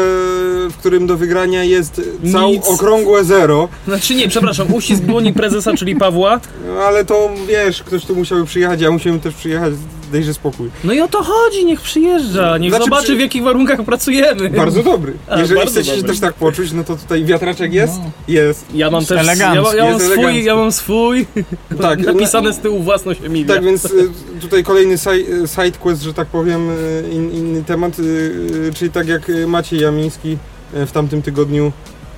[0.69, 2.01] w którym do wygrania jest
[2.31, 2.67] całe Nic.
[2.67, 3.69] okrągłe zero.
[3.87, 6.39] Znaczy nie, przepraszam, uścisk dłoni prezesa, czyli Pawła.
[6.67, 9.73] No, ale to wiesz, ktoś tu musiałby przyjechać, ja musiałem też przyjechać
[10.11, 10.69] dejże spokój.
[10.83, 14.49] No i o to chodzi, niech przyjeżdża, niech Znaczy, zobaczy przy- w jakich warunkach pracujemy.
[14.49, 15.13] Bardzo dobry.
[15.29, 16.09] A, Jeżeli bardzo chcecie się dobry.
[16.09, 17.93] też tak poczuć, no to tutaj wiatraczek jest?
[17.97, 18.11] No.
[18.27, 18.65] Jest.
[18.73, 21.25] Ja mam też, ja, elegancko, ja mam jest swój, ja mam swój,
[21.81, 23.47] Tak, napisane z tyłu własność Emilia.
[23.55, 24.09] Tak, więc y,
[24.41, 28.91] tutaj kolejny side, side quest, że tak powiem, y, in, inny temat, y, y, czyli
[28.91, 30.37] tak jak y, Maciej Jamiński
[30.77, 31.71] y, w tamtym tygodniu,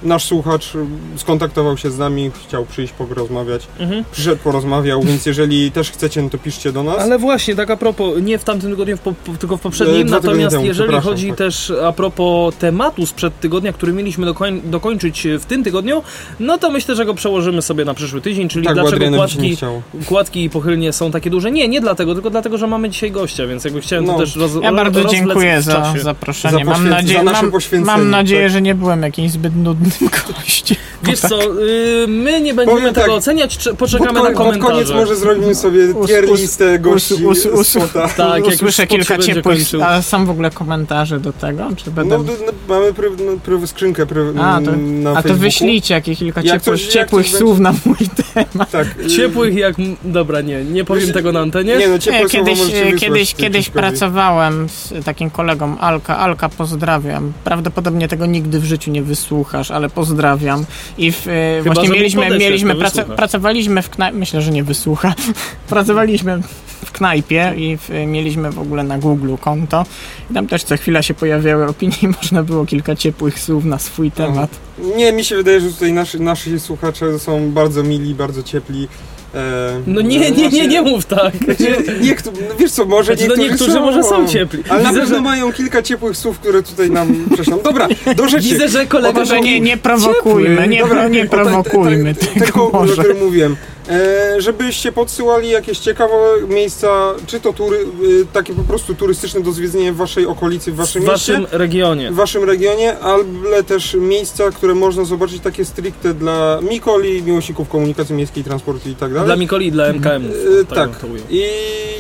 [0.04, 0.86] nasz słuchacz y,
[1.16, 4.04] skontaktował się z nami, chciał przyjść porozmawiać, Mhm.
[4.12, 7.00] przyszedł, porozmawiał, więc jeżeli też chcecie, no to piszcie do nas.
[7.00, 10.12] Ale właśnie, tak a propos, nie w tamtym tygodniu, w po, tylko w poprzednim, E,
[10.12, 11.38] natomiast temu, jeżeli chodzi tak.
[11.38, 16.04] też a propos tematu sprzed tygodnia, który mieliśmy dokoń, dokończyć w tym tygodniu,
[16.40, 19.58] no to myślę, że go przełożymy sobie na przyszły tydzień, czyli tak, dlaczego kładki,
[20.06, 21.52] kładki i pochylnie są takie duże.
[21.52, 24.14] Nie, nie dlatego, tylko dlatego, że mamy dzisiaj gościa, więc jakby chciałem No.
[24.14, 26.66] to też roz, Ja bardzo dziękuję za zaproszenie.
[26.66, 28.52] Za mam nadzieję, za nasze mam, poświęcenie, mam nadzieję tak.
[28.52, 29.54] że nie byłem jakimś zbyt
[29.90, 30.78] nudnym gościem.
[31.04, 34.34] Wiesz co, y, my nie będziemy Powiem tego tak, oceniać, czy- Pod, poczekamy na pod
[34.38, 34.72] komentarze.
[34.74, 38.08] koniec może zrobimy sobie Us- tier us- listę gości us- us- z spota.
[38.18, 41.92] Tak, jak Usłyszę się kilka będzie ciepłych, a sam w ogóle komentarze do tego, czy.
[41.96, 45.94] No, d- no, mamy pry, no, pry, skrzynkę pry, A, to- na a to wyślijcie
[45.94, 47.96] jakieś kilka Jak ciepłych, coś- ciepłych słów na mój
[48.34, 48.72] temat.
[48.72, 48.88] Tak.
[49.18, 49.76] Ciepłych jak...
[50.04, 51.78] Dobra, nie, nie powiem Wiesz, tego na antenie.
[51.78, 52.60] Nie no, ciepłe Nie, kiedyś,
[53.00, 56.18] kiedyś, kiedyś pracowałem z takim kolegą Alka.
[56.18, 57.34] Alka, pozdrawiam.
[57.44, 60.66] Prawdopodobnie tego nigdy w życiu nie wysłuchasz, ale pozdrawiam.
[60.98, 63.16] I w, e, Chyba, właśnie mieliśmy, podeślesz, mieliśmy wysłucha.
[63.16, 65.14] pracowaliśmy w knajpie, myślę, że nie wysłucha.
[65.70, 66.42] pracowaliśmy
[66.86, 69.86] w knajpie i w, mieliśmy w ogóle na Google konto.
[70.32, 73.80] I tam też co chwila się pojawiały opinie i można było kilka ciepłych słów na
[73.80, 74.50] swój temat.
[74.96, 78.88] Nie, mi się wydaje, że tutaj nasi, nasi słuchacze są bardzo mili, bardzo ciepli.
[79.36, 81.34] E, No nie, nie, nie, nie mów tak.
[81.46, 84.64] Znaczy, niektó- no wiesz co, może Znaczy, no niektórzy, niektórzy są, może są ciepli.
[84.70, 87.60] Ale na pewno że- mają kilka ciepłych słów, które tutaj nam prześlą.
[87.64, 88.44] Dobra, do rzeczy.
[88.44, 89.20] Widzę, że kolega...
[89.20, 92.94] Może nie, nie prowokujmy, nie, Dobra, nie o, ten- prowokujmy ten- tego Tego, o może.
[92.94, 93.56] którym mówiłem.
[93.90, 96.14] E, żebyście podsyłali jakieś ciekawe
[96.50, 96.88] miejsca,
[97.28, 100.78] czy to tury, y, takie po prostu turystyczne do zwiedzenia w waszej okolicy, w w
[100.78, 101.58] waszym, waszym mieście.
[101.58, 102.12] regionie.
[102.12, 108.16] w waszym regionie, ale też miejsca, które można zobaczyć takie stricte dla Mikoli, miłośników komunikacji
[108.16, 109.19] miejskiej, transportu i tak dalej.
[109.26, 110.24] Dla Mikoli i dla MKM.
[110.24, 110.90] Yy, tak.
[111.04, 111.26] Ujął.
[111.30, 111.44] I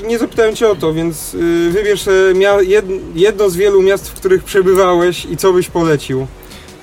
[0.08, 2.86] nie zapytałem cię o to, więc yy, wybierz mia- jed,
[3.16, 6.28] jedno z wielu miast, w których przebywałeś i co byś polecił.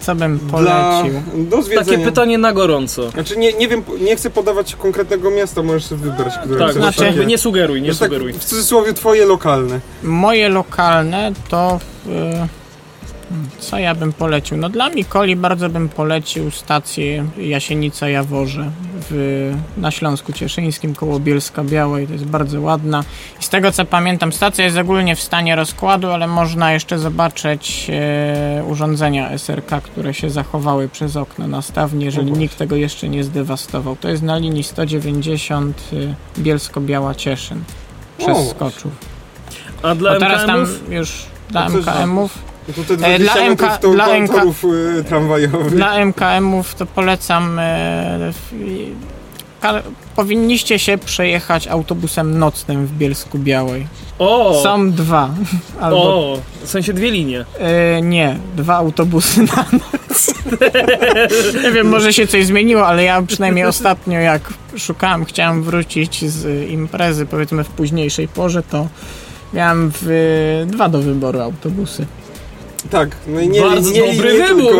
[0.01, 1.23] Co bym Dla, polecił?
[1.51, 1.85] do zwiedzenia.
[1.91, 3.11] Takie pytanie na gorąco.
[3.11, 6.83] Znaczy nie, nie wiem, nie chcę podawać konkretnego miasta, możesz sobie wybrać, które Tak, chcesz.
[6.83, 8.33] znaczy- takie- nie sugeruj, nie tak sugeruj.
[8.33, 9.81] w cudzysłowie twoje lokalne.
[10.03, 11.81] Moje lokalne to.
[12.07, 12.11] y,
[13.59, 14.57] Co ja bym polecił?
[14.57, 18.71] No dla Mikoli bardzo bym polecił stację Jasienica Jaworze
[19.11, 22.07] w, na Śląsku Cieszyńskim koło Bielska Białej.
[22.07, 23.05] To jest bardzo ładna.
[23.41, 27.91] I z tego co pamiętam, stacja jest ogólnie w stanie rozkładu, ale można jeszcze zobaczyć
[27.91, 33.09] e, urządzenia SRK, które się zachowały przez okna na stawni, jeżeli O nikt tego jeszcze
[33.09, 33.97] nie zdewastował.
[33.97, 37.65] To jest na linii 190 y, Bielsko-Biała Cieszyn
[38.19, 38.93] przez O, Skoczów.
[39.83, 42.39] A dla Bo teraz tam już dla A coś MKM-ów.
[42.69, 44.65] No To te E, 20 dla metrów MK to dla MK
[45.01, 45.75] y, tramwajowych.
[45.75, 47.59] Dla MKM-ów to polecam.
[47.59, 48.33] E,
[50.17, 53.87] powinniście się przejechać autobusem nocnym w Bielsku Białej.
[54.19, 54.61] O!
[54.63, 55.31] Są dwa.
[55.81, 56.39] Albo O!
[56.63, 57.45] W sensie dwie linie.
[57.59, 60.35] e, nie, dwa autobusy na noc.
[61.65, 66.71] nie wiem, może się coś zmieniło, ale ja przynajmniej ostatnio jak szukałem, chciałem wrócić z
[66.71, 68.87] imprezy, powiedzmy w późniejszej porze, to
[69.55, 72.07] miałem w, dwa do wyboru autobusy.
[72.91, 74.73] Tak, no i nie, Bardzo nie, dobry linie, wybór.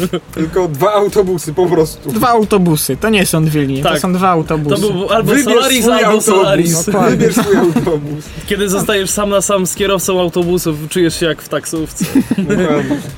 [0.00, 2.12] Tylko, tylko dwa autobusy po prostu.
[2.12, 3.98] Dwa autobusy, to nie są dwie linie, to Tak.
[4.00, 4.80] są dwa To autobusy.
[4.80, 6.24] był albo Wybierz Solaris, swój albo autobus.
[6.24, 6.84] Solaris.
[6.86, 7.16] Dokładnie.
[7.16, 8.24] Wybierz swój autobus.
[8.46, 12.04] Kiedy zostajesz sam na sam z kierowcą autobusów, czujesz się jak w taksówce.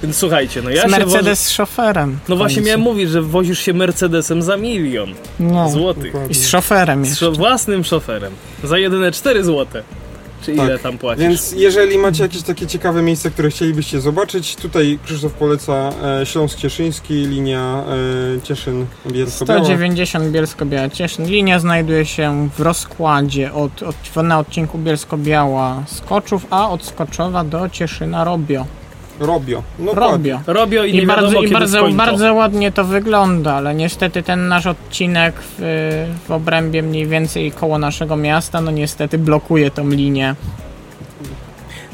[0.02, 1.36] Więc słuchajcie, no ja z się Mercedes wożę...
[1.36, 2.18] z szoferem.
[2.28, 5.70] No właśnie miałem mówić, że wozisz się Mercedesem za milion No.
[5.70, 6.12] złotych.
[6.30, 7.26] I z szoferem Z jeszcze.
[7.26, 8.32] szo- własnym szoferem.
[8.64, 9.82] Za jedyne 4 złote.
[10.42, 10.82] Czy ile Tak.
[10.82, 11.22] tam płacisz?
[11.22, 15.90] Więc jeżeli macie jakieś takie ciekawe miejsca, które chcielibyście zobaczyć, tutaj Krzysztof poleca
[16.20, 17.84] e, Śląsk Cieszyński, linia
[18.36, 19.60] e, Cieszyn Bielsko-Biała.
[19.64, 21.26] 190 Bielsko-Biała Cieszyn.
[21.26, 27.68] Linia znajduje się w rozkładzie od, od, na odcinku Bielsko-Biała Skoczów, a od Skoczowa do
[27.68, 28.66] Cieszyna Robio.
[29.22, 29.62] Robio.
[29.78, 30.32] No dokładnie.
[30.32, 30.52] Robio.
[30.52, 34.48] Robio i, I nie bardzo, wiadomo i bardzo, bardzo ładnie to wygląda, ale niestety ten
[34.48, 35.62] nasz odcinek w,
[36.28, 40.34] w obrębie mniej więcej koło naszego miasta, no niestety blokuje tą linię.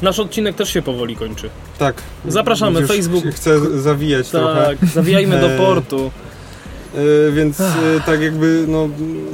[0.01, 1.49] Nasz odcinek też się powoli kończy.
[1.77, 1.95] Tak.
[2.25, 3.25] Zapraszamy, Już Facebook.
[3.25, 4.65] Chcę zawijać trochę.
[4.65, 6.11] Tak, zawijajmy do E, portu.
[6.95, 7.65] E, więc e,
[8.05, 8.89] tak jakby no,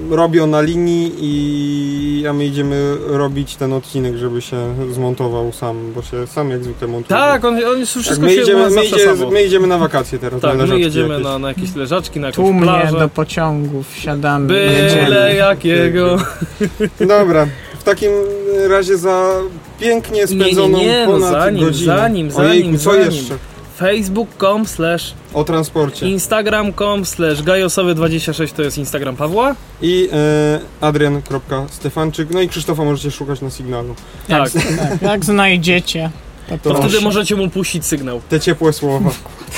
[0.10, 6.02] robią na linii i a my idziemy robić ten odcinek, żeby się zmontował sam, bo
[6.02, 7.19] się sam jak zwykle montuje.
[7.19, 10.41] Tak, on, on wszystko tak my, się idziemy, my, idzie, my idziemy na wakacje teraz.
[10.41, 11.23] Tak, na my leżaczki jedziemy jakieś.
[11.26, 12.99] na, na jakieś leżaczki, na jakąś Tłumnie plażę.
[12.99, 14.48] do pociągów, siadamy.
[14.48, 15.36] Byle jedziemy.
[15.36, 16.18] jakiego.
[17.18, 17.48] Dobra,
[17.80, 18.11] w takim
[18.69, 19.32] razie za
[19.80, 21.98] pięknie spędzoną nie, no ponad zanim, godzinę.
[21.98, 23.06] zanim, Ojejku, zanim, co zanim.
[23.11, 23.36] jeszcze?
[23.78, 26.10] facebook.com slash O transporcie.
[26.10, 29.56] instagram.com slash gajosowy26 to jest Instagram Pawła.
[29.82, 32.30] I e, adrian.stefanczyk.
[32.32, 33.96] No i Krzysztofa możecie szukać na sygnalu.
[34.28, 36.10] Tak, Tak, jak znajdziecie,
[36.64, 38.22] to, To wtedy możecie mu puścić sygnał.
[38.30, 39.10] Te ciepłe słowa.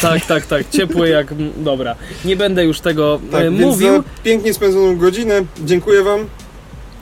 [0.02, 1.27] Tak, tak, tak, ciepły jak...
[1.57, 1.95] Dobra,
[2.26, 5.41] nie będę już tego Tak, e, więc mówił, za pięknie spędzoną godzinę.
[5.65, 6.26] Dziękuję wam.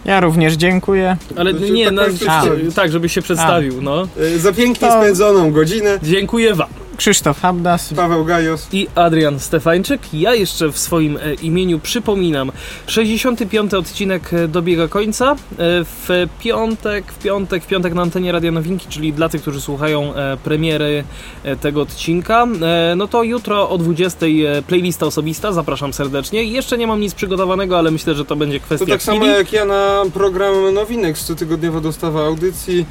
[0.05, 1.17] Ja również dziękuję.
[1.35, 2.75] ale to nie, tak na, przedstawić.
[2.75, 4.07] tak, żeby się przedstawił, no.
[4.35, 5.99] E, za pięknie To- spędzoną godzinę.
[6.03, 6.69] Dziękuję wam.
[6.97, 7.93] Krzysztof Habdas.
[7.93, 8.67] Paweł Gajos.
[8.73, 10.01] i Adrian Stefańczyk.
[10.13, 12.51] Ja jeszcze w swoim e, imieniu przypominam
[12.87, 13.73] 65.
[13.73, 15.31] odcinek e, dobiega końca.
[15.31, 15.35] E,
[15.83, 20.13] w piątek, w piątek, w piątek na antenie Radia Nowinki, czyli dla tych, którzy słuchają
[20.43, 21.03] premiery
[21.61, 22.47] tego odcinka.
[22.95, 24.25] No to jutro o 20.
[24.25, 26.43] e, playlista osobista, zapraszam serdecznie.
[26.43, 29.33] Jeszcze nie mam nic przygotowanego, ale myślę, że to będzie To kwestia tak samo chwili.
[29.33, 32.85] jak ja na program Nowinek z cotygodniowa dostawa audycji,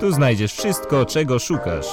[0.00, 1.86] Tu znajdziesz wszystko, czego szukasz.